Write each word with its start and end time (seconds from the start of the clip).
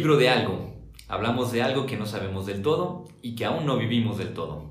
libro 0.00 0.16
de 0.16 0.30
algo. 0.30 0.72
Hablamos 1.08 1.52
de 1.52 1.62
algo 1.62 1.84
que 1.84 1.98
no 1.98 2.06
sabemos 2.06 2.46
del 2.46 2.62
todo 2.62 3.04
y 3.20 3.34
que 3.34 3.44
aún 3.44 3.66
no 3.66 3.76
vivimos 3.76 4.16
del 4.16 4.32
todo. 4.32 4.70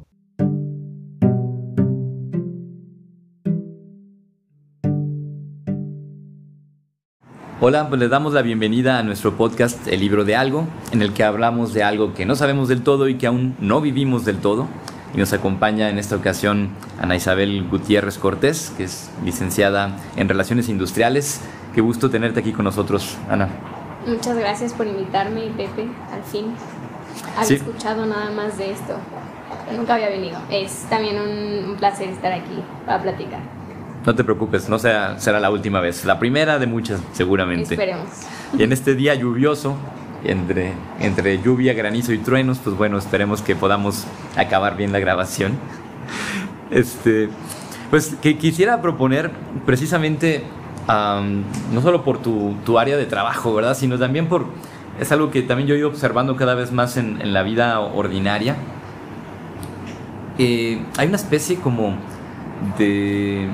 Hola, 7.62 7.90
pues 7.90 8.02
les 8.02 8.10
damos 8.10 8.34
la 8.34 8.42
bienvenida 8.42 8.98
a 8.98 9.04
nuestro 9.04 9.38
podcast 9.38 9.88
El 9.88 10.00
libro 10.00 10.26
de 10.26 10.36
algo, 10.36 10.68
en 10.92 11.04
el 11.04 11.14
que 11.14 11.24
hablamos 11.24 11.76
de 11.76 11.84
algo 11.84 12.16
que 12.16 12.26
no 12.26 12.36
sabemos 12.36 12.68
del 12.68 12.82
todo 12.82 13.08
y 13.08 13.20
que 13.20 13.28
aún 13.28 13.56
no 13.60 13.82
vivimos 13.82 14.26
del 14.26 14.38
todo. 14.38 14.68
Y 15.14 15.20
nos 15.20 15.32
acompaña 15.34 15.92
en 15.92 16.00
esta 16.00 16.16
ocasión 16.16 16.70
Ana 17.00 17.16
Isabel 17.16 17.68
Gutiérrez 17.70 18.18
Cortés, 18.18 18.74
que 18.76 18.86
es 18.86 19.12
licenciada 19.24 19.96
en 20.16 20.28
Relaciones 20.28 20.70
Industriales. 20.70 21.40
Qué 21.76 21.82
gusto 21.82 22.10
tenerte 22.10 22.40
aquí 22.40 22.52
con 22.52 22.66
nosotros, 22.66 23.16
Ana. 23.30 23.79
Muchas 24.10 24.38
gracias 24.38 24.74
por 24.74 24.88
invitarme, 24.88 25.52
Pepe, 25.56 25.88
al 26.12 26.24
fin. 26.24 26.46
Había 27.38 27.58
escuchado 27.58 28.08
nada 28.08 28.32
más 28.32 28.58
de 28.58 28.72
esto. 28.72 28.96
Nunca 29.76 29.96
había 29.96 30.10
venido. 30.10 30.40
Es 30.50 30.88
también 30.90 31.18
un, 31.20 31.76
placer 31.78 32.10
estar 32.10 32.32
aquí 32.34 32.64
para 32.88 33.02
platicar. 33.02 33.40
No 34.06 34.16
te 34.16 34.24
preocupes, 34.24 34.68
no 34.68 34.80
sea, 34.80 35.20
será 35.20 35.40
la 35.40 35.52
última 35.52 35.80
vez. 35.80 36.06
La 36.06 36.18
primera 36.18 36.58
de 36.58 36.66
muchas, 36.66 37.02
seguramente. 37.14 37.76
Esperemos. 37.76 38.10
Y 38.58 38.64
en 38.64 38.74
este 38.74 38.96
día 38.96 39.14
lluvioso, 39.14 39.76
entre, 40.24 40.74
entre 41.00 41.40
lluvia, 41.42 41.74
granizo 41.74 42.12
y 42.12 42.18
truenos, 42.18 42.58
pues 42.64 42.76
bueno, 42.76 42.98
esperemos 42.98 43.44
que 43.44 43.56
podamos 43.56 44.06
acabar 44.36 44.76
bien 44.76 44.92
la 44.92 45.00
grabación. 45.00 45.54
Este, 46.72 47.30
pues 47.90 48.16
que 48.22 48.38
quisiera 48.38 48.80
proponer 48.80 49.32
precisamente 49.66 50.44
no 50.90 51.82
solo 51.82 52.04
por 52.04 52.20
tu, 52.20 52.80
área 52.80 52.98
de 52.98 53.06
trabajo, 53.06 53.54
¿verdad? 53.54 53.76
Sino 53.76 53.98
también 53.98 54.28
por... 54.28 54.46
Es 55.00 55.12
algo 55.12 55.32
que 55.32 55.42
también 55.42 55.68
yo 55.68 55.76
he 55.76 55.78
ido 55.78 55.88
observando 55.88 56.36
cada 56.36 56.56
vez 56.56 56.72
más 56.72 56.98
en, 56.98 57.32
la 57.32 57.44
vida 57.44 57.80
ordinaria. 57.80 58.56
Eh, 60.38 60.82
hay 60.98 61.08
una 61.08 61.18
especie 61.18 61.58
como 61.58 61.96
de... 62.78 63.48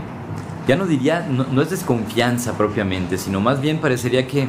Ya 0.67 0.75
no 0.75 0.88
diría, 0.88 1.27
no, 1.30 1.61
es 1.61 1.69
desconfianza 1.69 2.58
propiamente, 2.58 3.19
sino 3.19 3.39
más 3.39 3.61
bien 3.61 3.77
parecería 3.77 4.25
que 4.25 4.47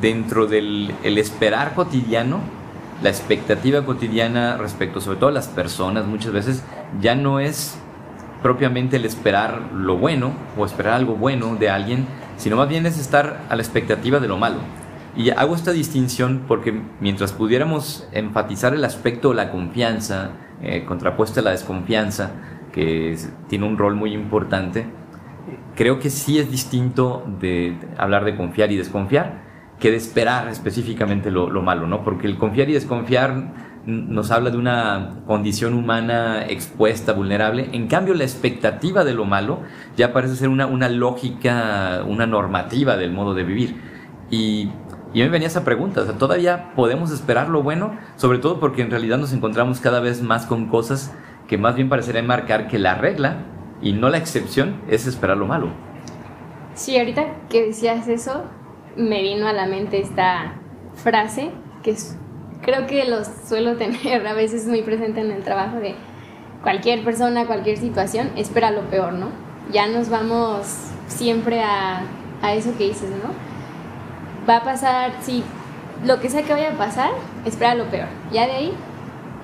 dentro 0.00 0.46
del 0.46 0.94
esperar 1.02 1.74
cotidiano, 1.74 2.38
la 3.02 3.10
expectativa 3.10 3.84
cotidiana 3.84 4.56
respecto 4.56 5.00
sobre 5.00 5.18
todo 5.18 5.30
a 5.30 5.32
las 5.32 5.48
personas 5.48 6.06
muchas 6.06 6.32
veces 6.32 6.62
ya 7.00 7.16
no 7.16 7.40
es 7.40 7.76
propiamente 8.44 8.96
el 8.96 9.06
esperar 9.06 9.70
lo 9.72 9.96
bueno 9.96 10.34
o 10.58 10.66
esperar 10.66 10.92
algo 10.92 11.14
bueno 11.14 11.56
de 11.56 11.70
alguien, 11.70 12.04
sino 12.36 12.56
más 12.56 12.68
bien 12.68 12.84
es 12.84 12.98
estar 12.98 13.40
a 13.48 13.56
la 13.56 13.62
expectativa 13.62 14.20
de 14.20 14.28
lo 14.28 14.36
malo. 14.36 14.58
Y 15.16 15.30
hago 15.30 15.54
esta 15.54 15.72
distinción 15.72 16.42
porque 16.46 16.78
mientras 17.00 17.32
pudiéramos 17.32 18.06
enfatizar 18.12 18.74
el 18.74 18.84
aspecto 18.84 19.30
de 19.30 19.36
la 19.36 19.50
confianza, 19.50 20.32
eh, 20.60 20.84
contrapuesta 20.84 21.40
a 21.40 21.42
la 21.42 21.52
desconfianza, 21.52 22.32
que 22.70 23.16
tiene 23.48 23.66
un 23.66 23.78
rol 23.78 23.94
muy 23.94 24.12
importante, 24.12 24.84
creo 25.74 25.98
que 25.98 26.10
sí 26.10 26.38
es 26.38 26.50
distinto 26.50 27.24
de 27.40 27.78
hablar 27.96 28.26
de 28.26 28.36
confiar 28.36 28.70
y 28.70 28.76
desconfiar 28.76 29.40
que 29.80 29.90
de 29.90 29.96
esperar 29.96 30.48
específicamente 30.48 31.30
lo, 31.30 31.48
lo 31.48 31.62
malo, 31.62 31.86
¿no? 31.86 32.04
Porque 32.04 32.26
el 32.26 32.36
confiar 32.36 32.68
y 32.68 32.74
desconfiar 32.74 33.73
nos 33.86 34.30
habla 34.30 34.50
de 34.50 34.56
una 34.56 35.20
condición 35.26 35.74
humana 35.74 36.46
expuesta, 36.46 37.12
vulnerable. 37.12 37.68
En 37.72 37.86
cambio, 37.86 38.14
la 38.14 38.24
expectativa 38.24 39.04
de 39.04 39.14
lo 39.14 39.24
malo 39.24 39.60
ya 39.96 40.12
parece 40.12 40.36
ser 40.36 40.48
una, 40.48 40.66
una 40.66 40.88
lógica, 40.88 42.02
una 42.06 42.26
normativa 42.26 42.96
del 42.96 43.12
modo 43.12 43.34
de 43.34 43.44
vivir. 43.44 43.76
Y, 44.30 44.70
y 45.12 45.20
a 45.20 45.24
mí 45.24 45.24
me 45.24 45.28
venía 45.28 45.48
esa 45.48 45.64
pregunta, 45.64 46.00
o 46.00 46.04
sea, 46.04 46.18
¿todavía 46.18 46.72
podemos 46.74 47.10
esperar 47.10 47.48
lo 47.48 47.62
bueno? 47.62 47.96
Sobre 48.16 48.38
todo 48.38 48.58
porque 48.58 48.82
en 48.82 48.90
realidad 48.90 49.18
nos 49.18 49.32
encontramos 49.32 49.80
cada 49.80 50.00
vez 50.00 50.22
más 50.22 50.46
con 50.46 50.66
cosas 50.66 51.14
que 51.46 51.58
más 51.58 51.74
bien 51.76 51.88
parecerían 51.88 52.26
marcar 52.26 52.68
que 52.68 52.78
la 52.78 52.94
regla 52.94 53.44
y 53.82 53.92
no 53.92 54.08
la 54.08 54.18
excepción 54.18 54.80
es 54.88 55.06
esperar 55.06 55.36
lo 55.36 55.46
malo. 55.46 55.68
Sí, 56.74 56.98
ahorita 56.98 57.26
que 57.48 57.66
decías 57.66 58.08
eso, 58.08 58.44
me 58.96 59.22
vino 59.22 59.46
a 59.46 59.52
la 59.52 59.66
mente 59.66 60.00
esta 60.00 60.54
frase 60.94 61.50
que 61.82 61.92
es 61.92 62.18
creo 62.64 62.86
que 62.86 63.04
los 63.04 63.28
suelo 63.46 63.76
tener 63.76 64.26
a 64.26 64.32
veces 64.32 64.66
muy 64.66 64.82
presente 64.82 65.20
en 65.20 65.30
el 65.30 65.42
trabajo 65.42 65.76
de 65.76 65.94
cualquier 66.62 67.04
persona, 67.04 67.46
cualquier 67.46 67.76
situación, 67.76 68.30
espera 68.36 68.70
lo 68.70 68.82
peor, 68.82 69.12
¿no? 69.12 69.28
Ya 69.70 69.86
nos 69.86 70.08
vamos 70.08 70.66
siempre 71.06 71.62
a, 71.62 72.02
a 72.42 72.54
eso 72.54 72.76
que 72.76 72.84
dices, 72.84 73.10
¿no? 73.10 73.30
Va 74.48 74.58
a 74.58 74.64
pasar, 74.64 75.12
si 75.22 75.42
lo 76.04 76.20
que 76.20 76.28
sea 76.28 76.42
que 76.42 76.52
vaya 76.52 76.70
a 76.70 76.78
pasar, 76.78 77.10
espera 77.44 77.74
lo 77.74 77.84
peor. 77.84 78.08
Ya 78.32 78.46
de 78.46 78.52
ahí, 78.52 78.72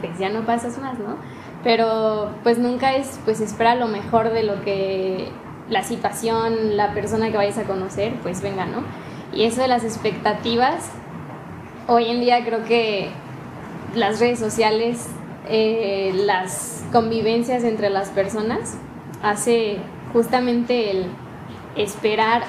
pues 0.01 0.19
ya 0.19 0.29
no 0.31 0.45
pasas 0.45 0.79
más, 0.79 0.99
¿no? 0.99 1.17
Pero 1.63 2.31
pues 2.43 2.59
nunca 2.59 2.95
es, 2.95 3.21
pues 3.25 3.41
espera 3.41 3.75
lo 3.75 3.87
mejor 3.87 4.31
de 4.31 4.43
lo 4.43 4.63
que 4.63 5.29
la 5.69 5.85
situación, 5.85 6.77
la 6.77 6.95
persona 6.95 7.31
que 7.31 7.37
vayas 7.37 7.59
a 7.59 7.65
conocer, 7.65 8.15
pues 8.23 8.43
venga, 8.43 8.67
¿no? 8.67 8.83
Y 9.33 9.45
eso 9.45 9.61
de 9.61 9.69
las 9.69 9.85
expectativas 9.85 10.91
hoy 11.87 12.07
en 12.07 12.21
día 12.21 12.45
creo 12.45 12.65
que 12.65 13.09
las 13.95 14.21
redes 14.21 14.39
sociales, 14.39 15.07
eh, 15.49 16.13
las 16.15 16.85
convivencias 16.93 17.65
entre 17.65 17.91
las 17.91 18.11
personas, 18.11 18.77
hace 19.23 19.79
justamente 20.13 20.91
el 20.91 21.07
esperar 21.77 22.43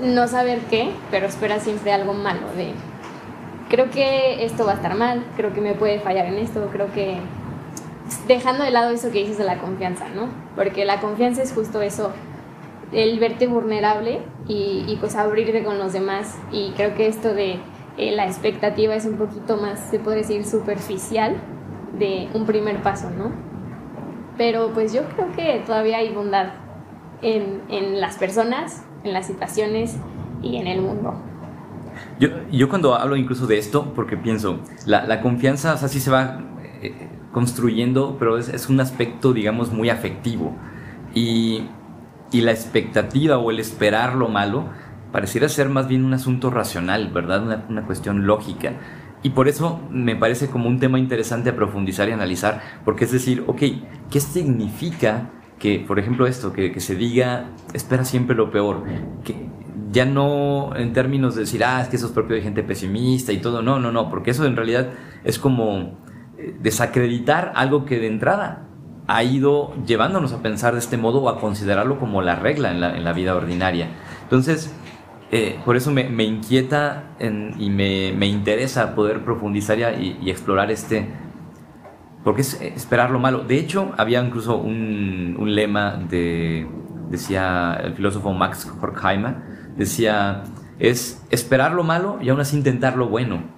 no 0.00 0.28
saber 0.28 0.60
qué, 0.70 0.90
pero 1.10 1.26
espera 1.26 1.60
siempre 1.60 1.92
algo 1.92 2.12
malo 2.12 2.52
de 2.56 2.72
creo 3.68 3.90
que 3.90 4.44
esto 4.44 4.64
va 4.64 4.72
a 4.72 4.74
estar 4.76 4.94
mal, 4.94 5.24
creo 5.36 5.52
que 5.52 5.60
me 5.60 5.74
puede 5.74 5.98
fallar 6.00 6.26
en 6.26 6.36
esto, 6.36 6.68
creo 6.72 6.92
que 6.92 7.16
dejando 8.28 8.64
de 8.64 8.70
lado 8.70 8.90
eso 8.90 9.10
que 9.10 9.20
dices 9.20 9.38
de 9.38 9.44
la 9.44 9.58
confianza, 9.58 10.08
¿no? 10.14 10.28
Porque 10.54 10.84
la 10.84 11.00
confianza 11.00 11.42
es 11.42 11.52
justo 11.52 11.82
eso, 11.82 12.12
el 12.92 13.18
verte 13.18 13.48
vulnerable 13.48 14.20
y, 14.46 14.84
y 14.86 14.96
pues 15.00 15.16
abrirte 15.16 15.64
con 15.64 15.78
los 15.78 15.92
demás 15.92 16.36
y 16.52 16.70
creo 16.76 16.94
que 16.94 17.08
esto 17.08 17.34
de 17.34 17.58
eh, 17.96 18.14
la 18.14 18.26
expectativa 18.26 18.94
es 18.94 19.06
un 19.06 19.16
poquito 19.16 19.56
más, 19.56 19.80
se 19.90 19.98
puede 19.98 20.18
decir, 20.18 20.44
superficial 20.44 21.36
de 21.98 22.28
un 22.34 22.44
primer 22.44 22.82
paso, 22.82 23.10
¿no? 23.10 23.32
Pero 24.36 24.70
pues 24.74 24.92
yo 24.92 25.02
creo 25.08 25.32
que 25.32 25.62
todavía 25.64 25.98
hay 25.98 26.12
bondad 26.12 26.48
en, 27.22 27.62
en 27.68 28.00
las 28.00 28.16
personas, 28.16 28.84
en 29.02 29.12
las 29.12 29.26
situaciones 29.26 29.96
y 30.42 30.56
en 30.56 30.66
el 30.66 30.82
mundo. 30.82 31.14
Yo, 32.20 32.28
yo 32.50 32.68
cuando 32.68 32.94
hablo 32.94 33.16
incluso 33.16 33.46
de 33.46 33.58
esto, 33.58 33.92
porque 33.94 34.16
pienso, 34.16 34.60
la, 34.84 35.06
la 35.06 35.22
confianza, 35.22 35.74
o 35.74 35.76
sea, 35.78 35.88
sí 35.88 36.00
se 36.00 36.10
va 36.10 36.40
eh, 36.82 37.08
construyendo, 37.32 38.16
pero 38.18 38.36
es, 38.36 38.48
es, 38.48 38.68
un 38.68 38.80
aspecto, 38.80 39.32
digamos, 39.32 39.72
muy 39.72 39.88
afectivo. 39.88 40.54
Y, 41.14 41.68
y 42.32 42.42
la 42.42 42.52
expectativa 42.52 43.38
o 43.38 43.50
el 43.50 43.60
esperar 43.60 44.14
lo 44.14 44.28
malo, 44.28 44.66
pareciera 45.12 45.48
ser 45.48 45.68
más 45.68 45.88
bien 45.88 46.04
un 46.04 46.14
asunto 46.14 46.50
racional, 46.50 47.10
¿verdad? 47.12 47.64
Una, 47.68 47.82
cuestión 47.82 48.26
lógica. 48.26 48.72
Y 49.22 49.30
por 49.30 49.48
eso 49.48 49.80
me 49.90 50.14
parece 50.14 50.48
como 50.48 50.68
un 50.68 50.78
tema 50.78 50.98
interesante 50.98 51.50
a 51.50 51.56
profundizar 51.56 52.08
y 52.08 52.12
analizar, 52.12 52.60
porque 52.84 53.04
es 53.04 53.12
decir, 53.12 53.44
ok, 53.46 53.62
¿qué 54.10 54.20
significa 54.20 55.30
que, 55.58 55.80
por 55.86 55.98
ejemplo, 55.98 56.26
esto, 56.26 56.52
que, 56.52 56.78
se 56.80 56.94
diga, 56.94 57.46
espera 57.72 58.04
siempre 58.04 58.36
lo 58.36 58.50
peor? 58.50 58.84
Que 59.24 59.48
ya 59.90 60.04
no 60.04 60.76
en 60.76 60.92
términos 60.92 61.34
de 61.34 61.42
decir, 61.42 61.64
ah, 61.64 61.80
es 61.80 61.88
que 61.88 61.96
eso 61.96 62.06
es 62.06 62.12
propio 62.12 62.36
de 62.36 62.42
gente 62.42 62.62
pesimista 62.62 63.32
y 63.32 63.38
todo, 63.38 63.62
no, 63.62 63.80
no, 63.80 63.90
no, 63.90 64.10
porque 64.10 64.32
eso 64.32 64.44
en 64.44 64.54
realidad 64.54 64.90
es 65.24 65.38
como 65.38 65.98
eh, 66.38 66.54
desacreditar 66.60 67.52
algo 67.54 67.84
que 67.84 67.98
de 67.98 68.08
entrada 68.08 68.66
ha 69.06 69.22
ido 69.22 69.72
llevándonos 69.86 70.32
a 70.32 70.42
pensar 70.42 70.74
de 70.74 70.80
este 70.80 70.96
modo 70.96 71.22
o 71.22 71.28
a 71.28 71.40
considerarlo 71.40 71.98
como 71.98 72.22
la 72.22 72.36
regla 72.36 72.70
en 72.70 72.80
la, 72.80 72.96
en 72.96 73.04
la 73.04 73.12
vida 73.12 73.34
ordinaria. 73.34 73.88
Entonces, 74.24 74.74
eh, 75.32 75.58
por 75.64 75.76
eso 75.76 75.90
me, 75.90 76.24
inquieta 76.24 77.16
y 77.18 77.70
me, 77.70 78.26
interesa 78.26 78.94
poder 78.94 79.24
profundizar 79.24 79.78
y, 80.00 80.30
explorar 80.30 80.70
este, 80.70 81.08
porque 82.22 82.42
es 82.42 82.60
esperar 82.60 83.10
lo 83.10 83.18
malo. 83.18 83.40
De 83.40 83.58
hecho, 83.58 83.92
había 83.98 84.22
incluso 84.22 84.56
un, 84.56 85.36
lema 85.54 85.96
de, 85.96 86.68
decía 87.10 87.74
el 87.82 87.94
filósofo 87.94 88.32
Max 88.32 88.72
Horkheimer, 88.80 89.36
decía, 89.76 90.44
es 90.78 91.24
esperar 91.30 91.72
lo 91.72 91.82
malo 91.82 92.18
y 92.20 92.28
aún 92.28 92.40
así 92.40 92.56
intentar 92.56 92.96
lo 92.96 93.08
bueno. 93.08 93.56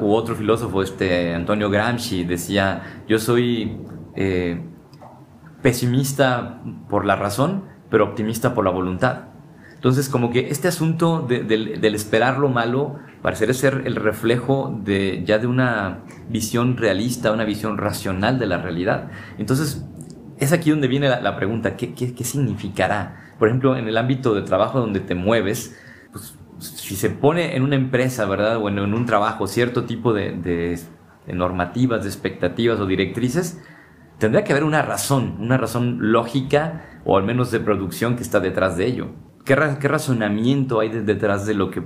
U 0.00 0.14
otro 0.14 0.34
filósofo, 0.34 0.82
este 0.82 1.34
Antonio 1.34 1.68
Gramsci, 1.68 2.24
decía, 2.24 3.02
yo 3.06 3.18
soy 3.18 3.76
eh, 4.14 4.62
pesimista 5.60 6.62
por 6.88 7.04
la 7.04 7.16
razón, 7.16 7.64
pero 7.90 8.04
optimista 8.04 8.54
por 8.54 8.64
la 8.64 8.70
voluntad. 8.70 9.33
Entonces, 9.84 10.08
como 10.08 10.30
que 10.30 10.48
este 10.48 10.66
asunto 10.66 11.26
del 11.28 11.94
esperar 11.94 12.38
lo 12.38 12.48
malo 12.48 12.96
parecería 13.20 13.52
ser 13.52 13.82
el 13.84 13.96
reflejo 13.96 14.80
de 14.82 15.22
ya 15.26 15.38
de 15.38 15.46
una 15.46 16.04
visión 16.30 16.78
realista, 16.78 17.30
una 17.32 17.44
visión 17.44 17.76
racional 17.76 18.38
de 18.38 18.46
la 18.46 18.56
realidad. 18.56 19.10
Entonces, 19.36 19.84
es 20.38 20.54
aquí 20.54 20.70
donde 20.70 20.88
viene 20.88 21.10
la, 21.10 21.36
pregunta, 21.36 21.76
¿qué, 21.76 21.92
¿qué, 21.92 22.24
significará? 22.24 23.34
Por 23.38 23.48
ejemplo, 23.48 23.76
en 23.76 23.86
el 23.86 23.98
ámbito 23.98 24.34
de 24.34 24.40
trabajo 24.40 24.80
donde 24.80 25.00
te 25.00 25.14
mueves, 25.14 25.78
pues 26.12 26.34
si 26.60 26.96
se 26.96 27.10
pone 27.10 27.54
en 27.54 27.62
una 27.62 27.76
empresa, 27.76 28.24
¿verdad? 28.24 28.56
O 28.56 28.70
en, 28.70 28.78
un 28.78 29.04
trabajo 29.04 29.46
cierto 29.46 29.84
tipo 29.84 30.14
de, 30.14 30.80
normativas, 31.26 32.04
de 32.04 32.08
expectativas 32.08 32.80
o 32.80 32.86
directrices, 32.86 33.62
tendría 34.16 34.44
que 34.44 34.52
haber 34.54 34.64
una 34.64 34.80
razón, 34.80 35.36
una 35.40 35.58
razón 35.58 36.10
lógica 36.10 37.00
o 37.04 37.18
al 37.18 37.24
menos 37.24 37.50
de 37.50 37.60
producción 37.60 38.16
que 38.16 38.22
está 38.22 38.40
detrás 38.40 38.78
de 38.78 38.86
ello. 38.86 39.23
¿Qué, 39.44 39.54
razonamiento 39.54 40.80
hay 40.80 40.88
detrás 40.88 41.46
de 41.46 41.54
lo 41.54 41.70
que 41.70 41.82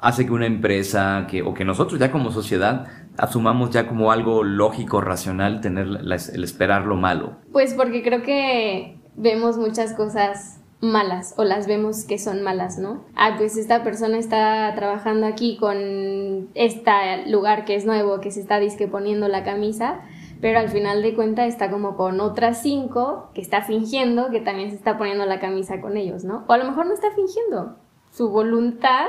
hace 0.00 0.26
que 0.26 0.32
una 0.32 0.46
empresa 0.46 1.26
que, 1.30 1.42
o 1.42 1.54
que 1.54 1.64
nosotros 1.64 2.00
ya 2.00 2.10
como 2.10 2.30
sociedad 2.30 2.86
asumamos 3.16 3.70
ya 3.70 3.86
como 3.86 4.10
algo 4.10 4.42
lógico, 4.42 5.00
racional, 5.00 5.60
tener 5.60 5.86
el 5.86 6.44
esperar 6.44 6.86
lo 6.86 6.96
malo? 6.96 7.36
Pues 7.52 7.74
porque 7.74 8.02
creo 8.02 8.22
que 8.22 8.98
vemos 9.16 9.58
muchas 9.58 9.92
cosas 9.92 10.60
malas 10.80 11.34
o 11.36 11.44
las 11.44 11.66
vemos 11.66 12.04
que 12.04 12.18
son 12.18 12.42
malas, 12.42 12.78
¿no? 12.78 13.04
Ah, 13.14 13.34
pues 13.36 13.56
esta 13.56 13.82
persona 13.82 14.18
está 14.18 14.72
trabajando 14.74 15.26
aquí 15.26 15.56
con 15.58 16.48
este 16.54 17.26
lugar 17.28 17.64
que 17.64 17.74
es 17.74 17.84
nuevo, 17.86 18.20
que 18.20 18.30
se 18.30 18.40
está 18.40 18.58
disque 18.60 18.86
poniendo 18.86 19.28
la 19.28 19.44
camisa, 19.44 20.00
pero 20.44 20.58
al 20.58 20.68
final 20.68 21.00
de 21.00 21.14
cuentas 21.14 21.48
está 21.48 21.70
como 21.70 21.96
con 21.96 22.20
otras 22.20 22.60
cinco 22.60 23.30
que 23.32 23.40
está 23.40 23.62
fingiendo 23.62 24.28
que 24.28 24.40
también 24.40 24.68
se 24.68 24.76
está 24.76 24.98
poniendo 24.98 25.24
la 25.24 25.40
camisa 25.40 25.80
con 25.80 25.96
ellos, 25.96 26.22
¿no? 26.22 26.44
O 26.46 26.52
a 26.52 26.58
lo 26.58 26.66
mejor 26.66 26.84
no 26.84 26.92
está 26.92 27.06
fingiendo. 27.12 27.78
Su 28.10 28.28
voluntad 28.28 29.06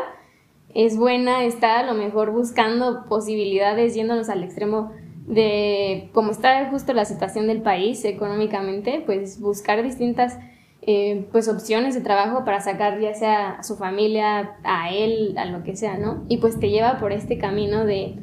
es 0.74 0.96
buena, 0.96 1.44
está 1.44 1.80
a 1.80 1.84
lo 1.84 1.94
mejor 1.94 2.32
buscando 2.32 3.04
posibilidades 3.10 3.96
yéndonos 3.96 4.30
al 4.30 4.46
extremo 4.46 4.94
de 5.28 6.10
cómo 6.14 6.32
está 6.32 6.70
justo 6.70 6.94
la 6.94 7.04
situación 7.04 7.48
del 7.48 7.62
país 7.62 8.06
económicamente, 8.06 9.04
pues 9.06 9.42
buscar 9.42 9.84
distintas 9.84 10.40
eh, 10.84 11.28
pues 11.34 11.50
opciones 11.50 11.96
de 11.96 12.00
trabajo 12.00 12.46
para 12.46 12.62
sacar 12.62 13.02
ya 13.02 13.14
sea 13.14 13.56
a 13.56 13.64
su 13.64 13.76
familia, 13.76 14.56
a 14.64 14.94
él, 14.94 15.36
a 15.38 15.44
lo 15.44 15.64
que 15.64 15.76
sea, 15.76 15.98
¿no? 15.98 16.24
Y 16.30 16.38
pues 16.38 16.62
te 16.62 16.70
lleva 16.70 16.98
por 16.98 17.12
este 17.12 17.38
camino 17.38 17.84
de, 17.84 18.20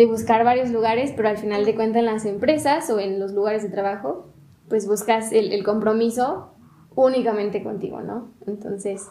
de 0.00 0.06
buscar 0.06 0.44
varios 0.44 0.70
lugares, 0.70 1.12
pero 1.14 1.28
al 1.28 1.36
final 1.36 1.66
de 1.66 1.74
cuentas 1.74 2.00
en 2.00 2.06
las 2.06 2.24
empresas 2.24 2.88
o 2.88 2.98
en 2.98 3.20
los 3.20 3.32
lugares 3.32 3.62
de 3.62 3.68
trabajo, 3.68 4.32
pues 4.70 4.86
buscas 4.86 5.30
el, 5.30 5.52
el 5.52 5.62
compromiso 5.62 6.54
únicamente 6.94 7.62
contigo, 7.62 8.00
¿no? 8.00 8.30
Entonces, 8.46 9.08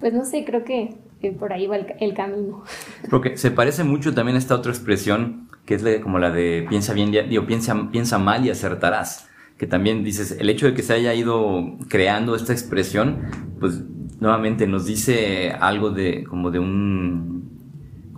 pues 0.00 0.12
no 0.12 0.24
sé, 0.24 0.44
creo 0.44 0.64
que, 0.64 0.96
por 1.38 1.52
ahí 1.52 1.68
va 1.68 1.76
el, 1.76 1.86
el, 2.00 2.14
camino. 2.14 2.64
Porque 3.10 3.36
se 3.36 3.52
parece 3.52 3.84
mucho 3.84 4.12
también 4.12 4.34
a 4.34 4.40
esta 4.40 4.56
otra 4.56 4.72
expresión 4.72 5.48
que 5.66 5.76
es 5.76 5.84
como 6.00 6.18
la 6.18 6.32
de 6.32 6.66
piensa 6.68 6.94
bien, 6.94 7.12
digo, 7.12 7.46
piensa, 7.46 7.88
piensa 7.92 8.18
mal 8.18 8.44
y 8.44 8.50
acertarás 8.50 9.28
que 9.56 9.68
también 9.68 10.02
dices, 10.02 10.36
el 10.40 10.50
hecho 10.50 10.66
de 10.66 10.74
que 10.74 10.82
se 10.82 10.94
haya 10.94 11.14
ido 11.14 11.76
creando 11.88 12.34
esta 12.34 12.52
expresión, 12.52 13.20
pues 13.60 13.80
nuevamente 14.18 14.66
nos 14.66 14.86
dice 14.86 15.52
algo 15.52 15.90
de 15.90 16.24
como 16.24 16.50
de 16.50 16.58
un, 16.58 17.31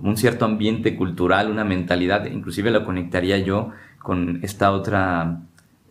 un 0.04 0.16
cierto 0.18 0.44
ambiente 0.44 0.96
cultural, 0.96 1.50
una 1.50 1.64
mentalidad, 1.64 2.26
inclusive 2.26 2.70
lo 2.70 2.84
conectaría 2.84 3.38
yo 3.38 3.70
con 3.98 4.40
esta 4.42 4.70
otra 4.72 5.40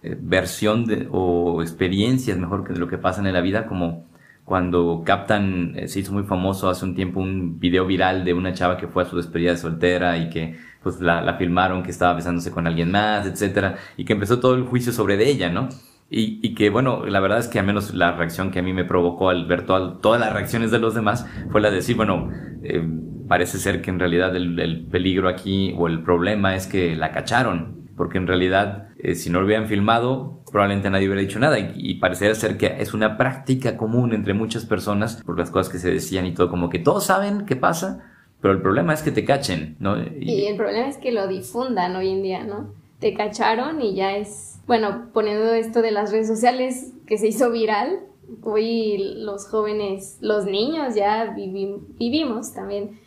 eh, 0.03 0.15
versión 0.21 0.85
de, 0.85 1.07
o 1.11 1.61
experiencias 1.63 2.37
mejor 2.37 2.63
que 2.63 2.73
de 2.73 2.79
lo 2.79 2.87
que 2.87 2.99
pasa 2.99 3.21
en 3.21 3.33
la 3.33 3.41
vida, 3.41 3.65
como 3.65 4.05
cuando 4.45 5.01
captan, 5.03 5.73
eh, 5.75 5.87
se 5.87 6.01
hizo 6.01 6.13
muy 6.13 6.23
famoso 6.23 6.69
hace 6.69 6.85
un 6.85 6.93
tiempo 6.93 7.21
un 7.21 7.59
video 7.59 7.87
viral 7.87 8.23
de 8.23 8.33
una 8.35 8.53
chava 8.53 8.77
que 8.77 8.87
fue 8.87 9.01
a 9.03 9.05
su 9.07 9.17
despedida 9.17 9.51
de 9.51 9.57
soltera 9.57 10.17
y 10.17 10.29
que 10.29 10.57
pues 10.83 11.01
la, 11.01 11.21
la 11.21 11.35
filmaron 11.37 11.81
que 11.81 11.91
estaba 11.91 12.13
besándose 12.13 12.51
con 12.51 12.67
alguien 12.67 12.91
más, 12.91 13.25
etcétera, 13.25 13.77
y 13.97 14.05
que 14.05 14.13
empezó 14.13 14.39
todo 14.39 14.53
el 14.53 14.63
juicio 14.63 14.91
sobre 14.91 15.17
de 15.17 15.29
ella, 15.29 15.49
¿no? 15.49 15.69
Y, 16.09 16.39
y, 16.43 16.53
que 16.53 16.69
bueno, 16.69 17.05
la 17.07 17.19
verdad 17.19 17.39
es 17.39 17.47
que 17.47 17.57
al 17.57 17.65
menos 17.65 17.95
la 17.95 18.11
reacción 18.11 18.51
que 18.51 18.59
a 18.59 18.61
mí 18.61 18.73
me 18.73 18.85
provocó 18.85 19.29
al 19.29 19.47
ver 19.47 19.65
todas 19.65 20.19
las 20.19 20.33
reacciones 20.33 20.69
de 20.69 20.77
los 20.77 20.93
demás 20.93 21.25
fue 21.49 21.61
la 21.61 21.71
de 21.71 21.77
decir, 21.77 21.95
bueno, 21.95 22.29
eh, 22.61 22.87
parece 23.27 23.57
ser 23.57 23.81
que 23.81 23.89
en 23.89 23.99
realidad 23.99 24.35
el, 24.35 24.59
el, 24.59 24.85
peligro 24.85 25.29
aquí 25.29 25.73
o 25.77 25.87
el 25.87 26.03
problema 26.03 26.55
es 26.55 26.67
que 26.67 26.95
la 26.95 27.11
cacharon, 27.11 27.89
porque 27.95 28.17
en 28.17 28.27
realidad 28.27 28.89
eh, 28.97 29.15
si 29.15 29.29
no 29.29 29.39
lo 29.39 29.45
hubieran 29.45 29.67
filmado 29.67 30.43
probablemente 30.53 30.89
nadie 30.91 31.07
hubiera 31.07 31.21
dicho 31.21 31.39
nada 31.39 31.57
y, 31.57 31.73
y 31.75 31.95
parecería 31.95 32.35
ser 32.35 32.57
que 32.57 32.75
es 32.79 32.93
una 32.93 33.17
práctica 33.17 33.75
común 33.75 34.13
entre 34.13 34.35
muchas 34.35 34.65
personas 34.65 35.21
por 35.25 35.37
las 35.37 35.49
cosas 35.49 35.73
que 35.73 35.79
se 35.79 35.91
decían 35.91 36.27
y 36.27 36.33
todo, 36.33 36.49
como 36.49 36.69
que 36.69 36.77
todos 36.77 37.05
saben 37.05 37.47
qué 37.47 37.55
pasa, 37.55 38.03
pero 38.39 38.53
el 38.53 38.61
problema 38.61 38.93
es 38.93 39.01
que 39.01 39.11
te 39.11 39.25
cachen, 39.25 39.77
¿no? 39.79 39.95
Y, 39.99 40.45
el 40.45 40.55
problema 40.55 40.87
es 40.87 40.97
que 40.97 41.11
lo 41.11 41.27
difundan 41.27 41.95
hoy 41.95 42.09
en 42.09 42.21
día, 42.21 42.43
¿no? 42.43 42.71
Te 42.99 43.15
cacharon 43.15 43.81
y 43.81 43.95
ya 43.95 44.15
es, 44.15 44.59
bueno, 44.67 45.09
poniendo 45.11 45.53
esto 45.53 45.81
de 45.81 45.91
las 45.91 46.11
redes 46.11 46.27
sociales 46.27 46.93
que 47.07 47.17
se 47.17 47.29
hizo 47.29 47.51
viral, 47.51 48.01
hoy 48.43 49.15
los 49.17 49.47
jóvenes, 49.47 50.19
los 50.21 50.45
niños 50.45 50.93
ya 50.93 51.33
vivimos 51.33 52.53
también 52.53 52.99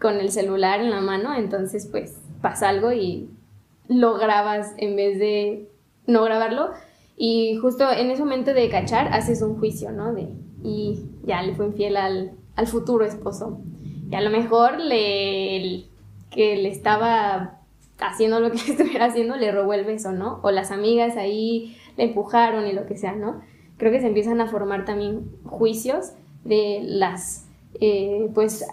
con 0.00 0.18
el 0.18 0.30
celular 0.30 0.80
en 0.80 0.90
la 0.90 1.00
mano, 1.00 1.34
entonces 1.34 1.86
pues 1.86 2.18
pasa 2.40 2.68
algo 2.68 2.92
y 2.92 3.28
lo 3.88 4.14
grabas 4.14 4.72
en 4.78 4.96
vez 4.96 5.18
de 5.18 5.68
no 6.06 6.24
grabarlo 6.24 6.70
y 7.16 7.56
justo 7.56 7.90
en 7.90 8.10
ese 8.10 8.22
momento 8.22 8.54
de 8.54 8.68
cachar 8.70 9.12
haces 9.12 9.42
un 9.42 9.58
juicio, 9.58 9.92
¿no? 9.92 10.14
De, 10.14 10.28
y 10.62 11.02
ya 11.24 11.42
le 11.42 11.54
fue 11.54 11.66
infiel 11.66 11.96
al, 11.96 12.32
futuro 12.66 13.06
esposo 13.06 13.60
y 14.10 14.14
a 14.14 14.20
lo 14.20 14.28
mejor 14.28 14.78
le, 14.78 15.86
que 16.30 16.56
le 16.56 16.68
estaba 16.68 17.60
haciendo 17.98 18.38
lo 18.40 18.50
que 18.50 18.58
estuviera 18.72 19.06
haciendo 19.06 19.36
le 19.36 19.52
robó 19.52 19.72
el 19.74 19.84
beso, 19.84 20.12
¿no? 20.12 20.40
O 20.42 20.50
las 20.50 20.70
amigas 20.70 21.16
ahí 21.16 21.76
le 21.96 22.04
empujaron 22.04 22.66
y 22.66 22.72
lo 22.72 22.86
que 22.86 22.96
sea, 22.96 23.12
¿no? 23.12 23.40
Creo 23.76 23.92
que 23.92 24.00
se 24.00 24.06
empiezan 24.06 24.40
a 24.40 24.46
formar 24.46 24.84
también 24.84 25.30
juicios 25.44 26.12
de 26.44 26.80
las, 26.82 27.46
eh, 27.80 28.30
pues, 28.34 28.64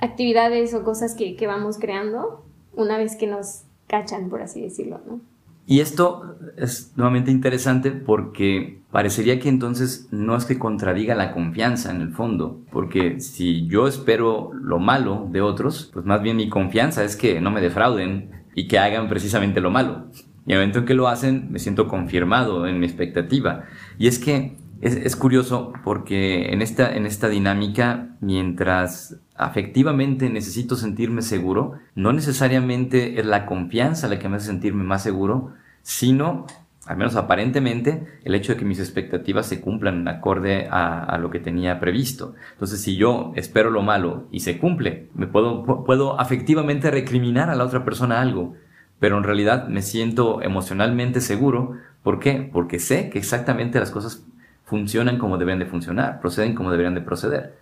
actividades 0.00 0.74
o 0.74 0.84
cosas 0.84 1.14
que, 1.14 1.36
que 1.36 1.46
vamos 1.46 1.78
creando 1.78 2.44
una 2.74 2.98
vez 2.98 3.16
que 3.16 3.26
nos 3.26 3.62
cachan, 3.86 4.28
por 4.28 4.42
así 4.42 4.60
decirlo, 4.60 5.00
¿no? 5.06 5.20
Y 5.66 5.80
esto 5.80 6.38
es 6.56 6.94
nuevamente 6.96 7.30
interesante 7.30 7.90
porque 7.90 8.80
parecería 8.90 9.38
que 9.38 9.50
entonces 9.50 10.08
no 10.10 10.34
es 10.34 10.46
que 10.46 10.58
contradiga 10.58 11.14
la 11.14 11.34
confianza 11.34 11.90
en 11.90 12.00
el 12.00 12.12
fondo, 12.12 12.62
porque 12.72 13.20
si 13.20 13.66
yo 13.66 13.86
espero 13.86 14.50
lo 14.54 14.78
malo 14.78 15.28
de 15.30 15.42
otros, 15.42 15.90
pues 15.92 16.06
más 16.06 16.22
bien 16.22 16.38
mi 16.38 16.48
confianza 16.48 17.04
es 17.04 17.16
que 17.16 17.42
no 17.42 17.50
me 17.50 17.60
defrauden 17.60 18.30
y 18.54 18.66
que 18.66 18.78
hagan 18.78 19.10
precisamente 19.10 19.60
lo 19.60 19.70
malo. 19.70 20.06
Y 20.46 20.52
el 20.52 20.58
momento 20.58 20.78
en 20.78 20.84
que 20.86 20.94
lo 20.94 21.06
hacen, 21.06 21.52
me 21.52 21.58
siento 21.58 21.86
confirmado 21.86 22.66
en 22.66 22.80
mi 22.80 22.86
expectativa. 22.86 23.64
Y 23.98 24.06
es 24.06 24.18
que 24.18 24.56
es, 24.80 24.96
es 24.96 25.16
curioso 25.16 25.74
porque 25.84 26.50
en 26.50 26.62
esta, 26.62 26.96
en 26.96 27.04
esta 27.04 27.28
dinámica, 27.28 28.16
mientras 28.22 29.20
afectivamente 29.38 30.28
necesito 30.28 30.76
sentirme 30.76 31.22
seguro, 31.22 31.78
no 31.94 32.12
necesariamente 32.12 33.20
es 33.20 33.24
la 33.24 33.46
confianza 33.46 34.08
la 34.08 34.18
que 34.18 34.28
me 34.28 34.36
hace 34.36 34.46
sentirme 34.46 34.82
más 34.82 35.02
seguro, 35.02 35.52
sino, 35.82 36.46
al 36.86 36.96
menos 36.96 37.14
aparentemente, 37.14 38.18
el 38.24 38.34
hecho 38.34 38.52
de 38.52 38.58
que 38.58 38.64
mis 38.64 38.80
expectativas 38.80 39.46
se 39.46 39.60
cumplan 39.60 40.08
acorde 40.08 40.68
a, 40.70 41.16
lo 41.18 41.30
que 41.30 41.38
tenía 41.38 41.78
previsto. 41.78 42.34
Entonces, 42.52 42.82
si 42.82 42.96
yo 42.96 43.32
espero 43.36 43.70
lo 43.70 43.82
malo 43.82 44.26
y 44.32 44.40
se 44.40 44.58
cumple, 44.58 45.08
me 45.14 45.28
puedo, 45.28 45.64
puedo 45.84 46.20
afectivamente 46.20 46.90
recriminar 46.90 47.48
a 47.48 47.54
la 47.54 47.64
otra 47.64 47.84
persona 47.84 48.20
algo, 48.20 48.56
pero 48.98 49.16
en 49.16 49.24
realidad 49.24 49.68
me 49.68 49.82
siento 49.82 50.42
emocionalmente 50.42 51.20
seguro. 51.20 51.76
¿Por 52.02 52.18
qué? 52.18 52.48
Porque 52.52 52.80
sé 52.80 53.08
que 53.08 53.18
exactamente 53.18 53.78
las 53.78 53.92
cosas 53.92 54.26
funcionan 54.64 55.18
como 55.18 55.38
deben 55.38 55.58
de 55.58 55.66
funcionar, 55.66 56.20
proceden 56.20 56.54
como 56.54 56.70
deberían 56.70 56.94
de 56.94 57.00
proceder. 57.00 57.56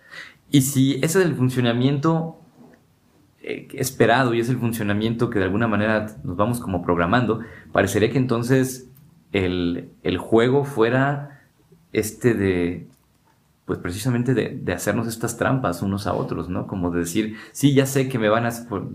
Y 0.49 0.61
si 0.61 0.95
ese 0.95 1.19
es 1.19 1.25
el 1.25 1.35
funcionamiento 1.35 2.39
eh, 3.41 3.67
esperado 3.73 4.33
y 4.33 4.39
es 4.39 4.49
el 4.49 4.57
funcionamiento 4.57 5.29
que 5.29 5.39
de 5.39 5.45
alguna 5.45 5.67
manera 5.67 6.07
nos 6.23 6.37
vamos 6.37 6.59
como 6.59 6.81
programando, 6.81 7.41
parecería 7.71 8.11
que 8.11 8.17
entonces 8.17 8.89
el, 9.31 9.91
el 10.03 10.17
juego 10.17 10.63
fuera 10.63 11.41
este 11.91 12.33
de, 12.33 12.87
pues 13.67 13.79
precisamente 13.79 14.33
de, 14.33 14.73
hacernos 14.73 15.07
estas 15.07 15.35
trampas 15.37 15.81
unos 15.81 16.07
a 16.07 16.13
otros, 16.13 16.47
¿no? 16.47 16.67
Como 16.67 16.89
de 16.89 16.99
decir, 16.99 17.35
sí, 17.51 17.73
ya 17.73 17.85
sé 17.85 18.07
que 18.07 18.17
me 18.17 18.29
van 18.29 18.45
a, 18.45 18.51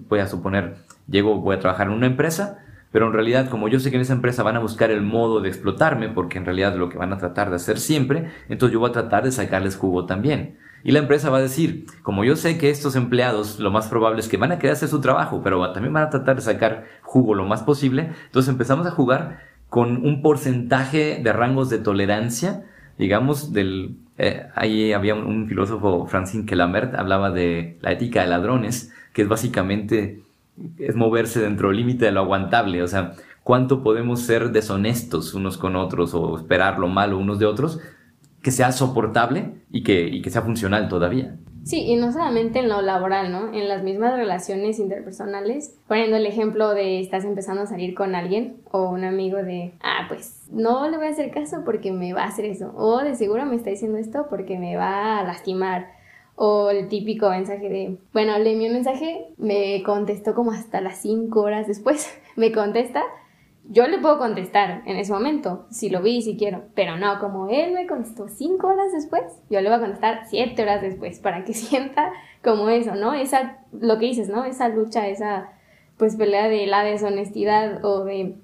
voy 0.08 0.20
a 0.20 0.26
suponer, 0.26 0.76
llego, 1.06 1.40
voy 1.40 1.56
a 1.56 1.60
trabajar 1.60 1.88
en 1.88 1.92
una 1.92 2.06
empresa, 2.06 2.58
pero 2.90 3.06
en 3.06 3.12
realidad, 3.12 3.50
como 3.50 3.68
yo 3.68 3.80
sé 3.80 3.90
que 3.90 3.96
en 3.96 4.02
esa 4.02 4.14
empresa 4.14 4.42
van 4.42 4.56
a 4.56 4.60
buscar 4.60 4.90
el 4.90 5.02
modo 5.02 5.40
de 5.42 5.50
explotarme, 5.50 6.08
porque 6.08 6.38
en 6.38 6.46
realidad 6.46 6.74
lo 6.76 6.88
que 6.88 6.96
van 6.96 7.12
a 7.12 7.18
tratar 7.18 7.50
de 7.50 7.56
hacer 7.56 7.78
siempre, 7.78 8.30
entonces 8.48 8.72
yo 8.72 8.80
voy 8.80 8.88
a 8.88 8.92
tratar 8.92 9.24
de 9.24 9.32
sacarles 9.32 9.76
jugo 9.76 10.06
también. 10.06 10.56
Y 10.84 10.92
la 10.92 10.98
empresa 10.98 11.30
va 11.30 11.38
a 11.38 11.42
decir, 11.42 11.86
como 12.02 12.24
yo 12.24 12.36
sé 12.36 12.58
que 12.58 12.70
estos 12.70 12.96
empleados 12.96 13.60
lo 13.60 13.70
más 13.70 13.86
probable 13.88 14.20
es 14.20 14.28
que 14.28 14.36
van 14.36 14.52
a 14.52 14.58
querer 14.58 14.74
hacer 14.74 14.88
su 14.88 15.00
trabajo, 15.00 15.40
pero 15.42 15.72
también 15.72 15.92
van 15.92 16.04
a 16.04 16.10
tratar 16.10 16.36
de 16.36 16.42
sacar 16.42 16.84
jugo 17.02 17.34
lo 17.34 17.44
más 17.44 17.62
posible, 17.62 18.10
entonces 18.26 18.50
empezamos 18.50 18.86
a 18.86 18.90
jugar 18.90 19.40
con 19.68 20.04
un 20.04 20.22
porcentaje 20.22 21.20
de 21.22 21.32
rangos 21.32 21.70
de 21.70 21.78
tolerancia, 21.78 22.64
digamos, 22.98 23.52
del... 23.52 23.96
Eh, 24.18 24.46
ahí 24.54 24.92
había 24.92 25.14
un, 25.14 25.48
filósofo, 25.48 26.06
Francine 26.06 26.44
Kelamert, 26.44 26.94
hablaba 26.94 27.30
de 27.30 27.78
la 27.80 27.92
ética 27.92 28.22
de 28.22 28.28
ladrones, 28.28 28.92
que 29.12 29.22
es 29.22 29.28
básicamente 29.28 30.20
es 30.78 30.94
moverse 30.94 31.40
dentro 31.40 31.68
del 31.68 31.78
límite 31.78 32.04
de 32.04 32.12
lo 32.12 32.20
aguantable, 32.20 32.82
o 32.82 32.86
sea, 32.86 33.12
cuánto 33.42 33.82
podemos 33.82 34.20
ser 34.20 34.50
deshonestos 34.50 35.34
unos 35.34 35.56
con 35.56 35.76
otros 35.76 36.14
o 36.14 36.36
esperar 36.36 36.78
lo 36.78 36.88
malo 36.88 37.18
unos 37.18 37.38
de 37.38 37.46
otros 37.46 37.80
que 38.42 38.50
sea 38.50 38.72
soportable 38.72 39.54
y 39.70 39.82
que, 39.82 40.08
y 40.08 40.20
que 40.22 40.30
sea 40.30 40.42
funcional 40.42 40.88
todavía. 40.88 41.36
Sí, 41.64 41.84
y 41.84 41.94
no 41.94 42.12
solamente 42.12 42.58
en 42.58 42.68
lo 42.68 42.82
laboral, 42.82 43.30
¿no? 43.30 43.52
En 43.52 43.68
las 43.68 43.84
mismas 43.84 44.14
relaciones 44.14 44.80
interpersonales. 44.80 45.78
Poniendo 45.86 46.16
el 46.16 46.26
ejemplo 46.26 46.70
de 46.74 47.00
estás 47.00 47.24
empezando 47.24 47.62
a 47.62 47.66
salir 47.66 47.94
con 47.94 48.16
alguien 48.16 48.56
o 48.72 48.90
un 48.90 49.04
amigo 49.04 49.38
de, 49.42 49.74
ah, 49.80 50.06
pues 50.08 50.48
no 50.50 50.90
le 50.90 50.96
voy 50.96 51.06
a 51.06 51.10
hacer 51.10 51.30
caso 51.30 51.62
porque 51.64 51.92
me 51.92 52.12
va 52.14 52.24
a 52.24 52.28
hacer 52.28 52.46
eso. 52.46 52.72
O 52.76 52.98
de 52.98 53.14
seguro 53.14 53.46
me 53.46 53.54
está 53.54 53.70
diciendo 53.70 53.98
esto 53.98 54.26
porque 54.28 54.58
me 54.58 54.76
va 54.76 55.20
a 55.20 55.22
lastimar. 55.22 55.92
O 56.34 56.70
el 56.70 56.88
típico 56.88 57.30
mensaje 57.30 57.68
de, 57.68 57.98
bueno, 58.12 58.36
le 58.38 58.54
envié 58.54 58.68
un 58.68 58.74
mensaje, 58.74 59.28
me 59.36 59.82
contestó 59.84 60.34
como 60.34 60.50
hasta 60.50 60.80
las 60.80 60.98
5 60.98 61.40
horas 61.40 61.68
después. 61.68 62.12
me 62.36 62.50
contesta 62.50 63.04
yo 63.68 63.86
le 63.86 63.98
puedo 63.98 64.18
contestar 64.18 64.82
en 64.86 64.96
ese 64.96 65.12
momento, 65.12 65.66
si 65.70 65.88
lo 65.88 66.02
vi, 66.02 66.20
si 66.22 66.36
quiero, 66.36 66.64
pero 66.74 66.96
no, 66.96 67.18
como 67.20 67.48
él 67.48 67.72
me 67.72 67.86
contestó 67.86 68.28
cinco 68.28 68.68
horas 68.68 68.92
después, 68.92 69.22
yo 69.50 69.60
le 69.60 69.68
voy 69.68 69.78
a 69.78 69.80
contestar 69.80 70.22
siete 70.28 70.62
horas 70.62 70.82
después 70.82 71.20
para 71.20 71.44
que 71.44 71.54
sienta 71.54 72.12
como 72.42 72.68
eso, 72.68 72.94
¿no? 72.94 73.14
Esa, 73.14 73.58
lo 73.72 73.98
que 73.98 74.06
dices, 74.06 74.28
¿no? 74.28 74.44
Esa 74.44 74.68
lucha, 74.68 75.08
esa 75.08 75.50
pues 75.96 76.16
pelea 76.16 76.48
de 76.48 76.66
la 76.66 76.82
deshonestidad 76.82 77.84
o 77.84 78.04
de, 78.04 78.34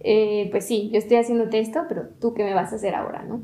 eh, 0.00 0.48
pues 0.50 0.66
sí, 0.66 0.90
yo 0.92 0.98
estoy 0.98 1.16
haciéndote 1.16 1.58
esto, 1.58 1.84
pero 1.88 2.08
tú 2.20 2.34
qué 2.34 2.44
me 2.44 2.54
vas 2.54 2.72
a 2.72 2.76
hacer 2.76 2.94
ahora, 2.94 3.24
¿no? 3.24 3.42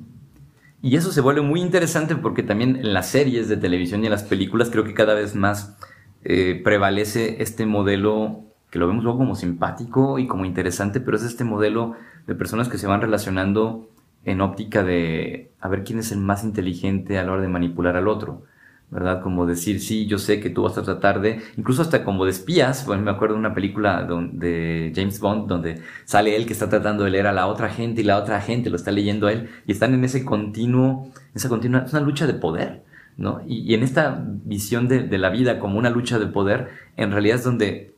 Y 0.82 0.96
eso 0.96 1.12
se 1.12 1.20
vuelve 1.20 1.42
muy 1.42 1.60
interesante 1.60 2.16
porque 2.16 2.42
también 2.42 2.76
en 2.76 2.94
las 2.94 3.08
series 3.08 3.48
de 3.48 3.56
televisión 3.56 4.02
y 4.02 4.06
en 4.06 4.12
las 4.12 4.22
películas 4.22 4.70
creo 4.70 4.84
que 4.84 4.94
cada 4.94 5.14
vez 5.14 5.34
más 5.34 5.76
eh, 6.22 6.60
prevalece 6.62 7.42
este 7.42 7.66
modelo 7.66 8.49
que 8.70 8.78
lo 8.78 8.86
vemos 8.86 9.04
luego 9.04 9.18
como 9.18 9.34
simpático 9.34 10.18
y 10.18 10.26
como 10.26 10.44
interesante, 10.44 11.00
pero 11.00 11.16
es 11.16 11.24
este 11.24 11.44
modelo 11.44 11.94
de 12.26 12.34
personas 12.34 12.68
que 12.68 12.78
se 12.78 12.86
van 12.86 13.00
relacionando 13.00 13.88
en 14.24 14.40
óptica 14.40 14.82
de 14.82 15.50
a 15.60 15.68
ver 15.68 15.84
quién 15.84 15.98
es 15.98 16.12
el 16.12 16.18
más 16.18 16.44
inteligente 16.44 17.18
a 17.18 17.24
la 17.24 17.32
hora 17.32 17.42
de 17.42 17.48
manipular 17.48 17.96
al 17.96 18.08
otro, 18.08 18.44
¿verdad? 18.90 19.22
Como 19.22 19.46
decir, 19.46 19.80
sí, 19.80 20.06
yo 20.06 20.18
sé 20.18 20.40
que 20.40 20.50
tú 20.50 20.62
vas 20.62 20.76
a 20.78 20.82
tratar 20.82 21.20
de, 21.20 21.40
incluso 21.56 21.82
hasta 21.82 22.04
como 22.04 22.24
de 22.24 22.30
espías, 22.30 22.86
bueno, 22.86 23.02
me 23.02 23.10
acuerdo 23.10 23.34
de 23.34 23.40
una 23.40 23.54
película 23.54 24.06
de 24.32 24.92
James 24.94 25.20
Bond 25.20 25.48
donde 25.48 25.80
sale 26.04 26.36
él 26.36 26.46
que 26.46 26.52
está 26.52 26.68
tratando 26.68 27.04
de 27.04 27.10
leer 27.10 27.26
a 27.26 27.32
la 27.32 27.46
otra 27.46 27.70
gente 27.70 28.02
y 28.02 28.04
la 28.04 28.18
otra 28.18 28.40
gente 28.40 28.70
lo 28.70 28.76
está 28.76 28.90
leyendo 28.90 29.26
a 29.26 29.32
él 29.32 29.48
y 29.66 29.72
están 29.72 29.94
en 29.94 30.04
ese 30.04 30.24
continuo, 30.24 31.10
esa 31.34 31.48
continua, 31.48 31.84
es 31.86 31.92
una 31.92 32.02
lucha 32.02 32.26
de 32.26 32.34
poder, 32.34 32.82
¿no? 33.16 33.42
Y, 33.46 33.74
en 33.74 33.82
esta 33.82 34.22
visión 34.44 34.88
de, 34.88 35.02
de 35.02 35.18
la 35.18 35.30
vida 35.30 35.58
como 35.58 35.78
una 35.78 35.90
lucha 35.90 36.18
de 36.18 36.26
poder, 36.26 36.70
en 36.96 37.12
realidad 37.12 37.36
es 37.36 37.44
donde 37.44 37.94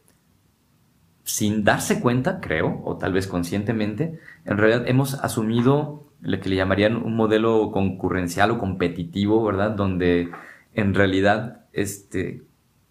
sin 1.24 1.64
darse 1.64 2.00
cuenta, 2.00 2.40
creo, 2.40 2.82
o 2.84 2.96
tal 2.96 3.12
vez 3.12 3.26
conscientemente, 3.26 4.18
en 4.44 4.58
realidad 4.58 4.88
hemos 4.88 5.14
asumido 5.14 6.04
lo 6.20 6.40
que 6.40 6.48
le 6.48 6.56
llamarían 6.56 6.96
un 6.96 7.16
modelo 7.16 7.70
concurrencial 7.72 8.50
o 8.52 8.58
competitivo, 8.58 9.44
¿verdad? 9.44 9.72
Donde 9.72 10.30
en 10.74 10.94
realidad, 10.94 11.62
este, 11.72 12.42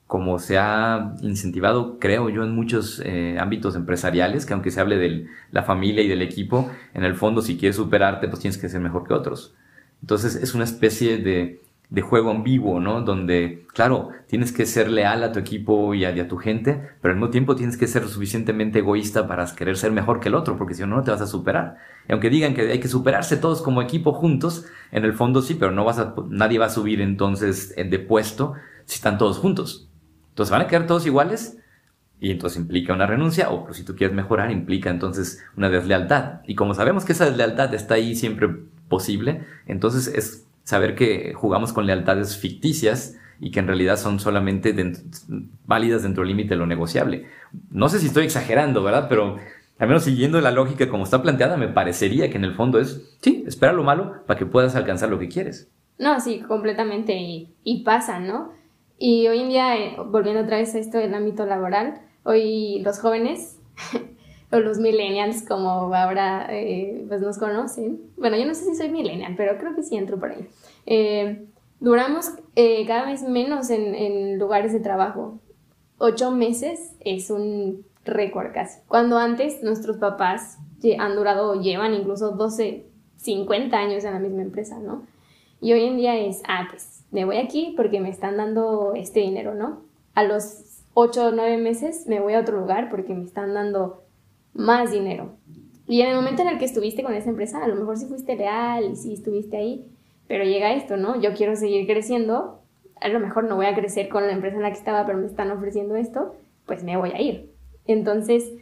como 0.07 0.39
se 0.39 0.57
ha 0.57 1.15
incentivado, 1.21 1.97
creo 1.99 2.29
yo, 2.29 2.43
en 2.43 2.53
muchos 2.53 3.01
eh, 3.05 3.37
ámbitos 3.39 3.75
empresariales, 3.75 4.45
que 4.45 4.53
aunque 4.53 4.71
se 4.71 4.81
hable 4.81 4.97
de 4.97 5.27
la 5.51 5.63
familia 5.63 6.03
y 6.03 6.09
del 6.09 6.21
equipo, 6.21 6.69
en 6.93 7.05
el 7.05 7.15
fondo, 7.15 7.41
si 7.41 7.57
quieres 7.57 7.77
superarte, 7.77 8.27
pues 8.27 8.41
tienes 8.41 8.57
que 8.57 8.69
ser 8.69 8.81
mejor 8.81 9.07
que 9.07 9.13
otros. 9.13 9.55
Entonces, 10.01 10.35
es 10.35 10.53
una 10.53 10.65
especie 10.65 11.17
de 11.17 11.61
de 11.91 12.01
juego 12.01 12.31
ambiguo, 12.31 12.79
¿no? 12.79 13.01
Donde, 13.01 13.65
claro, 13.73 14.09
tienes 14.27 14.53
que 14.53 14.65
ser 14.65 14.89
leal 14.89 15.25
a 15.25 15.33
tu 15.33 15.39
equipo 15.39 15.93
y 15.93 16.05
a, 16.05 16.27
tu 16.27 16.37
gente, 16.37 16.89
pero 17.01 17.11
al 17.11 17.19
mismo 17.19 17.29
tiempo 17.29 17.53
tienes 17.53 17.75
que 17.75 17.85
ser 17.85 18.07
suficientemente 18.07 18.79
egoísta 18.79 19.27
para 19.27 19.45
querer 19.53 19.75
ser 19.75 19.91
mejor 19.91 20.21
que 20.21 20.29
el 20.29 20.35
otro, 20.35 20.57
porque 20.57 20.73
si 20.73 20.81
no, 20.83 20.95
no 20.95 21.03
te 21.03 21.11
vas 21.11 21.19
a 21.19 21.27
superar. 21.27 21.75
Y 22.07 22.13
aunque 22.13 22.29
digan 22.29 22.53
que 22.53 22.71
hay 22.71 22.79
que 22.79 22.87
superarse 22.87 23.35
todos 23.35 23.61
como 23.61 23.81
equipo 23.81 24.13
juntos, 24.13 24.65
en 24.93 25.03
el 25.03 25.11
fondo 25.11 25.41
sí, 25.41 25.55
pero 25.55 25.71
no 25.71 25.83
vas 25.83 25.99
a, 25.99 26.15
nadie 26.29 26.59
va 26.59 26.67
a 26.67 26.69
subir 26.69 27.01
entonces 27.01 27.75
de 27.75 27.99
puesto 27.99 28.53
si 28.85 28.95
están 28.95 29.17
todos 29.17 29.37
juntos. 29.37 29.89
Entonces 30.29 30.49
van 30.49 30.61
a 30.61 30.67
quedar 30.67 30.87
todos 30.87 31.05
iguales 31.05 31.57
y 32.21 32.31
entonces 32.31 32.57
implica 32.57 32.93
una 32.93 33.05
renuncia 33.05 33.49
o 33.49 33.73
si 33.73 33.83
tú 33.83 33.97
quieres 33.97 34.15
mejorar 34.15 34.49
implica 34.49 34.89
entonces 34.89 35.43
una 35.57 35.69
deslealtad. 35.69 36.39
Y 36.47 36.55
como 36.55 36.73
sabemos 36.73 37.03
que 37.03 37.11
esa 37.11 37.25
deslealtad 37.25 37.73
está 37.73 37.95
ahí 37.95 38.15
siempre 38.15 38.47
posible, 38.87 39.45
entonces 39.65 40.07
es 40.07 40.47
saber 40.63 40.95
que 40.95 41.33
jugamos 41.33 41.73
con 41.73 41.85
lealtades 41.85 42.37
ficticias 42.37 43.17
y 43.39 43.51
que 43.51 43.59
en 43.59 43.67
realidad 43.67 43.97
son 43.97 44.19
solamente 44.19 44.75
válidas 45.65 46.03
dentro 46.03 46.21
del 46.21 46.29
límite 46.29 46.49
de 46.49 46.57
lo 46.57 46.67
negociable. 46.67 47.25
No 47.71 47.89
sé 47.89 47.99
si 47.99 48.07
estoy 48.07 48.25
exagerando, 48.25 48.83
¿verdad? 48.83 49.07
Pero 49.09 49.37
al 49.81 49.87
menos 49.87 50.03
siguiendo 50.03 50.39
la 50.41 50.51
lógica 50.51 50.87
como 50.89 51.05
está 51.05 51.23
planteada, 51.23 51.57
me 51.57 51.67
parecería 51.67 52.29
que 52.29 52.37
en 52.37 52.45
el 52.45 52.53
fondo 52.53 52.79
es, 52.79 53.17
sí, 53.19 53.43
espera 53.47 53.73
lo 53.73 53.83
malo 53.83 54.23
para 54.27 54.37
que 54.37 54.45
puedas 54.45 54.75
alcanzar 54.75 55.09
lo 55.09 55.17
que 55.17 55.27
quieres. 55.27 55.71
No, 55.97 56.19
sí, 56.19 56.41
completamente, 56.41 57.15
y, 57.63 57.83
pasa, 57.83 58.19
¿no? 58.19 58.51
Y 58.99 59.27
hoy 59.27 59.39
en 59.39 59.49
día, 59.49 59.77
eh, 59.77 59.97
volviendo 60.05 60.43
otra 60.43 60.57
vez 60.57 60.75
a 60.75 60.77
esto 60.77 60.99
del 60.99 61.15
ámbito 61.15 61.47
laboral, 61.47 62.01
hoy 62.23 62.79
los 62.83 62.99
jóvenes 62.99 63.57
o 64.51 64.59
los 64.59 64.79
millennials, 64.79 65.43
como 65.43 65.93
ahora 65.93 66.47
eh, 66.49 67.05
pues 67.07 67.21
nos 67.21 67.37
conocen. 67.37 68.01
Bueno, 68.17 68.37
yo 68.37 68.45
no 68.45 68.53
sé 68.53 68.65
si 68.65 68.75
soy 68.75 68.89
millennial, 68.89 69.35
pero 69.37 69.57
creo 69.57 69.75
que 69.75 69.83
sí 69.83 69.95
entro 69.95 70.19
por 70.19 70.31
ahí. 70.31 70.47
Eh, 70.85 71.45
duramos 71.79 72.31
eh, 72.55 72.85
cada 72.85 73.05
vez 73.05 73.23
menos 73.23 73.69
en, 73.69 73.95
en, 73.95 74.37
lugares 74.37 74.73
de 74.73 74.79
trabajo. 74.79 75.39
Ocho 75.97 76.31
meses 76.31 76.95
es 76.99 77.29
un 77.29 77.85
récord 78.03 78.51
casi. 78.53 78.79
Cuando 78.87 79.17
antes 79.17 79.63
nuestros 79.63 79.97
papás 79.97 80.57
han 80.97 81.15
durado 81.15 81.51
o 81.51 81.61
llevan 81.61 81.93
incluso 81.93 82.31
12, 82.31 82.85
50 83.17 83.77
años 83.77 84.03
en 84.03 84.13
la 84.13 84.19
misma 84.19 84.41
empresa, 84.41 84.79
¿no? 84.79 85.05
Y 85.61 85.73
hoy 85.73 85.83
en 85.83 85.97
día 85.97 86.17
es, 86.17 86.41
ah, 86.47 86.67
pues 86.69 87.05
me 87.11 87.23
voy 87.23 87.37
aquí 87.37 87.73
porque 87.77 87.99
me 87.99 88.09
están 88.09 88.37
dando 88.37 88.93
este 88.95 89.19
dinero, 89.19 89.53
¿no? 89.53 89.83
A 90.15 90.23
los 90.23 90.81
8 90.93 91.27
o 91.27 91.31
9 91.31 91.57
meses 91.57 92.07
me 92.07 92.19
voy 92.19 92.33
a 92.33 92.39
otro 92.39 92.59
lugar 92.59 92.89
porque 92.89 93.13
me 93.13 93.23
están 93.23 93.53
dando 93.53 94.00
más 94.53 94.91
dinero. 94.91 95.35
Y 95.87 96.01
en 96.01 96.09
el 96.09 96.15
momento 96.15 96.41
en 96.41 96.49
el 96.49 96.57
que 96.57 96.65
estuviste 96.65 97.03
con 97.03 97.13
esa 97.13 97.29
empresa, 97.29 97.63
a 97.63 97.67
lo 97.67 97.75
mejor 97.75 97.97
sí 97.97 98.05
fuiste 98.05 98.35
leal 98.35 98.91
y 98.91 98.95
sí 98.95 99.13
estuviste 99.13 99.57
ahí, 99.57 99.85
pero 100.27 100.43
llega 100.43 100.73
esto, 100.73 100.97
¿no? 100.97 101.19
Yo 101.19 101.33
quiero 101.33 101.55
seguir 101.55 101.85
creciendo, 101.85 102.61
a 103.01 103.09
lo 103.09 103.19
mejor 103.19 103.43
no 103.43 103.55
voy 103.55 103.65
a 103.65 103.75
crecer 103.75 104.07
con 104.07 104.25
la 104.27 104.33
empresa 104.33 104.55
en 104.55 104.63
la 104.63 104.71
que 104.71 104.77
estaba, 104.77 105.05
pero 105.05 105.17
me 105.17 105.25
están 105.25 105.51
ofreciendo 105.51 105.95
esto, 105.95 106.35
pues 106.65 106.83
me 106.83 106.95
voy 106.95 107.11
a 107.11 107.21
ir. 107.21 107.51
Entonces, 107.87 108.53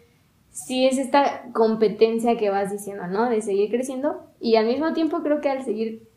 sí 0.52 0.88
es 0.88 0.98
esta 0.98 1.52
competencia 1.54 2.38
que 2.38 2.50
vas 2.50 2.72
diciendo, 2.72 3.08
¿no? 3.08 3.30
De 3.30 3.42
seguir 3.42 3.70
creciendo 3.70 4.24
y 4.40 4.56
al 4.56 4.66
mismo 4.66 4.94
tiempo 4.94 5.22
creo 5.22 5.42
que 5.42 5.50
al 5.50 5.64
seguir 5.64 6.08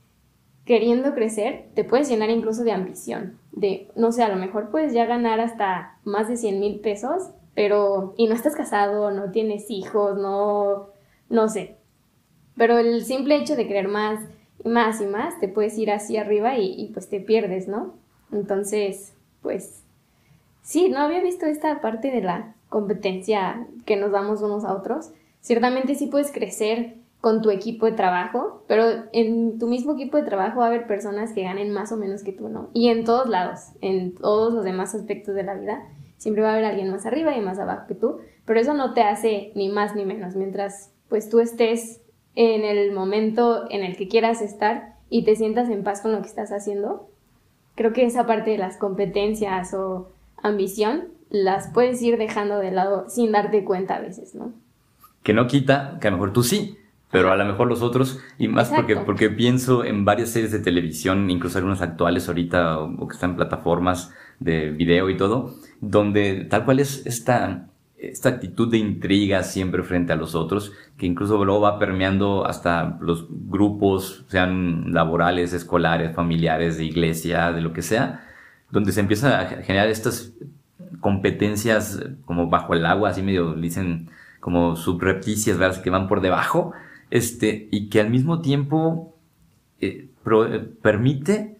queriendo 0.64 1.12
crecer, 1.14 1.66
te 1.74 1.84
puedes 1.84 2.08
llenar 2.08 2.30
incluso 2.30 2.62
de 2.62 2.72
ambición, 2.72 3.38
de, 3.50 3.88
no 3.96 4.12
sé, 4.12 4.22
a 4.22 4.28
lo 4.28 4.36
mejor 4.36 4.70
puedes 4.70 4.92
ya 4.92 5.04
ganar 5.06 5.40
hasta 5.40 5.98
más 6.04 6.28
de 6.28 6.36
100 6.36 6.60
mil 6.60 6.80
pesos 6.80 7.30
pero, 7.54 8.14
y 8.16 8.26
no 8.26 8.34
estás 8.34 8.56
casado, 8.56 9.10
no 9.10 9.30
tienes 9.30 9.70
hijos, 9.70 10.18
no, 10.18 10.88
no 11.28 11.48
sé. 11.48 11.76
Pero 12.56 12.78
el 12.78 13.04
simple 13.04 13.36
hecho 13.36 13.56
de 13.56 13.66
querer 13.66 13.88
más 13.88 14.20
y 14.64 14.68
más 14.68 15.00
y 15.00 15.06
más, 15.06 15.38
te 15.40 15.48
puedes 15.48 15.76
ir 15.78 15.90
así 15.90 16.16
arriba 16.16 16.58
y, 16.58 16.74
y 16.80 16.88
pues 16.92 17.08
te 17.08 17.20
pierdes, 17.20 17.68
¿no? 17.68 17.94
Entonces, 18.32 19.14
pues, 19.42 19.82
sí, 20.62 20.88
no 20.88 20.98
había 20.98 21.22
visto 21.22 21.46
esta 21.46 21.80
parte 21.80 22.10
de 22.10 22.22
la 22.22 22.54
competencia 22.68 23.66
que 23.84 23.96
nos 23.96 24.12
damos 24.12 24.40
unos 24.42 24.64
a 24.64 24.74
otros. 24.74 25.10
Ciertamente 25.40 25.94
sí 25.94 26.06
puedes 26.06 26.32
crecer 26.32 26.94
con 27.20 27.40
tu 27.40 27.50
equipo 27.50 27.86
de 27.86 27.92
trabajo, 27.92 28.64
pero 28.66 28.84
en 29.12 29.58
tu 29.58 29.68
mismo 29.68 29.92
equipo 29.92 30.16
de 30.16 30.24
trabajo 30.24 30.58
va 30.58 30.64
a 30.64 30.68
haber 30.68 30.88
personas 30.88 31.32
que 31.32 31.44
ganen 31.44 31.70
más 31.70 31.92
o 31.92 31.96
menos 31.96 32.24
que 32.24 32.32
tú, 32.32 32.48
¿no? 32.48 32.68
Y 32.72 32.88
en 32.88 33.04
todos 33.04 33.28
lados, 33.28 33.60
en 33.80 34.14
todos 34.14 34.52
los 34.52 34.64
demás 34.64 34.94
aspectos 34.94 35.34
de 35.34 35.44
la 35.44 35.54
vida 35.54 35.84
siempre 36.22 36.44
va 36.44 36.50
a 36.50 36.52
haber 36.52 36.66
alguien 36.66 36.88
más 36.88 37.04
arriba 37.04 37.36
y 37.36 37.40
más 37.40 37.58
abajo 37.58 37.88
que 37.88 37.96
tú, 37.96 38.20
pero 38.44 38.60
eso 38.60 38.74
no 38.74 38.94
te 38.94 39.02
hace 39.02 39.50
ni 39.56 39.68
más 39.68 39.96
ni 39.96 40.04
menos, 40.04 40.36
mientras 40.36 40.92
pues 41.08 41.28
tú 41.28 41.40
estés 41.40 42.00
en 42.36 42.64
el 42.64 42.92
momento 42.92 43.64
en 43.70 43.82
el 43.82 43.96
que 43.96 44.06
quieras 44.06 44.40
estar 44.40 44.94
y 45.10 45.24
te 45.24 45.34
sientas 45.34 45.68
en 45.68 45.82
paz 45.82 46.00
con 46.00 46.12
lo 46.12 46.22
que 46.22 46.28
estás 46.28 46.52
haciendo, 46.52 47.08
creo 47.74 47.92
que 47.92 48.04
esa 48.04 48.24
parte 48.24 48.50
de 48.50 48.58
las 48.58 48.76
competencias 48.76 49.74
o 49.74 50.12
ambición 50.40 51.08
las 51.28 51.72
puedes 51.74 52.00
ir 52.02 52.18
dejando 52.18 52.58
de 52.58 52.70
lado 52.70 53.06
sin 53.08 53.32
darte 53.32 53.64
cuenta 53.64 53.96
a 53.96 54.00
veces, 54.00 54.36
¿no? 54.36 54.52
Que 55.24 55.34
no 55.34 55.48
quita 55.48 55.98
que 56.00 56.06
a 56.06 56.12
lo 56.12 56.18
mejor 56.18 56.32
tú 56.32 56.44
sí, 56.44 56.78
pero 57.10 57.32
a 57.32 57.36
lo 57.36 57.44
mejor 57.44 57.66
los 57.66 57.82
otros, 57.82 58.20
y 58.38 58.46
más 58.46 58.70
porque, 58.70 58.96
porque 58.96 59.28
pienso 59.28 59.84
en 59.84 60.04
varias 60.04 60.30
series 60.30 60.52
de 60.52 60.60
televisión, 60.60 61.28
incluso 61.30 61.58
algunas 61.58 61.82
actuales 61.82 62.28
ahorita 62.28 62.78
o 62.78 63.08
que 63.08 63.14
están 63.14 63.30
en 63.30 63.36
plataformas 63.36 64.14
de 64.38 64.70
video 64.70 65.10
y 65.10 65.16
todo, 65.16 65.56
donde 65.82 66.46
tal 66.48 66.64
cual 66.64 66.80
es 66.80 67.04
esta, 67.04 67.66
esta 67.98 68.30
actitud 68.30 68.70
de 68.70 68.78
intriga 68.78 69.42
siempre 69.42 69.82
frente 69.82 70.14
a 70.14 70.16
los 70.16 70.34
otros, 70.34 70.72
que 70.96 71.04
incluso 71.04 71.44
luego 71.44 71.60
va 71.60 71.78
permeando 71.78 72.46
hasta 72.46 72.96
los 73.00 73.26
grupos, 73.28 74.24
sean 74.28 74.94
laborales, 74.94 75.52
escolares, 75.52 76.14
familiares, 76.14 76.78
de 76.78 76.84
iglesia, 76.84 77.52
de 77.52 77.60
lo 77.60 77.74
que 77.74 77.82
sea, 77.82 78.24
donde 78.70 78.92
se 78.92 79.00
empieza 79.00 79.40
a 79.40 79.46
generar 79.62 79.88
estas 79.88 80.32
competencias 81.00 82.02
como 82.24 82.48
bajo 82.48 82.74
el 82.74 82.86
agua, 82.86 83.10
así 83.10 83.22
medio 83.22 83.54
dicen 83.54 84.08
como 84.40 84.76
subrepticias, 84.76 85.58
¿verdad? 85.58 85.82
que 85.82 85.90
van 85.90 86.08
por 86.08 86.20
debajo, 86.20 86.72
este, 87.10 87.68
y 87.70 87.90
que 87.90 88.00
al 88.00 88.08
mismo 88.08 88.40
tiempo 88.40 89.14
eh, 89.80 90.08
eh, 90.24 90.68
permite 90.80 91.58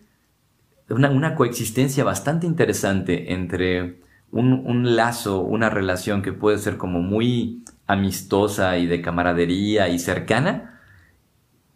una, 0.89 1.35
coexistencia 1.35 2.05
bastante 2.05 2.47
interesante 2.47 3.33
entre 3.33 4.01
un, 4.33 4.97
lazo, 4.97 5.41
una 5.41 5.69
relación 5.69 6.23
que 6.23 6.33
puede 6.33 6.59
ser 6.59 6.79
como 6.79 7.01
muy 7.01 7.63
amistosa 7.87 8.79
y 8.79 8.87
de 8.87 9.03
camaradería 9.03 9.89
y 9.89 9.99
cercana, 9.99 10.81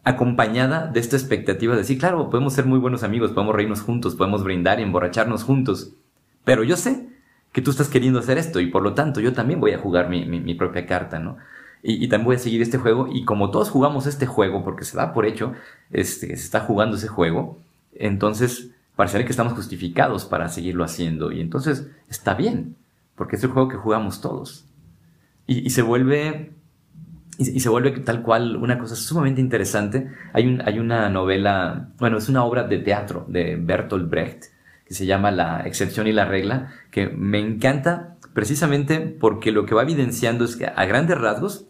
acompañada 0.05 0.87
de 0.87 1.01
esta 1.01 1.17
expectativa 1.17 1.75
de 1.75 1.81
decir, 1.81 1.99
claro, 1.99 2.31
podemos 2.31 2.55
ser 2.55 2.65
muy 2.65 2.79
buenos 2.79 3.03
amigos, 3.03 3.33
podemos 3.33 3.55
reírnos 3.55 3.83
juntos, 3.83 4.15
podemos 4.15 4.43
brindar 4.43 4.81
y 4.81 4.85
emborracharnos 4.85 5.45
juntos, 5.45 5.93
pero 6.45 6.63
yo 6.65 6.77
sé 6.77 7.09
que 7.53 7.61
tú 7.61 7.71
estás 7.71 7.89
queriendo 7.89 8.21
hacer 8.21 8.39
esto 8.39 8.61
y 8.61 8.67
por 8.67 8.83
lo 8.83 8.95
tanto 8.95 9.21
yo 9.21 9.33
también 9.33 9.61
voy 9.61 9.73
a 9.73 9.79
jugar 9.79 10.09
mi, 10.09 10.55
propia 10.55 10.87
carta, 10.87 11.19
¿no? 11.19 11.37
Y, 11.83 12.09
también 12.09 12.27
voy 12.27 12.37
a 12.37 12.39
seguir 12.41 12.63
este 12.63 12.79
juego 12.79 13.09
y 13.13 13.25
como 13.25 13.51
todos 13.51 13.71
jugamos 13.71 14.07
este 14.07 14.27
juego, 14.27 14.65
porque 14.65 14.85
se 14.85 14.97
da 14.97 15.13
por 15.13 15.27
hecho, 15.27 15.53
este, 15.91 16.29
se 16.29 16.35
está 16.35 16.61
jugando 16.61 16.97
ese 16.97 17.09
juego, 17.09 17.59
entonces 17.95 18.71
parecería 18.97 19.27
que 19.27 19.33
estamos 19.33 19.53
justificados 19.53 20.25
para 20.25 20.49
seguirlo 20.49 20.83
haciendo 20.83 21.31
y 21.31 21.41
entonces 21.41 21.89
está 22.09 22.35
bien, 22.35 22.77
porque 23.15 23.37
es 23.37 23.45
el 23.45 23.51
juego 23.51 23.69
que 23.69 23.77
jugamos 23.77 24.21
todos. 24.21 24.65
Y, 25.47 25.71
se 25.71 25.83
vuelve 25.83 26.53
y, 27.39 27.61
se 27.61 27.69
vuelve 27.69 27.93
tal 28.01 28.23
cual 28.23 28.57
una 28.57 28.79
cosa 28.79 28.97
sumamente 28.97 29.41
interesante. 29.41 30.11
Hay, 30.33 30.49
un, 30.49 30.61
hay 30.67 30.81
una 30.81 31.09
novela, 31.09 31.91
bueno, 31.99 32.19
es 32.19 32.29
una 32.29 32.43
obra 32.43 32.65
de 32.65 32.79
teatro 32.79 33.25
de 33.29 33.57
Bertolt 33.57 34.11
Brecht 34.11 34.47
que 34.87 34.95
se 34.95 35.07
llama 35.07 35.31
La 35.31 35.63
excepción 35.67 36.07
y 36.07 36.13
la 36.13 36.25
regla, 36.25 36.73
que 36.91 37.09
me 37.09 37.39
encanta 37.39 38.17
precisamente 38.35 39.01
porque 39.01 39.51
lo 39.51 39.67
que 39.67 39.75
va 39.75 39.83
evidenciando 39.83 40.45
es 40.45 40.57
que 40.57 40.67
a 40.67 40.85
grandes 40.85 41.19
rasgos 41.19 41.67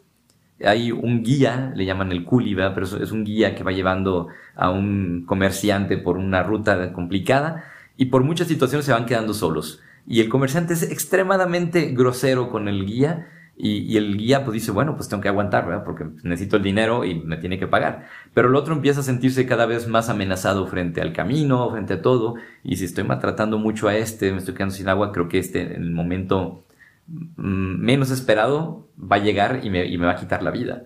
hay 0.65 0.93
un 0.93 1.23
guía, 1.23 1.73
le 1.75 1.85
llaman 1.85 2.13
el 2.13 2.25
culi, 2.25 2.55
pero 2.55 2.83
es 2.85 3.13
un 3.13 3.25
guía 3.25 3.55
que 3.55 3.63
va 3.63 3.73
llevando 3.73 4.29
a 4.55 4.71
un 4.71 5.25
comerciante 5.27 5.99
por 5.99 6.17
una 6.17 6.43
ruta 6.43 6.93
complicada 6.93 7.65
y 7.97 8.07
por 8.07 8.23
muchas 8.25 8.49
situaciones 8.49 8.87
se 8.87 8.93
van 8.93 9.07
quedando 9.07 9.35
solos. 9.35 9.81
Y 10.07 10.21
el 10.21 10.29
comerciante 10.29 10.75
es 10.75 10.83
extremadamente 10.83 11.93
grosero 11.93 12.51
con 12.51 12.69
el 12.69 12.87
guía 12.87 13.29
y, 13.59 13.97
el 13.97 14.19
guía 14.19 14.45
pues 14.45 14.55
dice, 14.55 14.71
bueno, 14.71 14.97
pues 14.97 15.09
tengo 15.09 15.23
que 15.23 15.29
aguantar, 15.29 15.67
¿verdad? 15.67 15.83
Porque 15.85 16.05
necesito 16.23 16.57
el 16.57 16.63
dinero 16.63 17.05
y 17.05 17.15
me 17.15 17.39
tiene 17.39 17.59
que 17.59 17.67
pagar. 17.67 18.07
Pero 18.35 18.49
el 18.49 18.55
otro 18.55 18.75
empieza 18.75 19.01
a 19.01 19.03
sentirse 19.03 19.47
cada 19.47 19.65
vez 19.65 19.89
más 19.89 20.11
amenazado 20.11 20.67
frente 20.67 21.01
al 21.01 21.15
camino, 21.15 21.71
frente 21.71 21.95
a 21.95 22.03
todo. 22.03 22.35
Y 22.63 22.77
si 22.77 22.85
estoy 22.85 23.05
maltratando 23.05 23.59
mucho 23.59 23.89
a 23.89 23.97
este, 23.97 24.31
me 24.31 24.39
estoy 24.39 24.55
quedando 24.55 24.75
sin 24.75 24.89
agua, 24.89 25.11
creo 25.11 25.29
que 25.29 25.39
este, 25.39 25.75
en 25.75 25.83
el 25.83 25.91
momento 25.91 26.66
menos 27.07 28.11
esperado, 28.11 28.89
va 29.01 29.17
a 29.17 29.21
llegar 29.21 29.61
y 29.63 29.71
me, 29.71 29.97
va 29.99 30.13
a 30.13 30.17
quitar 30.17 30.43
la 30.43 30.51
vida. 30.51 30.85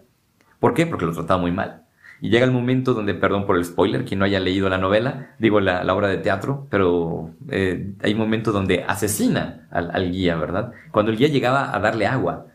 ¿Por 0.59 0.75
qué? 0.75 0.87
Porque 0.87 1.07
lo 1.07 1.13
trataba 1.13 1.41
muy 1.41 1.53
mal. 1.53 1.85
Y 2.21 2.29
llega 2.29 2.45
el 2.45 2.53
momento 2.53 2.93
donde, 2.93 3.15
perdón 3.15 3.47
por 3.47 3.57
el 3.57 3.65
spoiler, 3.65 4.05
quien 4.05 4.19
no 4.19 4.27
haya 4.27 4.41
leído 4.41 4.69
la 4.69 4.77
novela, 4.77 5.35
digo 5.39 5.59
la, 5.61 5.83
obra 5.95 6.09
de 6.09 6.19
teatro, 6.19 6.67
pero 6.71 7.31
eh, 7.49 7.95
hay 8.03 8.15
momentos 8.15 8.53
donde 8.53 8.85
asesina 8.85 9.67
al, 9.71 9.91
al, 9.91 10.13
guía, 10.13 10.37
¿verdad? 10.37 10.73
Cuando 10.91 11.13
el 11.13 11.17
guía 11.17 11.29
llegaba 11.29 11.75
a 11.75 11.81
darle 11.81 12.07
agua, 12.07 12.51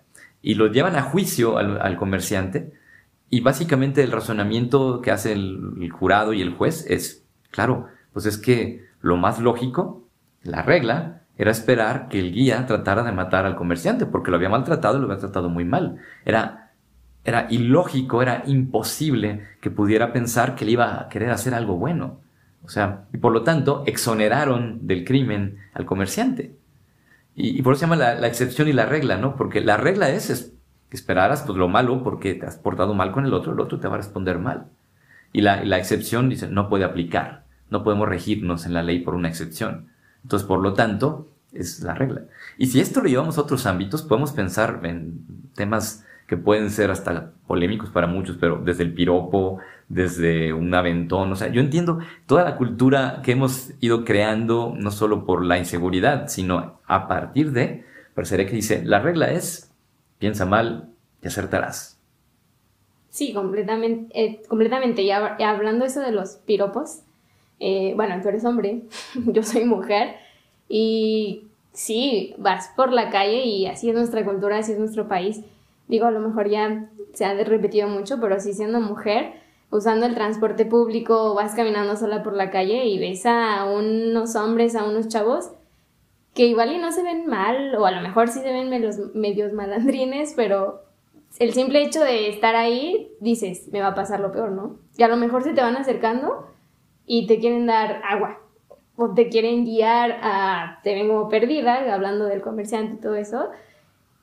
y 0.46 0.54
lo 0.54 0.68
llevan 0.68 0.96
a 0.96 1.02
juicio 1.02 1.58
al, 1.58 1.98
comerciante 1.98 2.72
y 3.32 3.42
básicamente 3.42 4.04
el 4.04 4.12
razonamiento 4.12 5.02
que 5.02 5.10
hace 5.10 5.32
el, 5.34 5.90
jurado 5.92 6.34
y 6.34 6.42
el 6.44 6.54
juez 6.54 6.86
es, 6.88 7.26
claro, 7.50 7.88
pues 8.14 8.28
es 8.28 8.38
que 8.38 8.86
lo 9.02 9.18
más 9.18 9.40
lógico, 9.40 10.08
la 10.44 10.62
regla, 10.62 11.24
era 11.38 11.52
esperar 11.52 12.08
que 12.08 12.20
el 12.20 12.32
guía 12.32 12.66
tratara 12.66 13.04
de 13.04 13.12
matar 13.12 13.46
al 13.46 13.56
comerciante 13.56 14.06
porque 14.06 14.32
lo 14.32 14.38
había 14.38 14.50
maltratado 14.50 14.98
y 14.98 15.02
lo 15.02 15.08
había 15.08 15.20
tratado 15.20 15.50
muy 15.50 15.66
mal. 15.66 15.98
Era, 16.24 16.72
era 17.24 17.48
ilógico, 17.50 18.22
era 18.22 18.44
imposible 18.46 19.46
que 19.60 19.70
pudiera 19.70 20.14
pensar 20.14 20.56
que 20.56 20.66
le 20.66 20.72
iba 20.72 21.02
a 21.02 21.10
querer 21.10 21.32
hacer 21.32 21.54
algo 21.54 21.76
bueno. 21.76 22.22
O 22.64 22.70
sea, 22.70 23.06
y 23.14 23.18
por 23.18 23.34
lo 23.34 23.44
tanto, 23.44 23.84
exoneraron 23.86 24.88
del 24.88 25.04
crimen 25.04 25.58
al 25.74 25.86
comerciante. 25.86 26.56
Y, 27.36 27.62
por 27.62 27.74
eso 27.74 27.82
se 27.82 27.86
llama 27.86 27.98
la, 27.98 28.28
excepción 28.28 28.70
y 28.70 28.74
la 28.74 28.86
regla, 28.86 29.18
¿no? 29.18 29.36
Porque 29.36 29.60
la 29.60 29.76
regla 29.76 30.10
es, 30.10 30.54
que 30.90 30.96
esperaras 30.96 31.44
pues, 31.44 31.58
lo 31.58 31.68
malo 31.68 32.02
porque 32.02 32.34
te 32.34 32.46
has 32.46 32.56
portado 32.56 32.94
mal 32.94 33.12
con 33.12 33.26
el 33.26 33.34
otro, 33.34 33.52
el 33.52 33.60
otro 33.60 33.80
te 33.80 33.90
va 33.90 33.96
a 33.96 33.98
responder 33.98 34.40
mal. 34.40 34.68
Y 35.34 35.42
la, 35.42 35.66
la 35.66 35.78
excepción 35.78 36.30
dice, 36.30 36.48
no 36.48 36.70
puede 36.70 36.86
aplicar, 36.86 37.44
no 37.70 37.84
podemos 37.84 38.08
regirnos 38.08 38.66
en 38.66 38.74
la 38.74 38.84
ley 38.84 39.00
por 39.00 39.16
una 39.16 39.28
excepción. 39.28 39.90
Entonces, 40.26 40.48
por 40.48 40.60
lo 40.60 40.74
tanto, 40.74 41.28
es 41.54 41.82
la 41.82 41.94
regla. 41.94 42.24
Y 42.58 42.66
si 42.66 42.80
esto 42.80 43.00
lo 43.00 43.08
llevamos 43.08 43.38
a 43.38 43.42
otros 43.42 43.68
ámbitos, 43.68 44.02
podemos 44.02 44.32
pensar 44.32 44.80
en 44.84 45.24
temas 45.54 46.04
que 46.26 46.36
pueden 46.36 46.72
ser 46.72 46.90
hasta 46.90 47.34
polémicos 47.46 47.92
para 47.92 48.08
muchos, 48.08 48.38
pero 48.40 48.60
desde 48.66 48.82
el 48.82 48.96
piropo, 48.96 49.60
desde 49.88 50.52
un 50.52 50.74
aventón, 50.74 51.32
o 51.32 51.36
sea, 51.36 51.50
yo 51.50 51.62
entiendo 51.62 52.00
toda 52.26 52.44
la 52.44 52.58
cultura 52.58 53.22
que 53.24 53.34
hemos 53.34 53.74
ido 53.82 54.04
creando, 54.04 54.74
no 54.76 54.90
solo 54.90 55.28
por 55.28 55.46
la 55.46 55.60
inseguridad, 55.60 56.28
sino 56.28 56.80
a 56.88 57.08
partir 57.08 57.52
de, 57.52 57.86
parecería 58.16 58.48
que 58.48 58.56
dice, 58.56 58.84
la 58.84 59.00
regla 59.00 59.30
es, 59.32 59.72
piensa 60.18 60.48
mal 60.48 60.90
y 61.22 61.28
acertarás. 61.28 62.00
Sí, 63.10 63.32
completamente, 63.32 64.20
eh, 64.20 64.42
completamente. 64.50 65.04
Y, 65.04 65.12
hablando 65.12 65.86
eso 65.86 66.02
de 66.02 66.12
los 66.12 66.38
piropos, 66.46 67.04
eh, 67.60 67.94
bueno, 67.96 68.20
tú 68.22 68.30
eres 68.30 68.46
hombre, 68.46 68.84
yo 69.16 69.44
soy 69.44 69.66
mujer, 69.66 70.16
y 70.68 71.48
sí, 71.74 72.34
vas 72.38 72.72
por 72.76 72.92
la 72.92 73.10
calle 73.10 73.46
y 73.46 73.68
así 73.68 73.90
es 73.90 73.96
nuestra 73.96 74.24
cultura, 74.26 74.58
así 74.58 74.72
es 74.72 74.80
nuestro 74.80 75.08
país. 75.08 75.42
Digo, 75.88 76.08
a 76.08 76.12
lo 76.12 76.20
mejor 76.20 76.50
ya 76.50 76.90
se 77.14 77.26
ha 77.26 77.34
repetido 77.44 77.88
mucho, 77.88 78.20
pero 78.20 78.40
sí 78.40 78.54
siendo 78.54 78.82
mujer, 78.82 79.34
usando 79.70 80.06
el 80.06 80.16
transporte 80.16 80.66
público, 80.66 81.36
vas 81.36 81.54
caminando 81.54 81.96
sola 81.96 82.24
por 82.24 82.34
la 82.34 82.50
calle 82.50 82.86
y 82.86 82.98
ves 82.98 83.26
a 83.26 83.66
unos 83.66 84.36
hombres, 84.36 84.76
a 84.76 84.84
unos 84.84 85.08
chavos 85.08 85.52
que 86.34 86.48
igual 86.48 86.74
y 86.74 86.78
no 86.78 86.92
se 86.92 87.02
ven 87.02 87.28
mal, 87.28 87.76
o 87.76 87.86
a 87.86 87.92
lo 87.92 88.02
mejor 88.02 88.28
sí 88.28 88.40
se 88.40 88.52
ven 88.52 88.70
medios, 88.70 88.98
medios 89.14 89.54
malandrines, 89.54 90.34
pero 90.36 90.82
el 91.40 91.54
simple 91.54 91.82
hecho 91.82 92.02
de 92.02 92.28
estar 92.28 92.56
ahí, 92.56 93.12
dices, 93.22 93.70
me 93.72 93.80
va 93.80 93.88
a 93.88 93.96
pasar 93.96 94.20
lo 94.20 94.34
peor, 94.34 94.52
¿no? 94.52 94.78
Y 94.98 95.04
a 95.04 95.08
lo 95.08 95.16
mejor 95.16 95.44
se 95.44 95.54
te 95.54 95.62
van 95.62 95.78
acercando 95.78 96.48
y 97.06 97.28
te 97.28 97.40
quieren 97.40 97.66
dar 97.66 98.02
agua, 98.04 98.40
o 98.96 99.14
te 99.14 99.30
quieren 99.30 99.66
guiar 99.66 100.20
a, 100.22 100.80
te 100.84 100.94
vengo 100.94 101.28
perdida, 101.30 101.94
hablando 101.94 102.26
del 102.26 102.42
comerciante 102.42 102.96
y 102.96 103.02
todo 103.02 103.16
eso, 103.16 103.50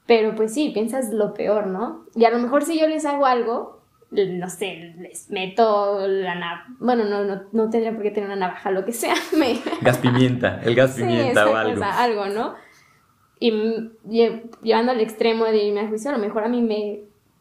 pero 0.07 0.35
pues 0.35 0.53
sí, 0.55 0.71
piensas 0.75 1.13
lo 1.13 1.35
peor, 1.35 1.67
¿no? 1.67 2.07
Y 2.15 2.25
a 2.25 2.31
lo 2.31 2.39
mejor 2.39 2.65
si 2.65 2.79
yo 2.79 2.89
les 2.89 3.05
hago 3.05 3.27
algo, 3.27 3.83
no 4.11 4.51
sé, 4.51 4.95
les 4.99 5.31
meto 5.31 6.07
la 6.07 6.35
navaja, 6.35 6.67
bueno, 6.79 7.05
no, 7.05 7.25
no, 7.25 7.43
no, 7.53 7.71
tendría 7.71 7.93
por 7.93 8.03
qué 8.03 8.11
tener 8.11 8.29
una 8.29 8.37
navaja, 8.37 8.71
lo 8.71 8.85
que 8.85 8.93
sea. 8.93 9.15
Me... 9.37 9.59
Gas 9.81 9.99
pimienta, 9.99 10.61
el 10.63 10.75
gas 10.75 10.97
pimienta 10.97 11.49
o 11.49 11.57
algo. 11.57 11.83
algo, 11.83 12.27
¿no? 12.27 12.55
Y 13.39 13.91
llevando 14.63 14.93
al 14.93 15.01
extremo 15.01 15.45
de 15.47 15.65
irme 15.65 15.81
a 15.81 15.89
juicio, 15.89 16.11
a 16.11 16.15
lo 16.15 16.21
mejor 16.21 16.45
a 16.45 16.49
mí 16.49 16.63
me, 16.63 17.01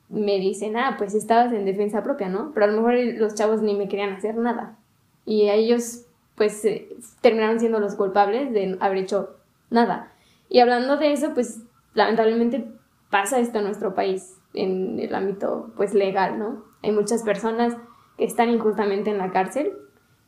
me 0.10 0.40
dicen, 0.40 0.76
ah, 0.78 0.96
pues 0.98 1.14
estabas 1.14 1.54
en 1.54 1.66
defensa 1.66 2.04
propia, 2.04 2.28
¿no? 2.28 2.52
Pero 2.54 2.66
a 2.66 2.70
lo 2.70 2.78
mejor 2.78 2.96
los 3.20 3.36
chavos 3.36 3.62
ni 3.62 3.76
me 3.76 3.88
querían 3.88 4.14
hacer 4.14 4.36
nada. 4.36 4.78
Y 5.26 5.50
ellos, 5.50 6.06
pues, 6.36 6.64
eh, 6.66 6.90
terminaron 7.22 7.60
siendo 7.60 7.80
los 7.80 7.96
culpables 7.96 8.52
de 8.54 8.78
haber 8.80 8.98
hecho 9.00 9.36
nada. 9.70 10.12
Y 10.50 10.60
hablando 10.60 10.98
de 10.98 11.14
eso, 11.14 11.34
pues, 11.34 11.62
lamentablemente 11.94 12.66
pasa 13.10 13.40
esto 13.40 13.60
en 13.60 13.66
nuestro 13.66 13.94
país 13.94 14.38
en 14.54 15.00
el 15.00 15.14
ámbito 15.16 15.72
pues 15.76 15.94
legal, 15.94 16.40
¿no? 16.40 16.64
Hay 16.84 16.92
muchas 16.92 17.24
personas 17.24 17.76
que 18.18 18.26
están 18.26 18.50
injustamente 18.50 19.10
en 19.10 19.18
la 19.18 19.32
cárcel 19.32 19.74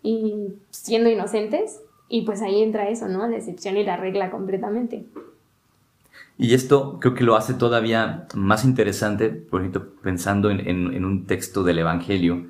y 0.02 0.54
siendo 0.70 1.10
inocentes 1.10 1.82
y 2.10 2.24
pues 2.24 2.42
ahí 2.42 2.62
entra 2.62 2.90
eso, 2.90 3.08
¿no? 3.08 3.28
La 3.28 3.38
excepción 3.38 3.78
y 3.78 3.84
la 3.84 3.98
regla 3.98 4.30
completamente. 4.30 5.06
Y 6.38 6.54
esto 6.54 7.00
creo 7.00 7.14
que 7.14 7.24
lo 7.24 7.36
hace 7.36 7.54
todavía 7.54 8.28
más 8.36 8.66
interesante, 8.66 9.30
por 9.30 9.62
ejemplo, 9.62 9.88
pensando 10.02 10.50
en, 10.50 11.06
un 11.06 11.26
texto 11.26 11.64
del 11.64 11.80
Evangelio 11.80 12.48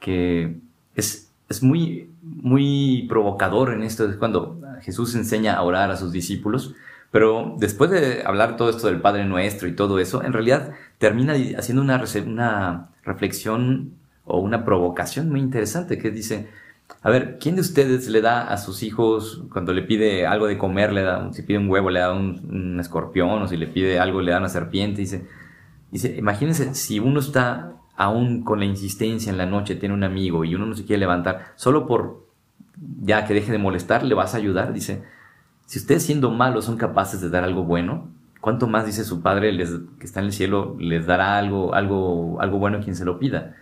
que 0.00 0.56
es, 0.94 1.25
es 1.48 1.62
muy, 1.62 2.10
muy 2.22 3.06
provocador 3.08 3.72
en 3.72 3.82
esto, 3.82 4.08
es 4.08 4.16
cuando 4.16 4.60
Jesús 4.82 5.14
enseña 5.14 5.54
a 5.54 5.62
orar 5.62 5.90
a 5.90 5.96
sus 5.96 6.12
discípulos, 6.12 6.74
pero 7.10 7.54
después 7.58 7.90
de 7.90 8.22
hablar 8.24 8.56
todo 8.56 8.68
esto 8.68 8.88
del 8.88 9.00
Padre 9.00 9.24
Nuestro 9.24 9.68
y 9.68 9.76
todo 9.76 9.98
eso, 9.98 10.22
en 10.22 10.32
realidad 10.32 10.72
termina 10.98 11.34
haciendo 11.56 11.82
una, 11.82 12.02
una 12.26 12.88
reflexión 13.04 13.92
o 14.24 14.40
una 14.40 14.64
provocación 14.64 15.30
muy 15.30 15.40
interesante 15.40 15.98
que 15.98 16.10
dice, 16.10 16.48
a 17.02 17.10
ver, 17.10 17.38
¿quién 17.38 17.54
de 17.54 17.60
ustedes 17.60 18.08
le 18.08 18.20
da 18.20 18.48
a 18.48 18.58
sus 18.58 18.82
hijos 18.82 19.44
cuando 19.52 19.72
le 19.72 19.82
pide 19.82 20.26
algo 20.26 20.46
de 20.46 20.58
comer, 20.58 20.92
le 20.92 21.02
da, 21.02 21.32
si 21.32 21.42
pide 21.42 21.58
un 21.58 21.70
huevo, 21.70 21.90
le 21.90 22.00
da 22.00 22.12
un, 22.12 22.78
escorpión, 22.80 23.42
o 23.42 23.48
si 23.48 23.56
le 23.56 23.68
pide 23.68 23.98
algo, 24.00 24.20
le 24.20 24.32
da 24.32 24.38
una 24.38 24.48
serpiente? 24.48 25.00
Dice, 25.00 25.26
dice, 25.90 26.16
imagínense 26.16 26.74
si 26.74 26.98
uno 26.98 27.20
está 27.20 27.74
aún 27.96 28.42
con 28.42 28.60
la 28.60 28.66
insistencia 28.66 29.30
en 29.30 29.38
la 29.38 29.46
noche, 29.46 29.74
tiene 29.74 29.94
un 29.94 30.04
amigo 30.04 30.44
y 30.44 30.54
uno 30.54 30.66
no 30.66 30.74
se 30.74 30.84
quiere 30.84 31.00
levantar, 31.00 31.52
solo 31.56 31.86
por 31.86 32.26
ya 33.00 33.26
que 33.26 33.34
deje 33.34 33.52
de 33.52 33.58
molestar, 33.58 34.02
le 34.04 34.14
vas 34.14 34.34
a 34.34 34.38
ayudar, 34.38 34.72
dice, 34.72 35.02
si 35.64 35.78
ustedes 35.78 36.02
siendo 36.02 36.30
malos 36.30 36.66
son 36.66 36.76
capaces 36.76 37.20
de 37.20 37.30
dar 37.30 37.44
algo 37.44 37.64
bueno, 37.64 38.08
¿cuánto 38.40 38.66
más 38.66 38.86
dice 38.86 39.04
su 39.04 39.22
Padre 39.22 39.56
que 39.56 40.06
está 40.06 40.20
en 40.20 40.26
el 40.26 40.32
cielo 40.32 40.76
les 40.78 41.06
dará 41.06 41.38
algo, 41.38 41.74
algo, 41.74 42.40
algo 42.40 42.58
bueno 42.58 42.78
a 42.78 42.80
quien 42.80 42.94
se 42.94 43.04
lo 43.04 43.18
pida? 43.18 43.56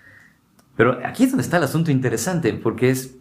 Pero 0.76 0.98
aquí 1.04 1.24
es 1.24 1.30
donde 1.30 1.42
está 1.42 1.58
el 1.58 1.62
asunto 1.62 1.90
interesante, 1.90 2.52
porque 2.52 2.90
es, 2.90 3.16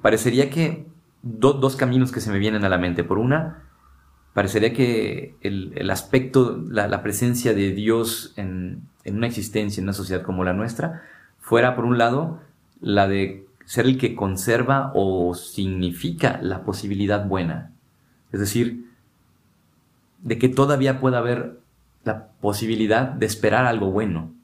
parecería 0.00 0.50
que 0.50 0.86
dos 1.22 1.76
caminos 1.76 2.10
que 2.10 2.20
se 2.20 2.30
me 2.30 2.38
vienen 2.38 2.64
a 2.64 2.68
la 2.68 2.78
mente. 2.78 3.04
Por 3.04 3.18
una, 3.18 3.64
parecería 4.36 4.74
que 4.74 5.34
el, 5.40 5.90
aspecto, 5.90 6.62
la, 6.68 7.02
presencia 7.02 7.54
de 7.54 7.72
Dios 7.72 8.34
en, 8.36 8.82
en 9.04 9.16
una 9.16 9.28
existencia, 9.28 9.80
en 9.80 9.86
una 9.86 9.94
sociedad 9.94 10.20
como 10.20 10.44
la 10.44 10.52
nuestra, 10.52 11.04
fuera, 11.40 11.74
por 11.74 11.86
un 11.86 11.96
lado, 11.96 12.42
la 12.82 13.08
de 13.08 13.46
ser 13.64 13.86
el 13.86 13.96
que 13.96 14.14
conserva 14.14 14.92
o 14.94 15.32
significa 15.32 16.38
la 16.42 16.64
posibilidad 16.64 17.24
buena. 17.24 17.72
Es 18.30 18.40
decir, 18.40 18.90
de 20.20 20.36
que 20.36 20.50
todavía 20.50 21.00
pueda 21.00 21.16
haber 21.16 21.58
la 22.04 22.26
posibilidad 22.42 23.06
de 23.06 23.24
esperar 23.24 23.64
algo 23.64 23.90
bueno. 23.90 24.34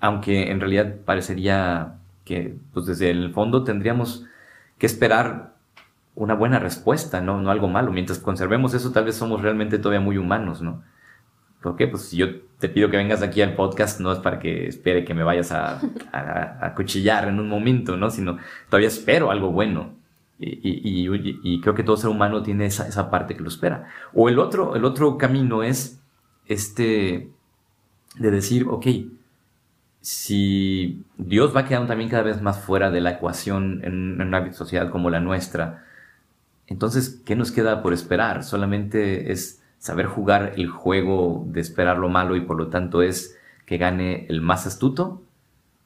Aunque 0.00 0.50
en 0.50 0.58
realidad 0.58 0.96
parecería 1.04 1.94
que 2.24 2.56
pues 2.72 2.86
desde 2.86 3.08
el 3.10 3.32
fondo 3.32 3.62
tendríamos 3.62 4.24
que 4.78 4.86
esperar 4.86 5.54
una 6.14 6.34
buena 6.34 6.58
respuesta, 6.58 7.20
¿no? 7.20 7.40
no 7.40 7.50
algo 7.50 7.68
malo. 7.68 7.92
Mientras 7.92 8.18
conservemos 8.18 8.74
eso, 8.74 8.92
tal 8.92 9.04
vez 9.04 9.16
somos 9.16 9.42
realmente 9.42 9.78
todavía 9.78 10.00
muy 10.00 10.18
humanos, 10.18 10.62
¿no? 10.62 10.82
¿Por 11.62 11.76
qué? 11.76 11.86
Pues 11.86 12.02
si 12.02 12.16
yo 12.16 12.26
te 12.58 12.68
pido 12.68 12.90
que 12.90 12.96
vengas 12.96 13.22
aquí 13.22 13.40
al 13.40 13.54
podcast, 13.54 14.00
no 14.00 14.12
es 14.12 14.18
para 14.18 14.40
que 14.40 14.66
espere 14.66 15.04
que 15.04 15.14
me 15.14 15.22
vayas 15.22 15.52
a, 15.52 15.80
a, 16.12 16.74
cuchillar 16.74 17.28
en 17.28 17.38
un 17.38 17.48
momento, 17.48 17.96
¿no? 17.96 18.10
Sino 18.10 18.38
todavía 18.68 18.88
espero 18.88 19.30
algo 19.30 19.52
bueno. 19.52 19.94
Y, 20.38 21.08
y, 21.44 21.60
creo 21.60 21.74
que 21.74 21.84
todo 21.84 21.96
ser 21.96 22.10
humano 22.10 22.42
tiene 22.42 22.66
esa, 22.66 22.88
esa, 22.88 23.10
parte 23.10 23.36
que 23.36 23.42
lo 23.42 23.48
espera. 23.48 23.88
O 24.12 24.28
el 24.28 24.40
otro, 24.40 24.74
el 24.74 24.84
otro 24.84 25.16
camino 25.16 25.62
es 25.62 26.02
este 26.46 27.30
de 28.18 28.30
decir, 28.32 28.66
ok, 28.68 28.86
si 30.00 31.04
Dios 31.16 31.54
va 31.54 31.64
quedando 31.64 31.86
también 31.86 32.10
cada 32.10 32.24
vez 32.24 32.42
más 32.42 32.58
fuera 32.58 32.90
de 32.90 33.00
la 33.00 33.12
ecuación 33.12 33.82
en, 33.84 34.20
en 34.20 34.28
una 34.28 34.52
sociedad 34.52 34.90
como 34.90 35.10
la 35.10 35.20
nuestra, 35.20 35.84
entonces, 36.72 37.20
¿qué 37.26 37.36
nos 37.36 37.52
queda 37.52 37.82
por 37.82 37.92
esperar? 37.92 38.44
Solamente 38.44 39.30
es 39.30 39.62
saber 39.78 40.06
jugar 40.06 40.54
el 40.56 40.68
juego 40.68 41.44
de 41.48 41.60
esperar 41.60 41.98
lo 41.98 42.08
malo 42.08 42.34
y 42.34 42.40
por 42.40 42.56
lo 42.56 42.68
tanto 42.68 43.02
es 43.02 43.36
que 43.66 43.76
gane 43.76 44.26
el 44.30 44.40
más 44.40 44.66
astuto? 44.66 45.22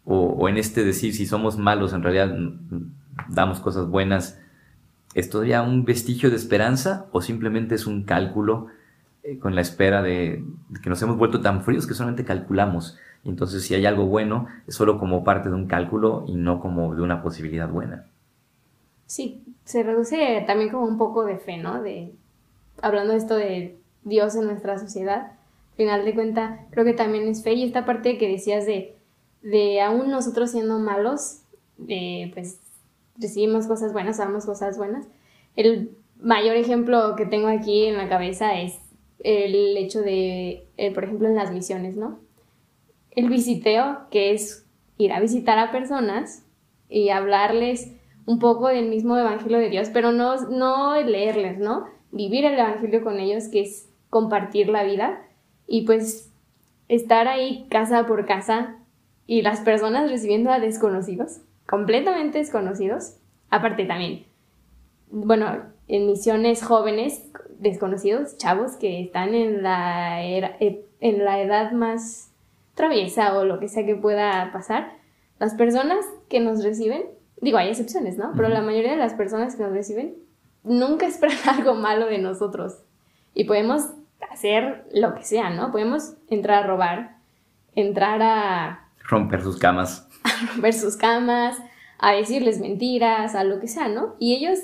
O, 0.05 0.49
en 0.49 0.57
este 0.57 0.85
decir, 0.85 1.13
si 1.13 1.27
somos 1.27 1.59
malos, 1.59 1.93
en 1.93 2.05
realidad 2.05 2.33
damos 3.29 3.59
cosas 3.59 3.89
buenas, 3.89 4.41
¿es 5.15 5.29
todavía 5.29 5.63
un 5.63 5.85
vestigio 5.85 6.31
de 6.31 6.37
esperanza 6.37 7.07
o 7.11 7.21
simplemente 7.21 7.75
es 7.75 7.89
un 7.89 8.05
cálculo 8.05 8.69
eh, 9.25 9.41
con 9.41 9.57
la 9.57 9.63
espera 9.63 10.03
de, 10.03 10.45
que 10.85 10.89
nos 10.89 11.03
hemos 11.03 11.17
vuelto 11.17 11.41
tan 11.41 11.65
fríos 11.65 11.87
que 11.89 11.95
solamente 11.95 12.25
calculamos? 12.25 12.97
entonces 13.25 13.65
si 13.65 13.75
hay 13.75 13.87
algo 13.87 14.07
bueno, 14.07 14.47
es 14.69 14.77
solo 14.77 15.01
como 15.01 15.25
parte 15.25 15.49
de 15.49 15.57
un 15.57 15.67
cálculo 15.67 16.25
y 16.29 16.37
no 16.37 16.61
como 16.61 16.95
de 16.95 17.03
una 17.03 17.23
posibilidad 17.23 17.69
buena. 17.69 18.07
Sí, 19.07 19.43
se 19.67 19.83
reduce 19.83 20.43
también 20.47 20.71
como 20.71 20.87
un 20.87 20.97
poco 20.97 21.25
de 21.25 21.37
fe, 21.37 21.59
¿no? 21.59 21.83
De, 21.83 22.13
hablando 22.81 23.13
de 23.13 23.19
esto 23.19 23.37
de 23.37 23.77
Dios 24.05 24.37
en 24.37 24.47
nuestra 24.47 24.79
sociedad, 24.79 25.33
al 25.73 25.77
final 25.77 26.05
de 26.05 26.15
cuenta 26.15 26.67
creo 26.71 26.85
que 26.85 26.95
también 26.95 27.29
es 27.29 27.43
fe 27.43 27.53
y 27.55 27.65
esta 27.65 27.85
parte 27.85 28.17
que 28.17 28.29
decías 28.29 28.65
de, 28.65 28.97
de 29.43 29.83
aún 29.83 30.09
nosotros 30.11 30.53
siendo 30.53 30.79
malos, 30.79 31.43
pues 31.77 32.61
recibimos 33.19 33.67
cosas 33.67 33.93
buenas, 33.93 34.19
damos 34.19 34.47
cosas 34.47 34.79
buenas. 34.79 35.09
El 35.57 35.91
mayor 36.21 36.57
ejemplo 36.57 37.17
que 37.17 37.27
tengo 37.27 37.49
aquí 37.49 37.87
en 37.87 37.97
la 37.97 38.09
cabeza 38.09 38.61
es 38.61 38.79
el 39.25 39.77
hecho 39.77 40.01
de, 40.01 40.69
eh, 40.77 40.95
por 40.95 41.05
ejemplo, 41.05 41.27
en 41.27 41.35
las 41.35 41.53
misiones, 41.53 41.97
¿no? 41.97 42.21
El 43.11 43.29
visiteo, 43.29 44.07
que 44.11 44.33
es 44.33 44.65
ir 44.97 45.13
a 45.13 45.21
visitar 45.21 45.59
a 45.59 45.73
personas 45.73 46.45
y 46.89 47.09
hablarles 47.09 47.91
un 48.27 48.39
poco 48.39 48.69
del 48.69 48.89
mismo 48.89 49.17
Evangelio 49.17 49.59
de 49.59 49.71
Dios, 49.71 49.89
pero 49.93 50.13
no, 50.13 50.37
no 50.51 51.01
leerles, 51.01 51.59
¿no? 51.59 51.87
Vivir 52.11 52.45
el 52.45 52.55
Evangelio 52.59 53.03
con 53.03 53.19
ellos, 53.19 53.49
que 53.49 53.63
es 53.63 53.89
compartir 54.11 54.69
la 54.69 54.83
vida 54.83 55.23
y 55.67 55.83
pues 55.87 56.33
estar 56.89 57.29
ahí 57.29 57.67
casa 57.71 58.07
por 58.07 58.27
casa 58.27 58.77
y 59.27 59.43
las 59.43 59.61
personas 59.61 60.11
recibiendo 60.11 60.51
a 60.51 60.61
desconocidos, 60.61 61.41
completamente 61.67 62.39
desconocidos, 62.39 63.17
aparte 63.51 63.85
también, 63.85 64.27
bueno, 65.11 65.63
en 65.89 66.07
misiones 66.07 66.63
jóvenes, 66.65 67.25
desconocidos, 67.59 68.37
chavos 68.39 68.73
que 68.73 69.01
están 69.01 69.35
en 69.35 69.63
la, 69.63 70.25
eh, 70.25 70.85
en 71.01 71.25
la 71.25 71.41
edad 71.41 71.73
más 71.73 72.33
traviesa 72.75 73.37
o 73.39 73.45
lo 73.45 73.59
que 73.59 73.69
sea 73.69 73.87
que 73.87 73.95
pueda 73.95 74.51
pasar, 74.53 74.93
las 75.39 75.55
personas 75.55 76.05
que 76.29 76.41
nos 76.41 76.65
reciben, 76.65 77.05
digo, 77.41 77.59
hay 77.59 77.69
excepciones, 77.69 78.17
¿no? 78.17 78.33
Pero 78.37 78.49
la 78.49 78.63
mayoría 78.63 78.93
de 78.93 78.97
las 78.97 79.15
personas 79.15 79.57
que 79.57 79.63
nos 79.63 79.73
reciben 79.73 80.17
nunca 80.65 81.07
esperan 81.07 81.39
algo 81.47 81.75
malo 81.75 82.07
de 82.07 82.19
nosotros. 82.19 82.83
Y 83.35 83.45
podemos 83.45 83.91
hacer 84.31 84.87
lo 84.93 85.15
que 85.15 85.25
sea, 85.25 85.51
¿no? 85.51 85.71
Podemos 85.71 86.15
entrar 86.29 86.65
a 86.65 86.67
robar, 86.67 87.17
entrar 87.75 88.23
a... 88.23 88.89
Romper 89.01 89.43
sus 89.43 89.59
camas. 89.59 90.09
A 90.25 90.53
romper 90.53 90.73
sus 90.75 90.97
camas, 90.97 91.57
a 91.99 92.13
decirles 92.13 92.61
mentiras, 92.61 93.37
a 93.37 93.45
lo 93.45 93.61
que 93.61 93.69
sea, 93.69 93.89
¿no? 93.89 94.17
Y 94.19 94.35
ellos 94.35 94.59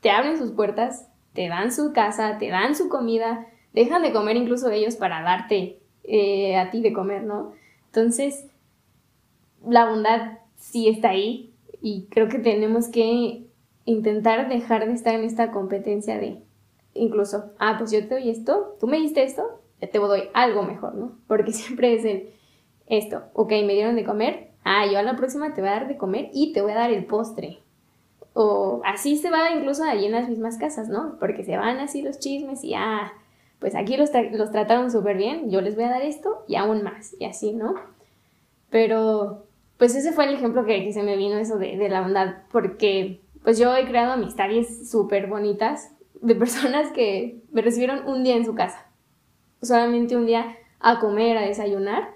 te 0.00 0.10
abren 0.10 0.38
sus 0.38 0.52
puertas, 0.52 1.08
te 1.34 1.46
dan 1.48 1.72
su 1.72 1.92
casa, 1.92 2.38
te 2.38 2.48
dan 2.48 2.74
su 2.74 2.88
comida, 2.88 3.46
dejan 3.74 4.02
de 4.02 4.12
comer 4.12 4.36
incluso 4.36 4.70
ellos 4.70 4.96
para 4.96 5.22
darte 5.22 5.80
eh, 6.04 6.56
a 6.56 6.70
ti 6.70 6.80
de 6.80 6.92
comer, 6.92 7.22
¿no? 7.22 7.52
Entonces, 7.86 8.46
la 9.64 9.84
bondad 9.84 10.38
sí 10.56 10.88
está 10.88 11.10
ahí 11.10 11.54
y 11.80 12.06
creo 12.10 12.28
que 12.28 12.38
tenemos 12.38 12.88
que 12.88 13.46
intentar 13.84 14.48
dejar 14.48 14.86
de 14.86 14.92
estar 14.92 15.14
en 15.14 15.24
esta 15.24 15.50
competencia 15.50 16.18
de 16.18 16.42
incluso, 16.94 17.52
ah, 17.58 17.76
pues 17.78 17.90
yo 17.90 18.00
te 18.00 18.14
doy 18.14 18.30
esto, 18.30 18.76
tú 18.80 18.86
me 18.86 18.98
diste 18.98 19.22
esto, 19.22 19.60
ya 19.80 19.88
te 19.88 19.98
doy 19.98 20.24
algo 20.34 20.62
mejor, 20.62 20.94
¿no? 20.94 21.12
Porque 21.26 21.52
siempre 21.52 21.94
es 21.94 22.04
el, 22.04 22.30
esto, 22.86 23.22
ok, 23.32 23.50
me 23.50 23.74
dieron 23.74 23.96
de 23.96 24.04
comer, 24.04 24.50
ah, 24.64 24.86
yo 24.90 24.98
a 24.98 25.02
la 25.02 25.16
próxima 25.16 25.54
te 25.54 25.60
voy 25.60 25.70
a 25.70 25.74
dar 25.74 25.88
de 25.88 25.96
comer 25.96 26.30
y 26.32 26.52
te 26.52 26.62
voy 26.62 26.72
a 26.72 26.76
dar 26.76 26.90
el 26.90 27.06
postre. 27.06 27.60
O 28.34 28.82
así 28.84 29.16
se 29.16 29.30
va 29.30 29.50
incluso 29.50 29.82
allí 29.84 30.06
en 30.06 30.12
las 30.12 30.28
mismas 30.28 30.58
casas, 30.58 30.88
¿no? 30.88 31.16
Porque 31.18 31.42
se 31.42 31.56
van 31.56 31.78
así 31.78 32.02
los 32.02 32.18
chismes 32.18 32.62
y, 32.62 32.74
ah, 32.74 33.12
pues 33.58 33.74
aquí 33.74 33.96
los, 33.96 34.10
los 34.32 34.52
trataron 34.52 34.90
súper 34.90 35.16
bien, 35.16 35.50
yo 35.50 35.60
les 35.60 35.74
voy 35.74 35.84
a 35.84 35.90
dar 35.90 36.02
esto 36.02 36.44
y 36.46 36.56
aún 36.56 36.82
más, 36.82 37.16
y 37.18 37.24
así, 37.24 37.52
¿no? 37.52 37.74
Pero, 38.70 39.47
pues 39.78 39.94
ese 39.94 40.12
fue 40.12 40.26
el 40.26 40.34
ejemplo 40.34 40.66
que, 40.66 40.92
se 40.92 41.02
me 41.02 41.16
vino 41.16 41.38
eso 41.38 41.56
de, 41.56 41.88
la 41.88 42.02
bondad, 42.02 42.42
porque 42.50 43.20
pues 43.42 43.58
yo 43.58 43.74
he 43.76 43.86
creado 43.86 44.12
amistades 44.12 44.90
súper 44.90 45.28
bonitas 45.28 45.92
de 46.20 46.34
personas 46.34 46.90
que 46.92 47.40
me 47.52 47.62
recibieron 47.62 48.06
un 48.06 48.24
día 48.24 48.36
en 48.36 48.44
su 48.44 48.54
casa, 48.54 48.90
solamente 49.62 50.16
un 50.16 50.26
día 50.26 50.56
a 50.80 50.98
comer, 50.98 51.38
a 51.38 51.42
desayunar, 51.42 52.10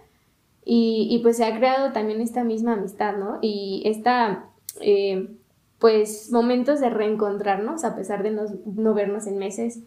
y, 0.64 1.18
pues 1.24 1.38
se 1.38 1.44
ha 1.44 1.56
creado 1.56 1.92
también 1.92 2.20
esta 2.20 2.44
misma 2.44 2.74
amistad, 2.74 3.16
¿no? 3.16 3.38
Y 3.42 3.82
esta, 3.84 4.48
eh, 4.80 5.28
pues, 5.80 6.30
momentos 6.30 6.80
de 6.80 6.88
reencontrarnos 6.88 7.82
a 7.84 7.96
pesar 7.96 8.22
de 8.22 8.30
no 8.30 8.94
vernos 8.94 9.26
en 9.26 9.38
meses, 9.38 9.80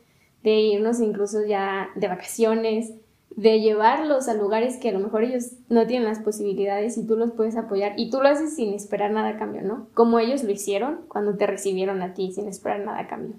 de 0.43 0.51
irnos 0.51 0.99
incluso 0.99 1.45
ya 1.45 1.91
de 1.95 2.09
vacaciones, 2.09 2.91
de 3.35 3.59
llevarlos 3.59 4.29
a 4.29 4.33
lugares 4.33 4.77
que 4.77 4.89
a 4.89 4.91
lo 4.93 4.99
mejor 4.99 5.23
ellos 5.23 5.51
no 5.69 5.85
tienen 5.87 6.07
las 6.07 6.19
posibilidades 6.19 6.97
y 6.97 7.05
tú 7.05 7.17
los 7.17 7.31
puedes 7.31 7.57
apoyar 7.57 7.93
y 7.97 8.09
tú 8.09 8.21
lo 8.21 8.29
haces 8.29 8.55
sin 8.55 8.73
esperar 8.73 9.11
nada 9.11 9.29
a 9.29 9.37
cambio, 9.37 9.61
¿no? 9.61 9.87
Como 9.93 10.19
ellos 10.19 10.43
lo 10.43 10.51
hicieron 10.51 11.01
cuando 11.09 11.35
te 11.35 11.45
recibieron 11.45 12.01
a 12.01 12.13
ti 12.13 12.31
sin 12.31 12.47
esperar 12.47 12.79
nada 12.85 12.99
a 12.99 13.07
cambio. 13.07 13.35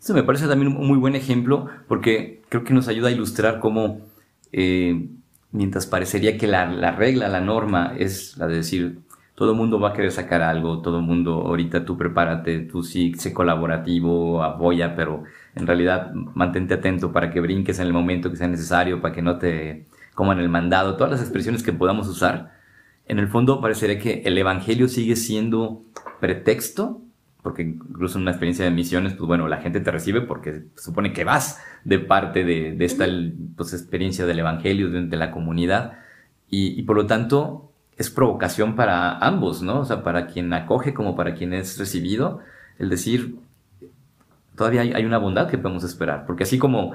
Eso 0.00 0.14
me 0.14 0.22
parece 0.22 0.46
también 0.46 0.76
un 0.76 0.86
muy 0.86 0.98
buen 0.98 1.16
ejemplo 1.16 1.68
porque 1.88 2.42
creo 2.48 2.62
que 2.62 2.74
nos 2.74 2.86
ayuda 2.86 3.08
a 3.08 3.12
ilustrar 3.12 3.58
cómo, 3.58 3.98
eh, 4.52 5.08
mientras 5.50 5.86
parecería 5.86 6.38
que 6.38 6.46
la, 6.46 6.92
regla, 6.92 7.28
la 7.28 7.40
norma 7.40 7.94
es 7.98 8.36
la 8.36 8.46
de 8.46 8.56
decir, 8.56 9.00
todo 9.34 9.54
mundo 9.54 9.80
va 9.80 9.88
a 9.88 9.92
querer 9.94 10.12
sacar 10.12 10.42
algo, 10.42 10.80
todo 10.80 11.00
mundo, 11.00 11.42
ahorita 11.46 11.84
tú 11.84 11.96
prepárate, 11.96 12.60
tú 12.60 12.84
sí, 12.84 13.14
sé 13.14 13.32
colaborativo, 13.32 14.44
apoya, 14.44 14.94
pero 14.94 15.24
en 15.54 15.66
realidad 15.66 16.12
mantente 16.12 16.74
atento 16.74 17.12
para 17.12 17.30
que 17.30 17.40
brinques 17.40 17.78
en 17.78 17.86
el 17.86 17.92
momento 17.92 18.30
que 18.30 18.36
sea 18.36 18.48
necesario, 18.48 19.00
para 19.00 19.14
que 19.14 19.22
no 19.22 19.38
te 19.38 19.86
coman 20.14 20.40
el 20.40 20.48
mandado, 20.48 20.96
todas 20.96 21.12
las 21.12 21.20
expresiones 21.20 21.62
que 21.62 21.72
podamos 21.72 22.08
usar. 22.08 22.52
En 23.06 23.18
el 23.18 23.28
fondo 23.28 23.60
parecería 23.60 23.98
que 23.98 24.22
el 24.24 24.38
Evangelio 24.38 24.88
sigue 24.88 25.16
siendo 25.16 25.82
pretexto 26.20 27.02
porque 27.42 27.62
incluso 27.62 28.16
en 28.16 28.22
una 28.22 28.30
experiencia 28.30 28.64
de 28.64 28.70
misiones, 28.70 29.14
pues 29.14 29.26
bueno, 29.26 29.48
la 29.48 29.56
gente 29.58 29.80
te 29.80 29.90
recibe 29.90 30.20
porque 30.20 30.62
supone 30.76 31.12
que 31.12 31.24
vas 31.24 31.60
de 31.84 31.98
parte 31.98 32.44
de, 32.44 32.72
de 32.72 32.84
esta 32.84 33.04
pues, 33.56 33.72
experiencia 33.72 34.26
del 34.26 34.38
Evangelio, 34.38 34.90
de, 34.90 35.16
la 35.16 35.32
comunidad, 35.32 35.98
y, 36.48 36.78
y, 36.78 36.82
por 36.84 36.96
lo 36.96 37.06
tanto 37.06 37.72
es 37.96 38.10
provocación 38.10 38.76
para 38.76 39.18
ambos, 39.18 39.62
¿no? 39.62 39.80
O 39.80 39.84
sea, 39.84 40.04
para 40.04 40.26
quien 40.26 40.52
acoge 40.52 40.94
como 40.94 41.16
para 41.16 41.34
quien 41.34 41.52
es 41.52 41.78
recibido, 41.78 42.40
el 42.78 42.88
decir, 42.88 43.36
todavía 44.56 44.82
hay, 44.82 45.04
una 45.04 45.18
bondad 45.18 45.48
que 45.48 45.58
podemos 45.58 45.84
esperar, 45.84 46.24
porque 46.26 46.44
así 46.44 46.58
como 46.58 46.92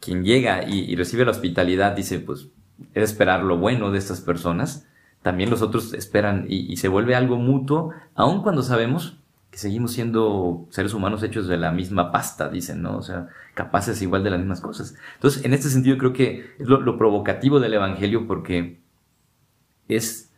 quien 0.00 0.24
llega 0.24 0.68
y, 0.68 0.94
recibe 0.96 1.24
la 1.24 1.30
hospitalidad 1.30 1.92
dice, 1.92 2.18
pues 2.18 2.48
es 2.92 3.04
esperar 3.04 3.42
lo 3.42 3.58
bueno 3.58 3.90
de 3.90 3.98
estas 3.98 4.20
personas, 4.20 4.86
también 5.22 5.50
los 5.50 5.62
otros 5.62 5.94
esperan 5.94 6.46
y, 6.48 6.70
y 6.72 6.76
se 6.76 6.88
vuelve 6.88 7.14
algo 7.14 7.36
mutuo, 7.36 7.92
aun 8.14 8.42
cuando 8.42 8.62
sabemos 8.62 9.18
que 9.54 9.58
seguimos 9.58 9.92
siendo 9.92 10.66
seres 10.70 10.94
humanos 10.94 11.22
hechos 11.22 11.46
de 11.46 11.56
la 11.56 11.70
misma 11.70 12.10
pasta, 12.10 12.48
dicen, 12.48 12.82
¿no? 12.82 12.96
O 12.96 13.02
sea, 13.02 13.28
capaces 13.54 14.02
igual 14.02 14.24
de 14.24 14.30
las 14.30 14.40
mismas 14.40 14.60
cosas. 14.60 14.96
Entonces, 15.14 15.44
en 15.44 15.54
este 15.54 15.68
sentido 15.68 15.96
creo 15.96 16.12
que 16.12 16.56
es 16.58 16.66
lo, 16.66 16.98
provocativo 16.98 17.60
del 17.60 17.74
Evangelio 17.74 18.26
porque 18.26 18.80
es, 19.86 20.33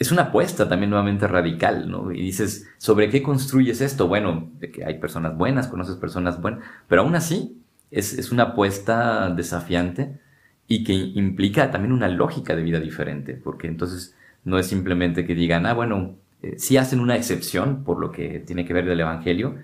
es 0.00 0.10
una 0.10 0.22
apuesta 0.22 0.68
también 0.68 0.90
nuevamente 0.90 1.28
radical, 1.28 1.88
¿no? 1.88 2.10
Y 2.10 2.22
dices, 2.22 2.68
¿sobre 2.78 3.10
qué 3.10 3.22
construyes 3.22 3.80
esto? 3.82 4.08
Bueno, 4.08 4.50
que 4.58 4.84
hay 4.84 4.98
personas 4.98 5.36
buenas, 5.36 5.68
conoces 5.68 5.96
personas 5.96 6.40
buenas, 6.40 6.64
pero 6.88 7.02
aún 7.02 7.14
así 7.14 7.62
es, 7.90 8.14
es 8.14 8.32
una 8.32 8.44
apuesta 8.44 9.30
desafiante 9.30 10.18
y 10.66 10.84
que 10.84 10.94
implica 10.94 11.70
también 11.70 11.92
una 11.92 12.08
lógica 12.08 12.56
de 12.56 12.62
vida 12.62 12.80
diferente, 12.80 13.34
porque 13.34 13.68
entonces 13.68 14.16
no 14.42 14.58
es 14.58 14.66
simplemente 14.66 15.26
que 15.26 15.34
digan, 15.34 15.66
ah, 15.66 15.74
bueno, 15.74 16.16
eh, 16.42 16.54
sí 16.58 16.78
hacen 16.78 17.00
una 17.00 17.16
excepción 17.16 17.84
por 17.84 18.00
lo 18.00 18.10
que 18.10 18.40
tiene 18.40 18.64
que 18.64 18.72
ver 18.72 18.86
del 18.86 19.00
Evangelio, 19.00 19.56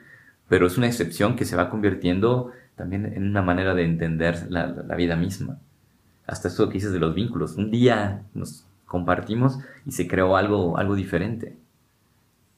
pero 0.48 0.66
es 0.66 0.76
una 0.76 0.86
excepción 0.86 1.34
que 1.36 1.44
se 1.46 1.56
va 1.56 1.70
convirtiendo 1.70 2.52
también 2.76 3.06
en 3.06 3.26
una 3.26 3.40
manera 3.40 3.74
de 3.74 3.84
entender 3.84 4.46
la, 4.50 4.66
vida 4.96 5.16
misma. 5.16 5.58
Hasta 6.26 6.48
esto 6.48 6.68
que 6.68 6.74
dices 6.74 6.92
de 6.92 6.98
los 6.98 7.14
vínculos. 7.14 7.56
Un 7.56 7.70
día 7.70 8.22
nos 8.34 8.66
compartimos 8.86 9.58
y 9.84 9.92
se 9.92 10.08
creó 10.08 10.36
algo, 10.36 10.78
algo 10.78 10.94
diferente. 10.94 11.56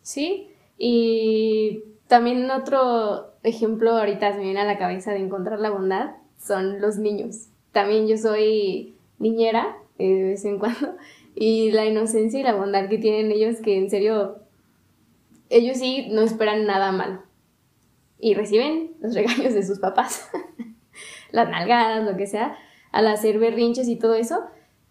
Sí, 0.03 0.49
y 0.77 1.83
también 2.07 2.51
otro 2.51 3.33
ejemplo 3.43 3.93
ahorita 3.93 4.33
se 4.33 4.39
me 4.39 4.45
viene 4.45 4.61
a 4.61 4.65
la 4.65 4.79
cabeza 4.79 5.13
de 5.13 5.19
encontrar 5.19 5.59
la 5.59 5.71
bondad 5.71 6.17
son 6.39 6.81
los 6.81 6.97
niños. 6.99 7.49
También 7.73 8.07
yo 8.07 8.17
soy 8.17 8.95
niñera 9.19 9.77
eh, 9.99 10.09
de 10.09 10.25
vez 10.25 10.45
en 10.45 10.59
cuando 10.59 10.97
y 11.35 11.71
la 11.73 11.85
inocencia 11.85 12.41
y 12.41 12.43
la 12.43 12.55
bondad 12.55 12.89
que 12.89 12.99
tienen 12.99 13.33
ellos 13.33 13.57
que 13.63 13.77
en 13.77 13.91
serio 13.91 14.39
ellos 15.51 15.79
sí 15.79 16.09
no 16.11 16.23
esperan 16.23 16.67
nada 16.67 16.93
mal 16.93 17.23
y 18.19 18.35
reciben 18.35 18.93
los 19.01 19.15
regaños 19.15 19.55
de 19.55 19.65
sus 19.65 19.79
papás, 19.79 20.31
las 21.31 21.49
nalgadas, 21.49 22.05
lo 22.05 22.17
que 22.17 22.27
sea, 22.27 22.57
al 22.93 23.07
hacer 23.07 23.39
berrinches 23.39 23.89
y 23.89 23.97
todo 23.97 24.15
eso. 24.15 24.45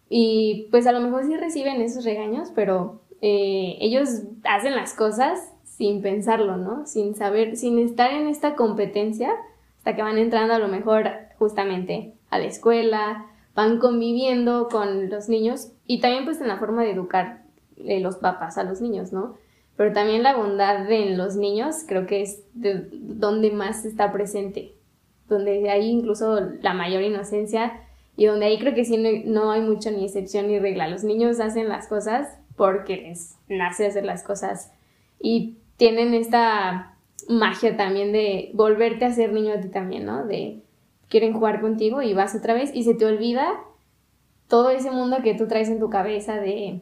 Y 0.08 0.68
pues 0.70 0.86
a 0.86 0.92
lo 0.92 1.00
mejor 1.00 1.24
sí 1.24 1.36
reciben 1.36 1.80
esos 1.80 2.04
regaños, 2.04 2.50
pero 2.54 3.02
eh, 3.20 3.76
ellos 3.80 4.22
hacen 4.44 4.74
las 4.74 4.94
cosas 4.94 5.52
sin 5.64 6.02
pensarlo, 6.02 6.56
¿no? 6.56 6.86
Sin 6.86 7.14
saber, 7.14 7.56
sin 7.56 7.78
estar 7.78 8.12
en 8.12 8.28
esta 8.28 8.56
competencia, 8.56 9.30
hasta 9.78 9.94
que 9.94 10.02
van 10.02 10.18
entrando 10.18 10.54
a 10.54 10.58
lo 10.58 10.68
mejor 10.68 11.08
justamente 11.38 12.14
a 12.30 12.38
la 12.38 12.46
escuela, 12.46 13.26
van 13.54 13.78
conviviendo 13.78 14.68
con 14.68 15.10
los 15.10 15.28
niños 15.28 15.72
y 15.86 16.00
también 16.00 16.24
pues 16.24 16.40
en 16.40 16.48
la 16.48 16.58
forma 16.58 16.82
de 16.82 16.92
educar 16.92 17.42
eh, 17.76 18.00
los 18.00 18.16
papás 18.16 18.58
a 18.58 18.64
los 18.64 18.80
niños, 18.80 19.12
¿no? 19.12 19.34
Pero 19.76 19.92
también 19.92 20.24
la 20.24 20.36
bondad 20.36 20.90
en 20.90 21.16
los 21.16 21.36
niños 21.36 21.84
creo 21.86 22.06
que 22.06 22.22
es 22.22 22.42
de 22.54 22.88
donde 22.92 23.50
más 23.52 23.84
está 23.84 24.12
presente, 24.12 24.74
donde 25.28 25.70
hay 25.70 25.88
incluso 25.88 26.40
la 26.60 26.74
mayor 26.74 27.02
inocencia 27.02 27.87
y 28.18 28.26
donde 28.26 28.46
ahí 28.46 28.58
creo 28.58 28.74
que 28.74 28.84
sí 28.84 28.96
no, 29.26 29.52
hay 29.52 29.60
mucho 29.60 29.92
ni 29.92 30.04
excepción 30.04 30.48
ni 30.48 30.58
regla. 30.58 30.88
Los 30.88 31.04
niños 31.04 31.38
hacen 31.38 31.68
las 31.68 31.86
cosas 31.86 32.36
porque 32.56 32.96
les 32.96 33.36
nace 33.48 33.86
hacer 33.86 34.04
las 34.04 34.24
cosas 34.24 34.72
y 35.20 35.58
tienen 35.76 36.12
esta 36.14 36.96
magia 37.28 37.76
también 37.76 38.10
de 38.10 38.50
volverte 38.54 39.04
a 39.04 39.12
ser 39.12 39.32
niño 39.32 39.54
a 39.54 39.60
ti 39.60 39.68
también, 39.68 40.04
¿no? 40.04 40.26
De 40.26 40.64
quieren 41.08 41.32
jugar 41.32 41.60
contigo 41.60 42.02
y 42.02 42.12
vas 42.12 42.34
otra 42.34 42.54
vez 42.54 42.72
y 42.74 42.82
se 42.82 42.94
te 42.94 43.06
olvida 43.06 43.60
todo 44.48 44.70
ese 44.70 44.90
mundo 44.90 45.18
que 45.22 45.34
tú 45.34 45.46
traes 45.46 45.68
en 45.68 45.78
tu 45.78 45.88
cabeza 45.88 46.40
de 46.40 46.80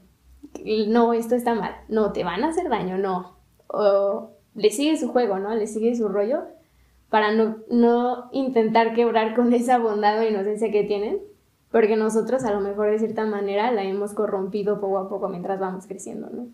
no, 0.88 1.12
esto 1.12 1.34
está 1.34 1.54
mal, 1.54 1.76
no, 1.88 2.12
te 2.12 2.24
van 2.24 2.44
a 2.44 2.48
hacer 2.48 2.70
daño, 2.70 2.96
no. 2.96 3.36
O 3.66 4.30
le 4.54 4.70
sigue 4.70 4.96
su 4.96 5.08
juego, 5.08 5.38
¿no? 5.38 5.54
Le 5.54 5.66
sigue 5.66 5.94
su 5.96 6.08
rollo 6.08 6.44
para 7.10 7.32
no, 7.32 7.58
no 7.70 8.28
intentar 8.32 8.94
quebrar 8.94 9.34
con 9.34 9.52
esa 9.52 9.78
bondad 9.78 10.18
o 10.18 10.28
inocencia 10.28 10.70
que 10.70 10.84
tienen, 10.84 11.18
porque 11.70 11.96
nosotros 11.96 12.44
a 12.44 12.52
lo 12.52 12.60
mejor 12.60 12.90
de 12.90 12.98
cierta 12.98 13.26
manera 13.26 13.70
la 13.72 13.84
hemos 13.84 14.12
corrompido 14.12 14.80
poco 14.80 14.98
a 14.98 15.08
poco 15.08 15.28
mientras 15.28 15.60
vamos 15.60 15.86
creciendo, 15.86 16.28
¿no? 16.32 16.46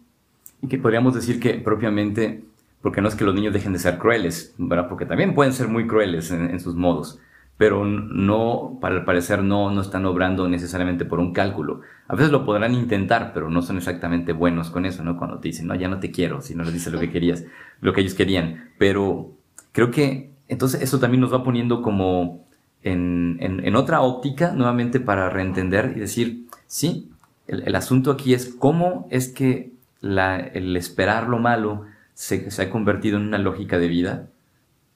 Y 0.62 0.68
que 0.68 0.78
podríamos 0.78 1.14
decir 1.14 1.40
que 1.40 1.54
propiamente, 1.54 2.44
porque 2.80 3.00
no 3.00 3.08
es 3.08 3.14
que 3.14 3.24
los 3.24 3.34
niños 3.34 3.52
dejen 3.52 3.72
de 3.72 3.78
ser 3.78 3.98
crueles, 3.98 4.54
¿verdad? 4.58 4.88
Porque 4.88 5.06
también 5.06 5.34
pueden 5.34 5.52
ser 5.52 5.68
muy 5.68 5.86
crueles 5.86 6.30
en 6.30 6.60
sus 6.60 6.76
modos, 6.76 7.18
pero 7.56 7.84
no, 7.84 8.78
para 8.80 8.96
el 8.96 9.04
parecer 9.04 9.42
no, 9.42 9.70
no 9.70 9.80
están 9.80 10.04
obrando 10.06 10.48
necesariamente 10.48 11.04
por 11.04 11.20
un 11.20 11.32
cálculo. 11.32 11.80
A 12.08 12.16
veces 12.16 12.32
lo 12.32 12.44
podrán 12.44 12.74
intentar, 12.74 13.32
pero 13.32 13.50
no 13.50 13.62
son 13.62 13.76
exactamente 13.76 14.32
buenos 14.32 14.70
con 14.70 14.84
eso, 14.84 15.04
¿no? 15.04 15.16
Cuando 15.16 15.38
te 15.38 15.48
dicen, 15.48 15.68
no, 15.68 15.74
ya 15.76 15.86
no 15.86 16.00
te 16.00 16.10
quiero, 16.10 16.40
si 16.40 16.56
no 16.56 16.64
les 16.64 16.72
dices 16.72 16.92
lo 16.92 16.98
que 16.98 17.10
querías, 17.10 17.44
lo 17.80 17.92
que 17.92 18.00
ellos 18.00 18.14
querían. 18.14 18.70
Pero 18.78 19.30
creo 19.70 19.92
que 19.92 20.31
entonces 20.52 20.82
eso 20.82 21.00
también 21.00 21.22
nos 21.22 21.32
va 21.32 21.42
poniendo 21.42 21.80
como 21.80 22.44
en, 22.82 23.38
en, 23.40 23.74
otra 23.74 24.02
óptica 24.02 24.52
nuevamente 24.52 25.00
para 25.00 25.30
reentender 25.30 25.94
y 25.96 26.00
decir, 26.00 26.46
sí, 26.66 27.10
el, 27.46 27.74
asunto 27.74 28.10
aquí 28.10 28.34
es 28.34 28.54
cómo 28.58 29.06
es 29.10 29.28
que 29.28 29.72
la, 30.00 30.38
el 30.38 30.76
esperar 30.76 31.28
lo 31.28 31.38
malo 31.38 31.84
se, 32.12 32.50
se, 32.50 32.62
ha 32.62 32.70
convertido 32.70 33.16
en 33.16 33.28
una 33.28 33.38
lógica 33.38 33.78
de 33.78 33.88
vida, 33.88 34.28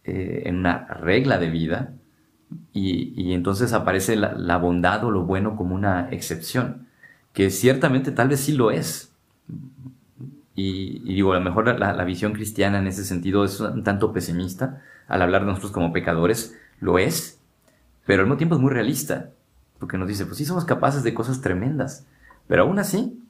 eh, 0.04 0.42
en 0.44 0.56
una 0.56 0.86
regla 0.88 1.38
de 1.38 1.48
vida, 1.48 1.94
y, 2.74 3.32
entonces 3.32 3.72
aparece 3.72 4.14
la, 4.14 4.58
bondad 4.58 5.04
o 5.04 5.10
lo 5.10 5.22
bueno 5.24 5.56
como 5.56 5.74
una 5.74 6.08
excepción, 6.10 6.86
que 7.32 7.48
ciertamente 7.48 8.12
tal 8.12 8.28
vez 8.28 8.40
sí 8.40 8.52
lo 8.52 8.70
es. 8.70 9.12
Y, 10.54 11.00
digo, 11.00 11.32
a 11.32 11.38
lo 11.38 11.44
mejor 11.44 11.78
la, 11.78 12.04
visión 12.04 12.34
cristiana 12.34 12.78
en 12.78 12.86
ese 12.86 13.04
sentido 13.04 13.44
es 13.44 13.58
un 13.60 13.82
tanto 13.84 14.12
pesimista 14.12 14.82
al 15.08 15.22
hablar 15.22 15.42
de 15.42 15.48
nosotros 15.48 15.72
como 15.72 15.92
pecadores, 15.92 16.58
lo 16.80 16.98
es, 16.98 17.40
pero 18.06 18.22
al 18.22 18.26
mismo 18.26 18.38
tiempo 18.38 18.56
es 18.56 18.60
muy 18.60 18.70
realista, 18.70 19.30
porque 19.78 19.98
nos 19.98 20.08
dice, 20.08 20.26
pues 20.26 20.38
sí 20.38 20.44
somos 20.44 20.64
capaces 20.64 21.02
de 21.02 21.14
cosas 21.14 21.40
tremendas, 21.40 22.06
pero 22.48 22.62
aún 22.62 22.78
así, 22.78 23.22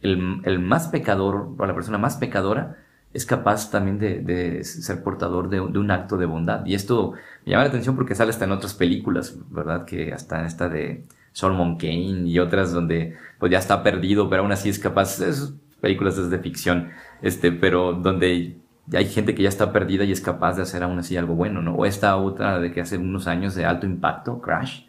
el, 0.00 0.40
el 0.44 0.58
más 0.58 0.88
pecador 0.88 1.54
o 1.58 1.66
la 1.66 1.74
persona 1.74 1.98
más 1.98 2.16
pecadora 2.16 2.76
es 3.12 3.24
capaz 3.24 3.70
también 3.70 3.98
de, 3.98 4.62
ser 4.64 5.02
portador 5.02 5.48
de, 5.48 5.60
un 5.60 5.90
acto 5.90 6.16
de 6.16 6.26
bondad. 6.26 6.64
Y 6.66 6.74
esto 6.74 7.12
me 7.44 7.52
llama 7.52 7.64
la 7.64 7.70
atención 7.70 7.96
porque 7.96 8.14
sale 8.14 8.30
hasta 8.30 8.44
en 8.44 8.52
otras 8.52 8.74
películas, 8.74 9.36
¿verdad? 9.50 9.84
Que 9.86 10.12
hasta 10.12 10.40
en 10.40 10.46
esta 10.46 10.68
de 10.68 11.04
Solomon 11.32 11.78
Kane 11.78 12.28
y 12.28 12.38
otras 12.38 12.72
donde 12.72 13.16
pues 13.38 13.50
ya 13.50 13.58
está 13.58 13.82
perdido, 13.82 14.28
pero 14.28 14.42
aún 14.42 14.52
así 14.52 14.68
es 14.68 14.78
capaz, 14.78 15.20
es 15.20 15.54
películas 15.80 16.16
desde 16.16 16.38
ficción, 16.38 16.90
este, 17.22 17.52
pero 17.52 17.94
donde 17.94 18.58
hay 18.92 19.06
gente 19.06 19.34
que 19.34 19.42
ya 19.42 19.48
está 19.48 19.72
perdida 19.72 20.04
y 20.04 20.12
es 20.12 20.20
capaz 20.20 20.56
de 20.56 20.62
hacer 20.62 20.82
aún 20.82 20.98
así 20.98 21.16
algo 21.16 21.34
bueno, 21.34 21.62
¿no? 21.62 21.74
O 21.74 21.84
esta 21.84 22.16
otra 22.16 22.58
de 22.58 22.72
que 22.72 22.80
hace 22.80 22.98
unos 22.98 23.26
años 23.26 23.54
de 23.54 23.64
alto 23.64 23.86
impacto, 23.86 24.40
Crash, 24.40 24.84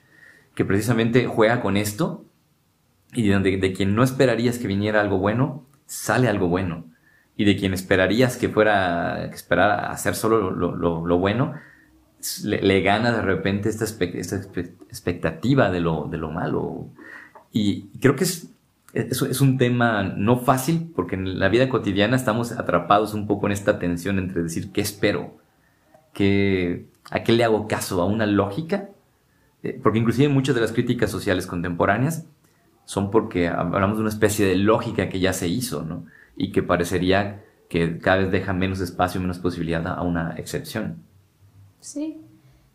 que 0.55 0.65
precisamente 0.65 1.25
juega 1.25 1.61
con 1.61 1.77
esto 1.77 2.25
y 3.13 3.27
de 3.27 3.73
quien 3.73 3.95
no 3.95 4.03
esperarías 4.03 4.59
que 4.59 4.67
viniera 4.67 5.01
algo 5.01 5.17
bueno, 5.17 5.65
sale 5.85 6.27
algo 6.27 6.47
bueno 6.47 6.85
y 7.39 7.45
de 7.45 7.55
quien 7.55 7.73
esperarías 7.73 8.35
que 8.35 8.49
fuera, 8.49 9.27
que 9.29 9.35
esperara 9.35 9.89
hacer 9.91 10.13
solo 10.13 10.51
lo, 10.51 11.17
bueno, 11.19 11.53
le, 12.43 12.81
gana 12.81 13.13
de 13.13 13.21
repente 13.21 13.69
esta, 13.69 13.85
expectativa 13.85 15.71
de 15.71 15.79
lo, 15.79 16.09
de 16.11 16.17
lo 16.17 16.31
malo. 16.31 16.89
Y 17.53 17.97
creo 17.99 18.17
que 18.17 18.25
es, 18.25 18.49
es, 18.93 19.41
un 19.41 19.57
tema 19.57 20.03
no 20.03 20.37
fácil 20.37 20.91
porque 20.95 21.15
en 21.15 21.39
la 21.39 21.49
vida 21.49 21.69
cotidiana 21.69 22.15
estamos 22.15 22.51
atrapados 22.51 23.13
un 23.13 23.27
poco 23.27 23.45
en 23.45 23.51
esta 23.51 23.79
tensión 23.79 24.17
entre 24.17 24.43
decir 24.43 24.71
qué 24.71 24.81
espero, 24.81 25.37
¿Qué, 26.13 26.87
a 27.11 27.23
qué 27.23 27.31
le 27.33 27.43
hago 27.43 27.67
caso, 27.67 28.01
a 28.01 28.05
una 28.05 28.25
lógica, 28.25 28.89
eh, 29.61 29.79
porque 29.81 29.99
inclusive 29.99 30.27
muchas 30.27 30.55
de 30.55 30.61
las 30.61 30.71
críticas 30.71 31.11
sociales 31.11 31.45
contemporáneas 31.45 32.25
son 32.85 33.11
porque 33.11 33.47
hablamos 33.47 33.97
de 33.97 34.01
una 34.01 34.09
especie 34.09 34.47
de 34.47 34.55
lógica 34.55 35.07
que 35.07 35.19
ya 35.19 35.33
se 35.33 35.47
hizo, 35.47 35.83
¿no? 35.83 36.05
y 36.39 36.51
que 36.51 36.63
parecería 36.63 37.43
que 37.67 37.99
cada 37.99 38.17
vez 38.17 38.31
deja 38.31 38.53
menos 38.53 38.79
espacio, 38.79 39.21
menos 39.21 39.37
posibilidad 39.37 39.85
a 39.85 40.01
una 40.01 40.35
excepción. 40.37 41.03
Sí, 41.81 42.19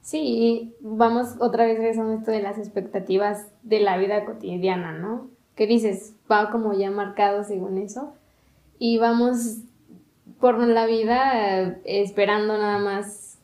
sí, 0.02 0.20
y 0.22 0.74
vamos 0.80 1.34
otra 1.40 1.64
vez 1.64 1.78
regresando 1.78 2.12
esto 2.12 2.30
de 2.30 2.42
las 2.42 2.58
expectativas 2.58 3.48
de 3.62 3.80
la 3.80 3.96
vida 3.96 4.24
cotidiana, 4.26 4.92
¿no? 4.92 5.33
Que 5.54 5.66
dices, 5.66 6.14
va 6.30 6.50
como 6.50 6.72
ya 6.72 6.90
marcado 6.90 7.44
según 7.44 7.78
eso, 7.78 8.14
y 8.78 8.98
vamos 8.98 9.58
por 10.40 10.58
la 10.58 10.86
vida 10.86 11.66
eh, 11.66 11.80
esperando 11.84 12.58
nada 12.58 12.78
más 12.78 13.38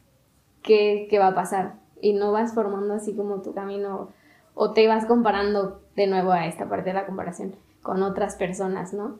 qué, 0.62 1.06
qué 1.08 1.18
va 1.18 1.28
a 1.28 1.34
pasar, 1.34 1.74
y 2.00 2.12
no 2.12 2.32
vas 2.32 2.54
formando 2.54 2.94
así 2.94 3.14
como 3.14 3.42
tu 3.42 3.54
camino, 3.54 4.10
o 4.54 4.72
te 4.72 4.86
vas 4.88 5.06
comparando 5.06 5.80
de 5.96 6.06
nuevo 6.06 6.32
a 6.32 6.46
esta 6.46 6.68
parte 6.68 6.90
de 6.90 6.94
la 6.94 7.06
comparación 7.06 7.54
con 7.82 8.02
otras 8.02 8.36
personas, 8.36 8.92
¿no? 8.92 9.18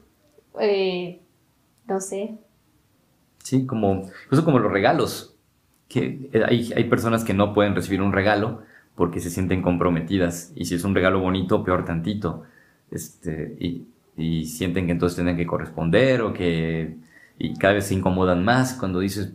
Eh, 0.59 1.21
no 1.87 2.01
sé. 2.01 2.39
Sí, 3.43 3.67
como, 3.67 4.11
incluso 4.25 4.45
como 4.45 4.59
los 4.59 4.73
regalos, 4.73 5.37
que 5.89 6.31
hay, 6.47 6.73
hay 6.75 6.85
personas 6.85 7.25
que 7.25 7.35
no 7.35 7.53
pueden 7.53 7.75
recibir 7.75 8.03
un 8.03 8.13
regalo 8.13 8.63
porque 8.95 9.21
se 9.21 9.31
sienten 9.31 9.63
comprometidas 9.63 10.53
y 10.55 10.67
si 10.67 10.75
es 10.75 10.85
un 10.85 10.95
regalo 10.95 11.21
bonito, 11.21 11.65
peor 11.65 11.85
tantito, 11.85 12.45
este, 12.91 13.57
y, 13.59 13.87
y 14.17 14.47
sienten 14.47 14.87
que 14.87 14.93
entonces 14.93 15.17
tienen 15.17 15.37
que 15.37 15.47
corresponder 15.47 16.23
o 16.23 16.33
que 16.33 16.97
y 17.43 17.55
cada 17.55 17.73
vez 17.73 17.87
se 17.87 17.95
incomodan 17.95 18.45
más 18.45 18.75
cuando 18.75 19.01
dices, 19.01 19.33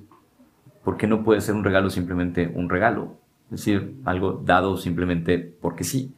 ¿por 0.84 0.96
qué 0.96 1.08
no 1.08 1.24
puede 1.24 1.42
ser 1.42 1.56
un 1.56 1.64
regalo 1.64 1.90
simplemente 1.90 2.52
un 2.54 2.70
regalo? 2.70 3.18
Es 3.46 3.58
decir, 3.58 3.96
algo 4.06 4.44
dado 4.46 4.78
simplemente 4.78 5.40
porque 5.40 5.84
sí. 5.84 6.14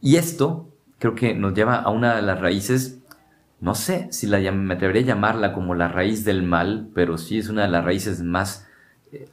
Y 0.00 0.14
esto 0.14 0.68
creo 1.00 1.16
que 1.16 1.34
nos 1.34 1.52
lleva 1.52 1.74
a 1.74 1.90
una 1.90 2.14
de 2.14 2.22
las 2.22 2.40
raíces, 2.40 3.02
no 3.60 3.74
sé 3.74 4.06
si 4.12 4.28
la, 4.28 4.38
me 4.52 4.74
atrevería 4.74 5.02
a 5.02 5.06
llamarla 5.06 5.52
como 5.52 5.74
la 5.74 5.88
raíz 5.88 6.24
del 6.24 6.44
mal, 6.44 6.88
pero 6.94 7.18
sí 7.18 7.38
es 7.38 7.48
una 7.48 7.62
de 7.62 7.68
las 7.68 7.84
raíces 7.84 8.22
más 8.22 8.68
eh, 9.10 9.28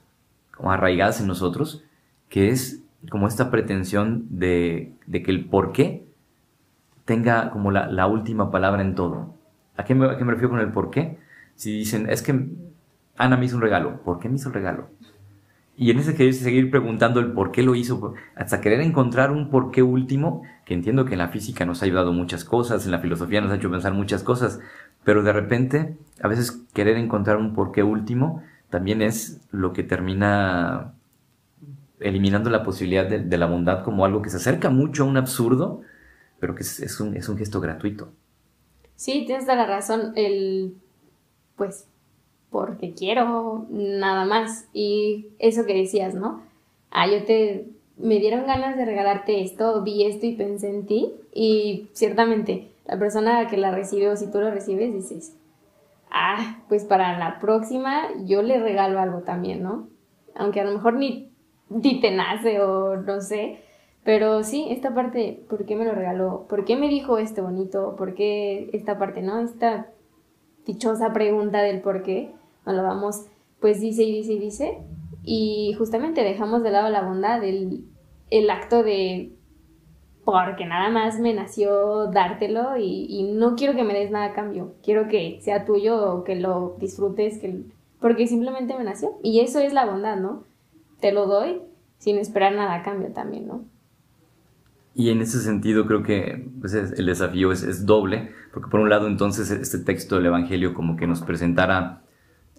arraigadas 0.64 1.22
en 1.22 1.28
nosotros, 1.28 1.84
que 2.30 2.50
es 2.50 2.82
como 3.12 3.28
esta 3.28 3.52
pretensión 3.52 4.26
de, 4.30 4.94
que 5.12 5.32
el 5.32 5.46
por 5.46 5.72
qué 5.72 6.04
tenga 7.06 7.52
como 7.52 7.72
la, 7.72 8.08
última 8.08 8.52
palabra 8.52 8.82
en 8.82 8.96
todo. 8.96 9.34
¿A 9.78 9.84
qué, 9.84 9.96
me, 9.96 10.06
¿A 10.06 10.18
qué 10.18 10.26
me 10.26 10.32
refiero 10.32 10.50
con 10.50 10.60
el 10.60 10.72
por 10.72 10.92
qué? 10.92 11.18
Si 11.56 11.72
dicen, 11.72 12.10
es 12.10 12.22
que 12.22 12.50
Ana 13.18 13.38
me 13.38 13.46
hizo 13.46 13.56
un 13.56 13.62
regalo, 13.62 14.02
¿por 14.04 14.20
qué 14.20 14.30
me 14.30 14.36
hizo 14.36 14.50
el 14.50 14.56
regalo? 14.56 14.90
Y 15.78 15.90
en 15.90 16.00
ese 16.00 16.16
querer 16.16 16.34
seguir 16.34 16.70
preguntando 16.70 17.20
el 17.20 17.32
por 17.32 17.52
qué 17.52 17.64
lo 17.64 17.76
hizo, 17.76 18.14
hasta 18.36 18.62
querer 18.62 18.82
encontrar 18.82 19.32
un 19.32 19.50
por 19.50 19.72
qué 19.72 19.82
último, 19.82 20.44
que 20.66 20.74
entiendo 20.74 21.06
que 21.06 21.14
en 21.14 21.20
la 21.20 21.30
física 21.30 21.66
nos 21.66 21.82
ha 21.82 21.86
ayudado 21.86 22.14
muchas 22.14 22.46
cosas, 22.46 22.86
en 22.86 22.92
la 22.92 23.00
filosofía 23.00 23.42
nos 23.42 23.52
ha 23.52 23.56
hecho 23.56 23.72
pensar 23.72 23.94
muchas 23.94 24.22
cosas, 24.24 24.60
pero 25.04 25.24
de 25.24 25.34
repente, 25.34 25.98
a 26.22 26.28
veces 26.28 26.64
querer 26.74 26.98
encontrar 26.98 27.38
un 27.38 27.54
por 27.54 27.72
qué 27.72 27.84
último 27.84 28.44
también 28.70 29.02
es 29.02 29.42
lo 29.52 29.74
que 29.74 29.84
termina 29.84 30.94
eliminando 32.00 32.50
la 32.50 32.64
posibilidad 32.64 33.06
de, 33.06 33.38
la 33.38 33.46
bondad 33.46 33.84
como 33.84 34.06
algo 34.06 34.22
que 34.22 34.30
se 34.30 34.38
acerca 34.38 34.70
mucho 34.70 35.04
a 35.04 35.08
un 35.08 35.18
absurdo, 35.18 35.82
pero 36.42 36.56
que 36.56 36.64
es, 36.64 37.00
un, 37.00 37.16
es 37.16 37.30
un 37.30 37.38
gesto 37.38 37.62
gratuito. 37.62 38.10
Sí, 38.96 39.24
tienes 39.26 39.46
toda 39.46 39.58
la 39.58 39.68
razón. 39.68 40.12
El, 40.16 40.76
pues, 41.56 41.88
porque 42.50 42.94
quiero 42.94 43.68
nada 43.70 44.26
más. 44.26 44.68
Y 44.74 45.28
eso 45.40 45.66
que 45.66 45.76
decías, 45.76 46.16
¿no? 46.16 46.42
Ah, 46.90 47.08
yo 47.08 47.24
te, 47.24 47.68
me 47.96 48.20
dieron 48.20 48.48
ganas 48.48 48.76
de 48.76 48.86
regalarte 48.86 49.42
esto, 49.42 49.84
vi 49.84 50.04
esto 50.04 50.26
y 50.26 50.36
pensé 50.36 50.70
en 50.70 50.88
ti. 50.88 51.14
Y 51.32 51.90
ciertamente, 51.94 52.72
la 52.88 52.98
persona 52.98 53.48
que 53.48 53.58
la 53.58 53.72
recibe 53.72 54.10
o 54.10 54.18
si 54.18 54.30
tú 54.32 54.40
lo 54.40 54.50
recibes, 54.50 54.94
dices, 54.94 55.38
ah, 56.10 56.60
pues 56.68 56.86
para 56.86 57.20
la 57.20 57.40
próxima 57.40 58.08
yo 58.26 58.42
le 58.42 58.60
regalo 58.60 59.00
algo 59.00 59.20
también, 59.20 59.62
¿no? 59.62 59.88
Aunque 60.34 60.60
a 60.60 60.66
lo 60.66 60.72
mejor 60.72 60.96
ni, 60.96 61.32
ni 61.70 62.02
te 62.02 62.10
nace 62.10 62.62
o 62.62 62.98
no 62.98 63.22
sé. 63.22 63.62
Pero 64.04 64.44
sí, 64.44 64.68
esta 64.70 64.94
parte, 64.94 65.44
¿por 65.50 65.66
qué 65.66 65.76
me 65.76 65.86
lo 65.86 65.94
regaló? 65.94 66.46
¿Por 66.50 66.66
qué 66.66 66.76
me 66.76 66.90
dijo 66.90 67.18
esto 67.18 67.44
bonito? 67.44 67.96
¿Por 67.96 68.16
qué 68.16 68.70
esta 68.74 68.98
parte, 68.98 69.22
no? 69.22 69.40
Esta 69.40 69.88
dichosa 70.66 71.14
pregunta 71.14 71.62
del 71.62 71.82
por 71.82 72.04
qué 72.04 72.34
nos 72.66 72.76
lo 72.76 72.84
vamos, 72.84 73.26
pues 73.60 73.80
dice 73.80 74.04
y 74.04 74.12
dice 74.12 74.34
y 74.34 74.40
dice, 74.40 74.78
y 75.24 75.76
justamente 75.78 76.24
dejamos 76.24 76.64
de 76.64 76.72
lado 76.72 76.90
la 76.90 77.04
bondad, 77.04 77.44
el, 77.44 77.86
el 78.30 78.50
acto 78.50 78.84
de 78.84 79.34
porque 80.24 80.66
nada 80.66 80.90
más 80.90 81.20
me 81.20 81.34
nació 81.34 82.08
dártelo 82.08 82.78
y, 82.78 83.24
no 83.34 83.56
quiero 83.56 83.74
que 83.74 83.84
me 83.84 83.94
des 83.94 84.12
nada 84.12 84.26
a 84.26 84.34
cambio, 84.34 84.76
quiero 84.84 85.08
que 85.08 85.40
sea 85.42 85.66
tuyo 85.66 86.14
o 86.14 86.24
que 86.24 86.36
lo 86.36 86.76
disfrutes, 86.80 87.40
que, 87.40 87.64
porque 88.00 88.28
simplemente 88.28 88.78
me 88.78 88.84
nació. 88.84 89.18
Y 89.24 89.40
eso 89.40 89.60
es 89.60 89.74
la 89.74 89.86
bondad, 89.86 90.18
¿no? 90.18 90.44
Te 91.00 91.12
lo 91.12 91.26
doy 91.26 91.62
sin 91.98 92.18
esperar 92.18 92.54
nada 92.54 92.76
a 92.76 92.84
cambio 92.84 93.12
también, 93.12 93.48
¿no? 93.48 93.66
Y 94.94 95.10
en 95.10 95.22
ese 95.22 95.40
sentido 95.40 95.86
creo 95.86 96.04
que 96.04 96.50
pues, 96.60 96.74
el 96.74 97.06
desafío 97.06 97.52
es, 97.52 97.86
doble, 97.86 98.34
porque 98.52 98.70
por 98.70 98.82
un 98.82 98.90
lado 98.90 99.08
entonces 99.08 99.50
este 99.50 99.80
texto 99.80 100.18
del 100.18 100.26
Evangelio 100.26 100.74
como 100.74 100.98
que 100.98 101.08
nos 101.08 101.22
presentara 101.22 102.02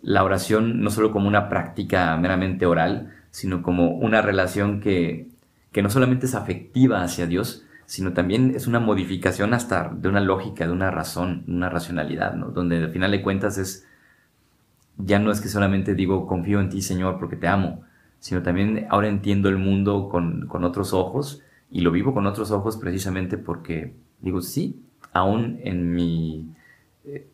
la 0.00 0.24
oración 0.24 0.80
no 0.80 0.90
solo 0.90 1.12
como 1.12 1.28
una 1.28 1.48
práctica 1.48 2.16
meramente 2.16 2.64
oral, 2.66 3.12
sino 3.30 3.62
como 3.62 3.90
una 3.92 4.22
relación 4.22 4.80
que, 4.80 5.28
no 5.74 5.90
solamente 5.90 6.26
es 6.26 6.34
afectiva 6.34 7.02
hacia 7.02 7.26
Dios, 7.26 7.64
sino 7.84 8.12
también 8.14 8.54
es 8.54 8.66
una 8.66 8.80
modificación 8.80 9.52
hasta 9.52 9.90
de 9.94 10.08
una 10.08 10.20
lógica, 10.20 10.66
de 10.66 10.72
una 10.72 10.90
razón, 10.90 11.44
una 11.46 11.68
racionalidad, 11.68 12.34
¿no? 12.34 12.46
Donde 12.48 12.78
al 12.78 12.90
final 12.90 13.10
de 13.10 13.22
cuentas 13.22 13.58
es, 13.58 13.86
ya 14.96 15.18
no 15.18 15.30
es 15.30 15.40
que 15.40 15.48
solamente 15.48 15.94
digo 15.94 16.26
confío 16.26 16.60
en 16.60 16.70
ti 16.70 16.80
Señor 16.80 17.18
porque 17.18 17.36
te 17.36 17.48
amo, 17.48 17.82
sino 18.20 18.42
también 18.42 18.86
ahora 18.88 19.08
entiendo 19.08 19.48
el 19.50 19.58
mundo 19.58 20.08
con, 20.08 20.46
con 20.46 20.64
otros 20.64 20.94
ojos 20.94 21.42
y 21.72 21.80
lo 21.80 21.90
vivo 21.90 22.14
con 22.14 22.26
otros 22.26 22.50
ojos 22.50 22.76
precisamente 22.76 23.38
porque 23.38 23.94
digo, 24.20 24.42
sí, 24.42 24.82
aún 25.12 25.58
en 25.64 25.92
mi 25.92 26.54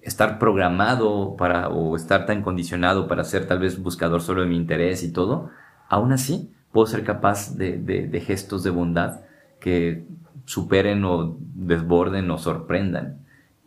estar 0.00 0.38
programado 0.38 1.36
para 1.36 1.68
o 1.68 1.96
estar 1.96 2.24
tan 2.24 2.42
condicionado 2.42 3.06
para 3.06 3.24
ser 3.24 3.46
tal 3.46 3.58
vez 3.58 3.82
buscador 3.82 4.22
solo 4.22 4.42
de 4.42 4.48
mi 4.48 4.56
interés 4.56 5.02
y 5.02 5.12
todo, 5.12 5.50
aún 5.88 6.12
así 6.12 6.50
puedo 6.72 6.86
ser 6.86 7.04
capaz 7.04 7.56
de, 7.56 8.22
gestos 8.24 8.62
de 8.62 8.70
bondad 8.70 9.20
que 9.60 10.04
superen 10.44 11.04
o 11.04 11.36
desborden 11.40 12.30
o 12.30 12.38
sorprendan. 12.38 13.18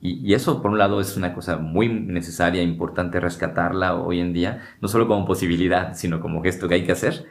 Y, 0.03 0.33
eso, 0.33 0.63
por 0.63 0.71
un 0.71 0.79
lado, 0.79 0.99
es 0.99 1.15
una 1.15 1.35
cosa 1.35 1.57
muy 1.57 1.87
necesaria, 1.87 2.63
importante 2.63 3.19
rescatarla 3.19 3.95
hoy 3.95 4.19
en 4.19 4.33
día, 4.33 4.63
no 4.81 4.87
solo 4.87 5.07
como 5.07 5.27
posibilidad, 5.27 5.93
sino 5.93 6.21
como 6.21 6.41
gesto 6.41 6.67
que 6.67 6.73
hay 6.73 6.85
que 6.85 6.91
hacer. 6.91 7.27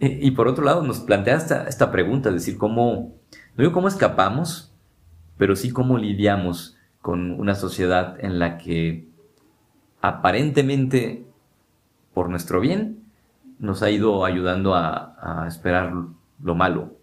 Y, 0.00 0.30
por 0.30 0.48
otro 0.48 0.64
lado, 0.64 0.82
nos 0.82 1.00
plantea 1.00 1.36
esta, 1.36 1.64
esta 1.68 1.90
pregunta, 1.90 2.30
es 2.30 2.36
decir, 2.36 2.56
cómo, 2.56 3.14
no 3.56 3.62
digo 3.62 3.72
cómo 3.72 3.88
escapamos, 3.88 4.72
pero 5.36 5.54
sí 5.54 5.70
cómo 5.70 5.98
lidiamos 5.98 6.76
con 7.02 7.32
una 7.38 7.54
sociedad 7.54 8.16
en 8.24 8.38
la 8.38 8.58
que 8.58 9.06
aparentemente 10.00 11.26
por 12.14 12.30
nuestro 12.30 12.60
bien 12.60 13.04
nos 13.58 13.82
ha 13.82 13.90
ido 13.90 14.24
ayudando 14.24 14.74
a, 14.74 15.44
esperar 15.48 15.92
lo 16.42 16.54
malo. 16.54 16.94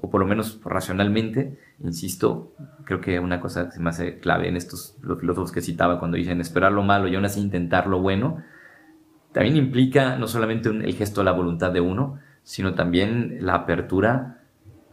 O 0.00 0.10
por 0.10 0.20
lo 0.20 0.26
menos 0.26 0.60
racionalmente, 0.64 1.58
insisto, 1.82 2.52
creo 2.84 3.00
que 3.00 3.20
una 3.20 3.40
cosa 3.40 3.66
que 3.66 3.72
se 3.72 3.80
me 3.80 3.90
hace 3.90 4.18
clave 4.18 4.48
en 4.48 4.56
estos 4.56 4.96
los 5.02 5.20
filósofos 5.20 5.52
que 5.52 5.60
citaba 5.60 5.98
cuando 5.98 6.16
dicen 6.16 6.40
esperar 6.40 6.72
lo 6.72 6.82
malo 6.82 7.08
y 7.08 7.14
aún 7.14 7.26
así 7.26 7.40
intentar 7.40 7.86
lo 7.86 8.00
bueno, 8.00 8.42
también 9.34 9.56
implica 9.56 10.16
no 10.16 10.28
solamente 10.28 10.68
el 10.68 10.94
gesto 10.94 11.20
de 11.20 11.24
la 11.24 11.32
voluntad 11.32 11.72
de 11.72 11.80
uno, 11.80 12.20
sino 12.44 12.74
también 12.74 13.38
la 13.40 13.54
apertura 13.54 14.38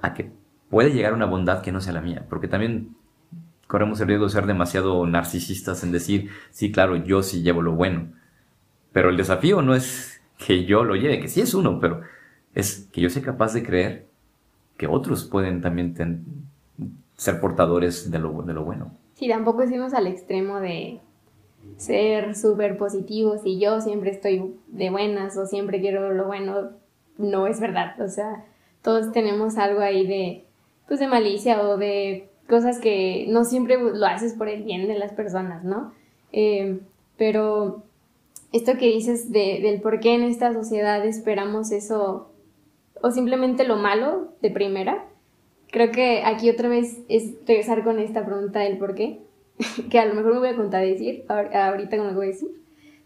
a 0.02 0.16
que 0.16 0.32
puede 0.68 0.92
llegar 0.92 1.14
una 1.14 1.28
bondad 1.28 1.62
que 1.62 1.72
no 1.72 1.80
sea 1.80 1.94
la 1.94 2.02
mía. 2.02 2.26
Porque 2.28 2.48
también 2.48 2.96
corremos 3.68 4.02
el 4.02 4.08
riesgo 4.08 4.26
de 4.26 4.32
ser 4.32 4.48
demasiado 4.48 5.06
narcisistas 5.06 5.84
en 5.84 5.92
decir, 5.92 6.32
sí, 6.50 6.72
claro, 6.72 6.96
yo 6.96 7.22
sí 7.22 7.44
llevo 7.44 7.62
lo 7.62 7.74
bueno. 7.74 8.14
Pero 8.92 9.12
el 9.12 9.18
desafío 9.18 9.62
no 9.62 9.76
es 9.76 10.24
que 10.44 10.66
yo 10.66 10.84
lo 10.86 10.96
lleve, 10.96 11.20
que 11.20 11.28
sí 11.28 11.42
es 11.42 11.54
uno, 11.54 11.80
pero 11.80 12.02
es 12.56 12.90
que 12.92 13.00
yo 13.00 13.12
sea 13.12 13.22
capaz 13.22 13.54
de 13.54 13.62
creer 13.62 14.08
que 14.76 14.88
otros 14.88 15.24
pueden 15.26 15.62
también 15.62 15.96
ser 17.16 17.40
portadores 17.40 18.10
de 18.10 18.18
lo, 18.18 18.32
bueno. 18.32 18.98
Sí, 19.14 19.30
tampoco 19.30 19.62
decimos 19.62 19.94
al 19.94 20.08
extremo 20.08 20.60
de 20.60 21.00
ser 21.78 22.36
súper 22.36 22.78
positivos 22.78 23.42
y 23.44 23.60
yo 23.60 23.82
siempre 23.82 24.12
estoy 24.12 24.56
de 24.68 24.90
buenas 24.90 25.36
o 25.38 25.46
siempre 25.46 25.82
quiero 25.82 26.14
lo 26.14 26.26
bueno. 26.26 26.70
No 27.18 27.48
es 27.48 27.60
verdad. 27.60 28.00
O 28.02 28.08
sea, 28.08 28.46
todos 28.82 29.12
tenemos 29.12 29.58
algo 29.58 29.82
ahí 29.82 30.06
de, 30.06 30.46
pues 30.88 31.00
de 31.00 31.08
malicia 31.08 31.62
o 31.62 31.78
de 31.78 32.30
cosas 32.48 32.80
que 32.80 33.26
no 33.30 33.46
siempre 33.46 33.78
lo 33.78 34.06
haces 34.06 34.34
por 34.34 34.50
el 34.50 34.64
bien 34.64 34.88
de 34.88 34.98
las 34.98 35.14
personas, 35.14 35.64
¿no? 35.64 35.94
Eh, 36.32 36.80
pero 37.18 37.84
esto 38.52 38.78
que 38.78 38.88
dices 38.88 39.32
del 39.32 39.82
por 39.82 40.00
qué 40.00 40.16
en 40.16 40.24
esta 40.24 40.54
sociedad 40.54 41.06
esperamos 41.06 41.72
eso 41.72 42.32
o 43.02 43.12
simplemente 43.12 43.64
lo 43.64 43.78
malo 43.78 44.34
de 44.42 44.52
primera, 44.52 45.06
creo 45.72 45.92
que 45.92 46.24
aquí 46.24 46.50
otra 46.50 46.70
vez 46.70 47.00
es 47.08 47.34
regresar 47.48 47.84
con 47.84 48.00
esta 48.00 48.26
pregunta 48.26 48.60
del 48.60 48.78
por 48.78 48.96
qué, 48.96 49.22
que 49.90 50.00
a 50.00 50.06
lo 50.06 50.14
mejor 50.14 50.34
me 50.34 50.40
voy 50.40 50.50
a 50.50 50.56
contradecir 50.56 51.26
ahorita 51.28 51.98
con 51.98 52.08
lo 52.08 52.14
voy 52.14 52.26
a 52.26 52.30
decir, 52.30 52.50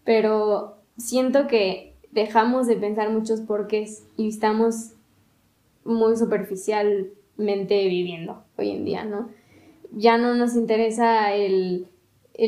pero 0.04 0.76
siento 0.96 1.46
que 1.46 1.94
dejamos 2.12 2.66
de 2.66 2.76
pensar 2.76 3.10
muchos 3.10 3.40
porqués 3.40 4.06
y 4.16 4.28
estamos 4.28 4.92
muy 5.84 6.16
superficialmente 6.16 7.86
viviendo 7.88 8.42
hoy 8.56 8.70
en 8.70 8.84
día, 8.84 9.04
¿no? 9.04 9.28
Ya 9.92 10.18
no 10.18 10.34
nos 10.34 10.56
interesa 10.56 11.32
el, 11.32 11.88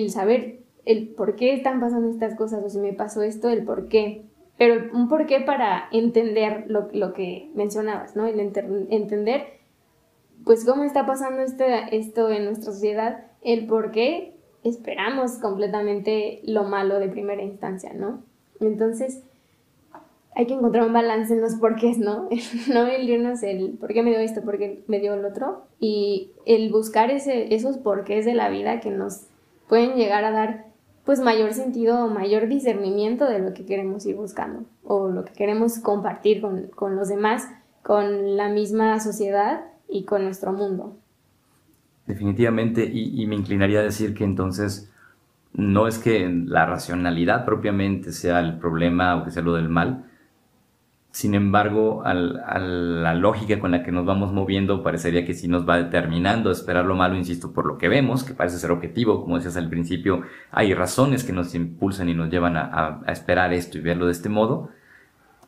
saber 0.08 0.60
el 0.84 1.08
por 1.08 1.36
qué 1.36 1.54
están 1.54 1.80
pasando 1.80 2.08
estas 2.08 2.34
cosas 2.34 2.64
o 2.64 2.68
si 2.68 2.78
me 2.78 2.92
pasó 2.92 3.22
esto, 3.22 3.48
el 3.48 3.64
por 3.64 3.88
qué. 3.88 4.24
Pero 4.56 4.90
un 4.92 5.08
por 5.08 5.26
qué 5.26 5.40
para 5.40 5.88
entender 5.92 6.64
lo, 6.66 7.12
que 7.12 7.50
mencionabas, 7.54 8.16
¿no? 8.16 8.26
El 8.26 8.40
entender, 8.40 9.46
pues, 10.44 10.64
cómo 10.64 10.82
está 10.82 11.06
pasando 11.06 11.42
este, 11.42 11.96
esto 11.96 12.28
en 12.30 12.46
nuestra 12.46 12.72
sociedad, 12.72 13.27
el 13.42 13.66
por 13.66 13.90
qué 13.90 14.34
esperamos 14.64 15.32
completamente 15.38 16.40
lo 16.44 16.64
malo 16.64 16.98
de 16.98 17.08
primera 17.08 17.42
instancia, 17.42 17.92
¿no? 17.94 18.22
Entonces, 18.60 19.22
hay 20.34 20.46
que 20.46 20.54
encontrar 20.54 20.86
un 20.86 20.92
balance 20.92 21.34
en 21.34 21.40
los 21.40 21.54
porqués, 21.56 21.98
¿no? 21.98 22.28
no 22.72 22.86
el 22.86 23.08
irnos 23.08 23.42
el 23.42 23.72
por 23.78 23.92
qué 23.92 24.02
me 24.02 24.10
dio 24.10 24.20
esto, 24.20 24.42
por 24.42 24.58
qué 24.58 24.84
me 24.86 25.00
dio 25.00 25.14
el 25.14 25.24
otro, 25.24 25.64
y 25.80 26.30
el 26.46 26.70
buscar 26.70 27.10
esos 27.10 27.78
porqués 27.78 28.24
de 28.24 28.34
la 28.34 28.48
vida 28.48 28.80
que 28.80 28.90
nos 28.90 29.26
pueden 29.68 29.96
llegar 29.96 30.24
a 30.24 30.30
dar 30.30 30.68
pues 31.04 31.20
mayor 31.20 31.54
sentido 31.54 32.04
o 32.04 32.08
mayor 32.08 32.48
discernimiento 32.48 33.24
de 33.24 33.38
lo 33.38 33.54
que 33.54 33.64
queremos 33.64 34.04
ir 34.04 34.16
buscando 34.16 34.64
o 34.84 35.08
lo 35.08 35.24
que 35.24 35.32
queremos 35.32 35.78
compartir 35.78 36.42
con, 36.42 36.96
los 36.96 37.08
demás, 37.08 37.48
con 37.82 38.36
la 38.36 38.50
misma 38.50 39.00
sociedad 39.00 39.64
y 39.88 40.04
con 40.04 40.24
nuestro 40.24 40.52
mundo. 40.52 40.96
Definitivamente, 42.08 42.90
y, 42.90 43.26
me 43.26 43.36
inclinaría 43.36 43.80
a 43.80 43.82
decir 43.82 44.14
que 44.14 44.24
entonces 44.24 44.90
no 45.52 45.86
es 45.86 45.98
que 45.98 46.26
la 46.46 46.64
racionalidad 46.64 47.44
propiamente 47.44 48.12
sea 48.12 48.40
el 48.40 48.58
problema 48.58 49.14
o 49.16 49.24
que 49.24 49.30
sea 49.30 49.42
lo 49.42 49.52
del 49.52 49.68
mal, 49.68 50.06
sin 51.10 51.34
embargo, 51.34 52.02
a 52.06 52.14
la 52.14 53.14
lógica 53.14 53.58
con 53.58 53.72
la 53.72 53.82
que 53.82 53.92
nos 53.92 54.06
vamos 54.06 54.32
moviendo, 54.32 54.82
parecería 54.82 55.26
que 55.26 55.34
sí 55.34 55.48
nos 55.48 55.68
va 55.68 55.76
determinando 55.76 56.48
a 56.48 56.52
esperar 56.52 56.86
lo 56.86 56.96
malo, 56.96 57.14
insisto, 57.14 57.52
por 57.52 57.66
lo 57.66 57.76
que 57.76 57.88
vemos, 57.88 58.24
que 58.24 58.32
parece 58.32 58.56
ser 58.58 58.70
objetivo, 58.70 59.20
como 59.20 59.36
decías 59.36 59.58
al 59.58 59.68
principio, 59.68 60.22
hay 60.50 60.72
razones 60.72 61.24
que 61.24 61.34
nos 61.34 61.54
impulsan 61.54 62.08
y 62.08 62.14
nos 62.14 62.30
llevan 62.30 62.56
a, 62.56 63.02
esperar 63.08 63.52
esto 63.52 63.76
y 63.76 63.82
verlo 63.82 64.06
de 64.06 64.12
este 64.12 64.30
modo. 64.30 64.70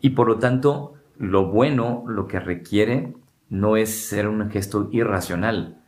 Y 0.03 0.11
por 0.11 0.29
lo 0.29 0.39
tanto, 0.39 0.95
lo 1.19 1.47
bueno, 1.47 2.05
lo 2.07 2.27
que 2.27 2.39
requiere, 2.39 3.15
no 3.49 3.77
es 3.79 4.09
ser 4.09 4.29
un 4.29 4.51
gesto 4.51 4.91
irracional, 4.93 5.80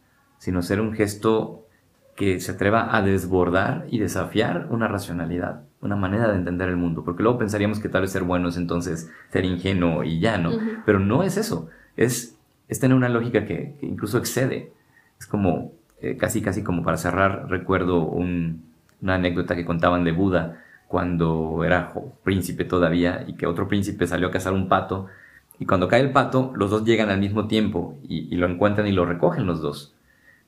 sino 0.43 0.61
ser 0.61 0.81
un 0.81 0.93
gesto 0.93 1.65
que 2.17 2.41
se 2.41 2.51
atreva 2.51 2.97
a 2.97 3.01
desbordar 3.01 3.87
y 3.91 4.01
desafiar 4.01 4.67
una 4.71 4.89
racionalidad 4.89 5.63
una 5.83 5.97
manera 5.97 6.29
de 6.29 6.37
entender 6.37 6.69
el 6.69 6.77
mundo, 6.77 7.05
porque 7.05 7.23
luego 7.23 7.39
pensaríamos 7.39 7.81
que 7.81 7.89
tal 7.89 8.03
vez 8.03 8.13
ser 8.13 8.23
bueno 8.23 8.49
es 8.49 8.57
entonces 8.57 9.11
ser 9.31 9.45
ingenuo 9.45 10.05
y 10.05 10.21
ya, 10.21 10.39
¿no? 10.39 10.53
Pero 10.87 11.01
no 11.01 11.25
es 11.25 11.37
eso, 11.37 11.69
es, 11.97 12.37
es 12.69 12.81
tener 12.81 12.97
una 12.97 13.09
lógica 13.09 13.45
que, 13.45 13.77
incluso 13.83 14.19
excede. 14.19 14.73
Es 15.19 15.27
como, 15.27 15.73
eh, 16.01 16.17
casi, 16.17 16.41
casi 16.41 16.63
como 16.63 16.85
para 16.85 16.97
cerrar, 16.97 17.49
recuerdo 17.49 18.03
una 18.03 19.15
anécdota 19.15 19.57
que 19.57 19.65
contaban 19.65 20.05
de 20.05 20.13
Buda 20.13 20.63
cuando 20.87 21.65
era 21.65 21.93
príncipe 22.23 22.65
todavía 22.65 23.25
y 23.27 23.35
que 23.35 23.47
otro 23.47 23.67
príncipe 23.67 24.07
salió 24.07 24.29
a 24.29 24.31
cazar 24.31 24.53
un 24.53 24.69
pato 24.69 25.07
y 25.59 25.67
cuando 25.67 25.89
cae 25.89 26.01
el 26.01 26.13
pato 26.13 26.53
los 26.55 26.71
dos 26.71 26.85
llegan 26.85 27.09
al 27.09 27.19
mismo 27.19 27.47
tiempo 27.47 27.97
y, 28.07 28.33
y 28.33 28.37
lo 28.37 28.47
encuentran 28.47 28.87
y 28.87 28.93
lo 28.93 29.05
recogen 29.05 29.47
los 29.47 29.63
dos. 29.63 29.95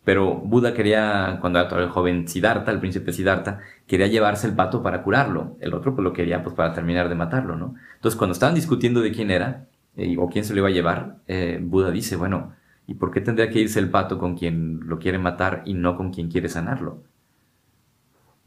Pero 0.04 0.34
Buda 0.34 0.74
quería, 0.74 1.38
cuando 1.40 1.60
era 1.60 1.82
el 1.82 1.88
joven 1.88 2.28
Siddhartha, 2.28 2.70
el 2.70 2.78
príncipe 2.78 3.12
Siddhartha, 3.12 3.60
quería 3.86 4.06
llevarse 4.06 4.46
el 4.46 4.54
pato 4.54 4.82
para 4.82 5.02
curarlo. 5.02 5.56
El 5.60 5.72
otro 5.72 5.94
pues 5.94 6.04
lo 6.04 6.12
quería 6.12 6.42
pues 6.42 6.54
para 6.54 6.74
terminar 6.74 7.08
de 7.08 7.14
matarlo, 7.14 7.56
¿no? 7.56 7.74
Entonces 7.96 8.18
cuando 8.18 8.32
estaban 8.32 8.54
discutiendo 8.54 9.00
de 9.00 9.12
quién 9.12 9.30
era 9.30 9.66
eh, 9.96 10.16
o 10.18 10.28
quién 10.28 10.44
se 10.44 10.52
lo 10.52 10.60
iba 10.60 10.68
a 10.68 10.72
llevar, 10.72 11.16
eh, 11.26 11.58
Buda 11.62 11.90
dice, 11.90 12.16
bueno, 12.16 12.52
¿y 12.86 12.94
por 12.94 13.10
qué 13.10 13.22
tendría 13.22 13.48
que 13.48 13.60
irse 13.60 13.80
el 13.80 13.90
pato 13.90 14.18
con 14.18 14.36
quien 14.36 14.80
lo 14.86 14.98
quiere 14.98 15.18
matar 15.18 15.62
y 15.64 15.72
no 15.72 15.96
con 15.96 16.12
quien 16.12 16.30
quiere 16.30 16.50
sanarlo? 16.50 17.02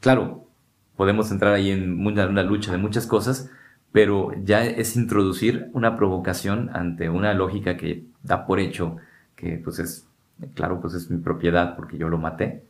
Claro, 0.00 0.46
podemos 0.96 1.32
entrar 1.32 1.54
ahí 1.54 1.72
en 1.72 2.06
una, 2.06 2.26
una 2.28 2.44
lucha 2.44 2.70
de 2.70 2.78
muchas 2.78 3.06
cosas, 3.06 3.50
pero 3.90 4.30
ya 4.44 4.64
es 4.64 4.94
introducir 4.94 5.70
una 5.72 5.96
provocación 5.96 6.70
ante 6.72 7.08
una 7.10 7.34
lógica 7.34 7.76
que 7.76 8.04
da 8.22 8.46
por 8.46 8.60
hecho 8.60 8.98
que 9.34 9.60
pues 9.62 9.78
es 9.78 10.07
claro, 10.54 10.80
pues 10.80 10.94
es 10.94 11.10
mi 11.10 11.18
propiedad 11.18 11.76
porque 11.76 11.98
yo 11.98 12.08
lo 12.08 12.18
maté, 12.18 12.64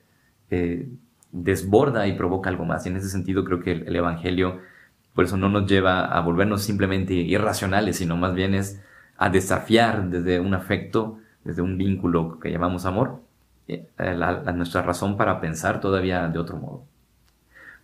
eh, 0.50 0.88
desborda 1.32 2.06
y 2.06 2.16
provoca 2.16 2.50
algo 2.50 2.64
más. 2.64 2.86
Y 2.86 2.88
en 2.90 2.96
ese 2.96 3.08
sentido 3.08 3.44
creo 3.44 3.60
que 3.60 3.72
el, 3.72 3.94
Evangelio, 3.94 4.60
por 5.14 5.24
eso 5.24 5.36
no 5.36 5.48
nos 5.48 5.68
lleva 5.68 6.04
a 6.06 6.20
volvernos 6.20 6.62
simplemente 6.62 7.14
irracionales, 7.14 7.96
sino 7.96 8.16
más 8.16 8.34
bien 8.34 8.54
es 8.54 8.82
a 9.16 9.30
desafiar 9.30 10.08
desde 10.10 10.40
un 10.40 10.54
afecto, 10.54 11.18
desde 11.44 11.62
un 11.62 11.76
vínculo 11.76 12.38
que 12.40 12.50
llamamos 12.50 12.86
amor, 12.86 13.20
eh, 13.66 13.86
nuestra 14.54 14.82
razón 14.82 15.16
para 15.16 15.40
pensar 15.40 15.80
todavía 15.80 16.28
de 16.28 16.38
otro 16.38 16.56
modo. 16.56 16.84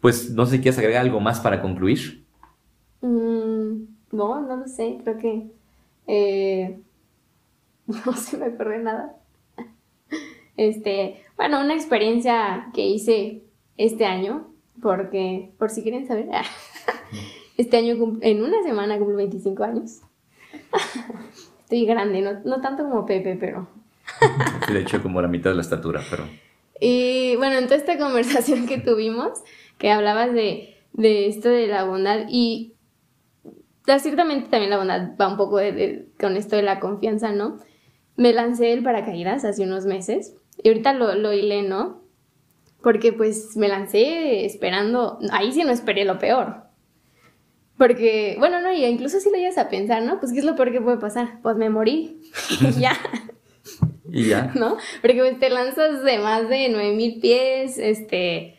Pues 0.00 0.30
no 0.30 0.46
sé 0.46 0.56
si 0.56 0.62
quieres 0.62 0.78
agregar 0.78 1.02
algo 1.02 1.20
más 1.20 1.40
para 1.40 1.60
concluir. 1.60 2.24
Mm, 3.00 3.84
no, 4.12 4.40
no 4.40 4.56
lo 4.56 4.68
sé, 4.68 4.98
creo 5.02 5.18
que 5.18 5.50
eh, 6.06 6.78
no 7.86 8.12
se 8.14 8.36
me 8.38 8.48
ocurre 8.48 8.82
nada. 8.82 9.16
Este, 10.56 11.22
bueno, 11.36 11.60
una 11.60 11.74
experiencia 11.74 12.68
que 12.72 12.86
hice 12.86 13.42
este 13.76 14.06
año, 14.06 14.48
porque, 14.80 15.50
por 15.58 15.70
si 15.70 15.82
quieren 15.82 16.06
saber, 16.06 16.28
este 17.56 17.76
año 17.76 18.18
en 18.20 18.42
una 18.42 18.62
semana 18.62 18.98
cumplo 18.98 19.16
25 19.16 19.64
años. 19.64 20.00
Estoy 21.62 21.86
grande, 21.86 22.20
no, 22.44 22.60
tanto 22.60 22.84
como 22.84 23.06
Pepe, 23.06 23.36
pero... 23.40 23.66
De 24.70 24.80
hecho, 24.80 25.02
como 25.02 25.20
la 25.22 25.28
mitad 25.28 25.50
de 25.50 25.56
la 25.56 25.62
estatura, 25.62 26.00
pero... 26.10 26.24
Y 26.80 27.36
bueno, 27.36 27.56
en 27.56 27.64
toda 27.64 27.76
esta 27.76 27.96
conversación 27.96 28.66
que 28.66 28.78
tuvimos, 28.78 29.30
que 29.78 29.92
hablabas 29.92 30.32
de, 30.34 30.76
esto 30.98 31.48
de 31.48 31.68
la 31.68 31.84
bondad 31.84 32.26
y 32.28 32.74
ciertamente 34.00 34.48
también 34.48 34.70
la 34.70 34.78
bondad 34.78 35.10
va 35.18 35.28
un 35.28 35.36
poco 35.36 35.58
con 36.20 36.36
esto 36.36 36.56
de 36.56 36.62
la 36.62 36.80
confianza, 36.80 37.30
¿no? 37.30 37.58
Me 38.16 38.32
lancé 38.32 38.72
el 38.72 38.82
paracaídas 38.82 39.44
hace 39.44 39.62
unos 39.62 39.86
meses 39.86 40.34
y 40.62 40.68
ahorita 40.68 40.92
lo, 40.92 41.14
lo 41.14 41.32
hilé, 41.32 41.62
¿no? 41.62 42.02
Porque 42.82 43.12
pues 43.12 43.56
me 43.56 43.68
lancé 43.68 44.44
esperando, 44.44 45.18
ahí 45.32 45.52
sí 45.52 45.62
no 45.64 45.70
esperé 45.70 46.04
lo 46.04 46.18
peor. 46.18 46.64
Porque, 47.76 48.36
bueno, 48.38 48.60
no, 48.60 48.72
y 48.72 48.84
incluso 48.84 49.18
si 49.18 49.30
lo 49.30 49.36
llegas 49.36 49.58
a 49.58 49.68
pensar, 49.68 50.02
¿no? 50.02 50.20
Pues, 50.20 50.32
¿qué 50.32 50.38
es 50.38 50.44
lo 50.44 50.54
peor 50.54 50.70
que 50.70 50.80
puede 50.80 50.98
pasar? 50.98 51.40
Pues 51.42 51.56
me 51.56 51.70
morí. 51.70 52.20
y 52.60 52.80
ya. 52.80 52.96
y 54.08 54.28
ya. 54.28 54.52
¿No? 54.54 54.76
Porque 55.02 55.18
pues, 55.18 55.38
te 55.40 55.50
lanzas 55.50 56.04
de 56.04 56.18
más 56.18 56.48
de 56.48 56.68
9000 56.68 57.20
pies, 57.20 57.78
este. 57.78 58.58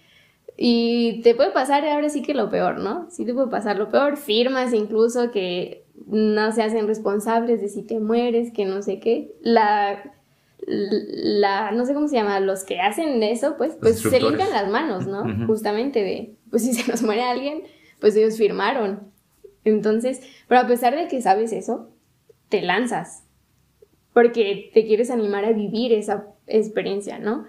Y 0.57 1.21
te 1.21 1.35
puede 1.35 1.51
pasar 1.51 1.85
ahora 1.85 2.09
sí 2.09 2.21
que 2.21 2.33
lo 2.33 2.49
peor, 2.49 2.79
¿no? 2.79 3.09
Sí 3.09 3.25
te 3.25 3.33
puede 3.33 3.47
pasar 3.47 3.77
lo 3.77 3.89
peor. 3.89 4.17
Firmas 4.17 4.73
incluso 4.73 5.31
que 5.31 5.85
no 6.07 6.51
se 6.51 6.63
hacen 6.63 6.87
responsables 6.87 7.61
de 7.61 7.69
si 7.69 7.83
te 7.83 7.99
mueres, 7.99 8.51
que 8.51 8.65
no 8.65 8.81
sé 8.81 8.99
qué. 8.99 9.33
La 9.41 10.14
la, 10.67 11.71
no 11.71 11.85
sé 11.85 11.93
cómo 11.93 12.07
se 12.07 12.15
llama, 12.15 12.39
los 12.39 12.63
que 12.63 12.79
hacen 12.79 13.21
eso, 13.21 13.55
pues, 13.57 13.77
pues 13.79 13.99
se 13.99 14.19
limpian 14.19 14.49
las 14.49 14.69
manos, 14.69 15.05
¿no? 15.05 15.23
Justamente 15.45 16.03
de, 16.03 16.35
pues 16.49 16.63
si 16.63 16.73
se 16.75 16.89
nos 16.89 17.03
muere 17.03 17.23
alguien, 17.23 17.63
pues 17.99 18.15
ellos 18.15 18.37
firmaron. 18.37 19.11
Entonces, 19.63 20.21
pero 20.47 20.61
a 20.61 20.67
pesar 20.67 20.95
de 20.95 21.07
que 21.07 21.21
sabes 21.21 21.51
eso, 21.51 21.89
te 22.49 22.61
lanzas, 22.61 23.23
porque 24.13 24.71
te 24.73 24.85
quieres 24.85 25.11
animar 25.11 25.45
a 25.45 25.51
vivir 25.51 25.93
esa 25.93 26.27
experiencia, 26.47 27.19
¿no? 27.19 27.45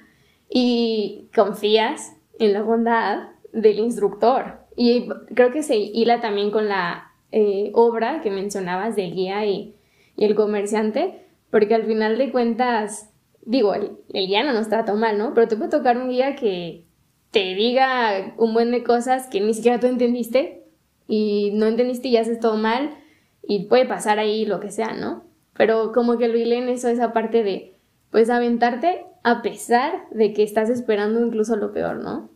Y 0.48 1.28
confías 1.34 2.16
en 2.38 2.52
la 2.52 2.62
bondad 2.62 3.30
del 3.52 3.78
instructor. 3.78 4.60
Y 4.76 5.08
creo 5.34 5.52
que 5.52 5.62
se 5.62 5.76
hila 5.76 6.20
también 6.20 6.50
con 6.50 6.68
la 6.68 7.12
eh, 7.32 7.70
obra 7.74 8.20
que 8.20 8.30
mencionabas 8.30 8.96
del 8.96 9.14
guía 9.14 9.46
y, 9.46 9.74
y 10.16 10.24
el 10.24 10.34
comerciante, 10.34 11.25
porque 11.56 11.74
al 11.74 11.86
final 11.86 12.18
de 12.18 12.30
cuentas, 12.30 13.08
digo, 13.40 13.72
el, 13.72 13.96
guía 14.12 14.44
no 14.44 14.52
nos 14.52 14.68
trata 14.68 14.92
mal, 14.92 15.16
¿no? 15.16 15.32
Pero 15.32 15.48
te 15.48 15.56
puede 15.56 15.70
tocar 15.70 15.96
un 15.96 16.10
guía 16.10 16.36
que 16.36 16.84
te 17.30 17.54
diga 17.54 18.34
un 18.36 18.52
buen 18.52 18.72
de 18.72 18.82
cosas 18.82 19.28
que 19.28 19.40
ni 19.40 19.54
siquiera 19.54 19.80
tú 19.80 19.86
entendiste 19.86 20.64
y 21.08 21.52
no 21.54 21.64
entendiste 21.64 22.08
y 22.08 22.18
haces 22.18 22.40
todo 22.40 22.58
mal 22.58 22.98
y 23.42 23.68
puede 23.68 23.86
pasar 23.86 24.18
ahí 24.18 24.44
lo 24.44 24.60
que 24.60 24.70
sea, 24.70 24.92
¿no? 24.92 25.24
Pero 25.54 25.92
como 25.92 26.18
que 26.18 26.28
lo 26.28 26.36
en 26.36 26.68
eso, 26.68 26.88
esa 26.88 27.14
parte 27.14 27.42
de, 27.42 27.72
pues, 28.10 28.28
aventarte 28.28 29.06
a 29.22 29.40
pesar 29.40 30.10
de 30.10 30.34
que 30.34 30.42
estás 30.42 30.68
esperando 30.68 31.24
incluso 31.24 31.56
lo 31.56 31.72
peor, 31.72 32.04
¿no? 32.04 32.28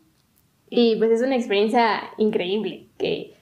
Y 0.70 0.96
pues 0.96 1.10
es 1.10 1.20
una 1.20 1.36
experiencia 1.36 2.04
increíble, 2.16 2.86
que, 2.96 3.34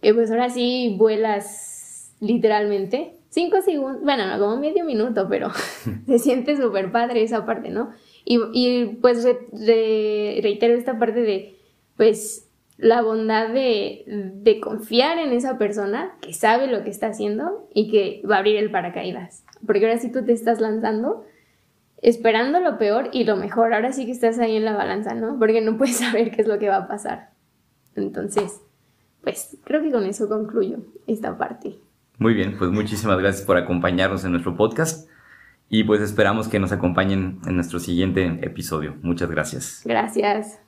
que 0.00 0.14
pues 0.14 0.30
ahora 0.30 0.48
sí 0.48 0.96
vuelas 0.98 2.14
literalmente 2.20 3.18
cinco 3.36 3.60
segundos, 3.60 4.02
bueno, 4.02 4.26
no 4.26 4.38
como 4.38 4.56
medio 4.56 4.82
minuto, 4.82 5.26
pero 5.28 5.50
se 6.06 6.18
siente 6.18 6.56
súper 6.56 6.90
padre 6.90 7.22
esa 7.22 7.44
parte, 7.44 7.68
¿no? 7.68 7.90
Y, 8.24 8.40
y 8.54 8.96
pues 9.02 9.24
reitero 9.24 10.72
esta 10.74 10.98
parte 10.98 11.20
de, 11.20 11.54
pues, 11.98 12.48
la 12.78 13.02
bondad 13.02 13.50
de, 13.50 14.04
de, 14.06 14.58
confiar 14.58 15.18
en 15.18 15.32
esa 15.32 15.58
persona 15.58 16.16
que 16.22 16.32
sabe 16.32 16.66
lo 16.66 16.82
que 16.82 16.88
está 16.88 17.08
haciendo 17.08 17.68
y 17.74 17.90
que 17.90 18.22
va 18.26 18.36
a 18.36 18.38
abrir 18.38 18.56
el 18.56 18.70
paracaídas. 18.70 19.44
Porque 19.66 19.84
ahora 19.84 19.98
sí 19.98 20.10
tú 20.10 20.24
te 20.24 20.32
estás 20.32 20.60
lanzando 20.60 21.24
esperando 22.02 22.60
lo 22.60 22.78
peor 22.78 23.10
y 23.12 23.24
lo 23.24 23.36
mejor. 23.36 23.72
Ahora 23.72 23.92
sí 23.92 24.04
que 24.04 24.12
estás 24.12 24.38
ahí 24.38 24.56
en 24.56 24.64
la 24.64 24.76
balanza, 24.76 25.14
¿no? 25.14 25.38
Porque 25.38 25.60
no 25.60 25.76
puedes 25.78 25.96
saber 26.04 26.30
qué 26.30 26.42
es 26.42 26.48
lo 26.48 26.58
que 26.58 26.68
va 26.68 26.76
a 26.76 26.88
pasar. 26.88 27.30
Entonces, 27.94 28.60
pues 29.22 29.58
creo 29.64 29.82
que 29.82 29.90
con 29.90 30.04
eso 30.04 30.28
concluyo 30.28 30.78
esta 31.06 31.38
parte. 31.38 31.78
Muy 32.18 32.32
bien, 32.32 32.56
pues 32.56 32.70
muchísimas 32.70 33.18
gracias 33.18 33.44
por 33.44 33.58
acompañarnos 33.58 34.24
en 34.24 34.32
nuestro 34.32 34.56
podcast 34.56 35.08
y 35.68 35.84
pues 35.84 36.00
esperamos 36.00 36.48
que 36.48 36.58
nos 36.58 36.72
acompañen 36.72 37.40
en 37.46 37.56
nuestro 37.56 37.78
siguiente 37.78 38.24
episodio. 38.42 38.96
Muchas 39.02 39.30
gracias. 39.30 39.82
Gracias. 39.84 40.60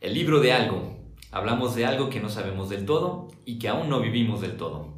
El 0.00 0.12
libro 0.12 0.40
de 0.40 0.52
algo. 0.52 0.98
Hablamos 1.32 1.74
de 1.74 1.86
algo 1.86 2.10
que 2.10 2.20
no 2.20 2.28
sabemos 2.28 2.68
del 2.68 2.84
todo 2.84 3.28
y 3.46 3.58
que 3.58 3.68
aún 3.68 3.88
no 3.88 4.00
vivimos 4.00 4.42
del 4.42 4.56
todo. 4.56 4.93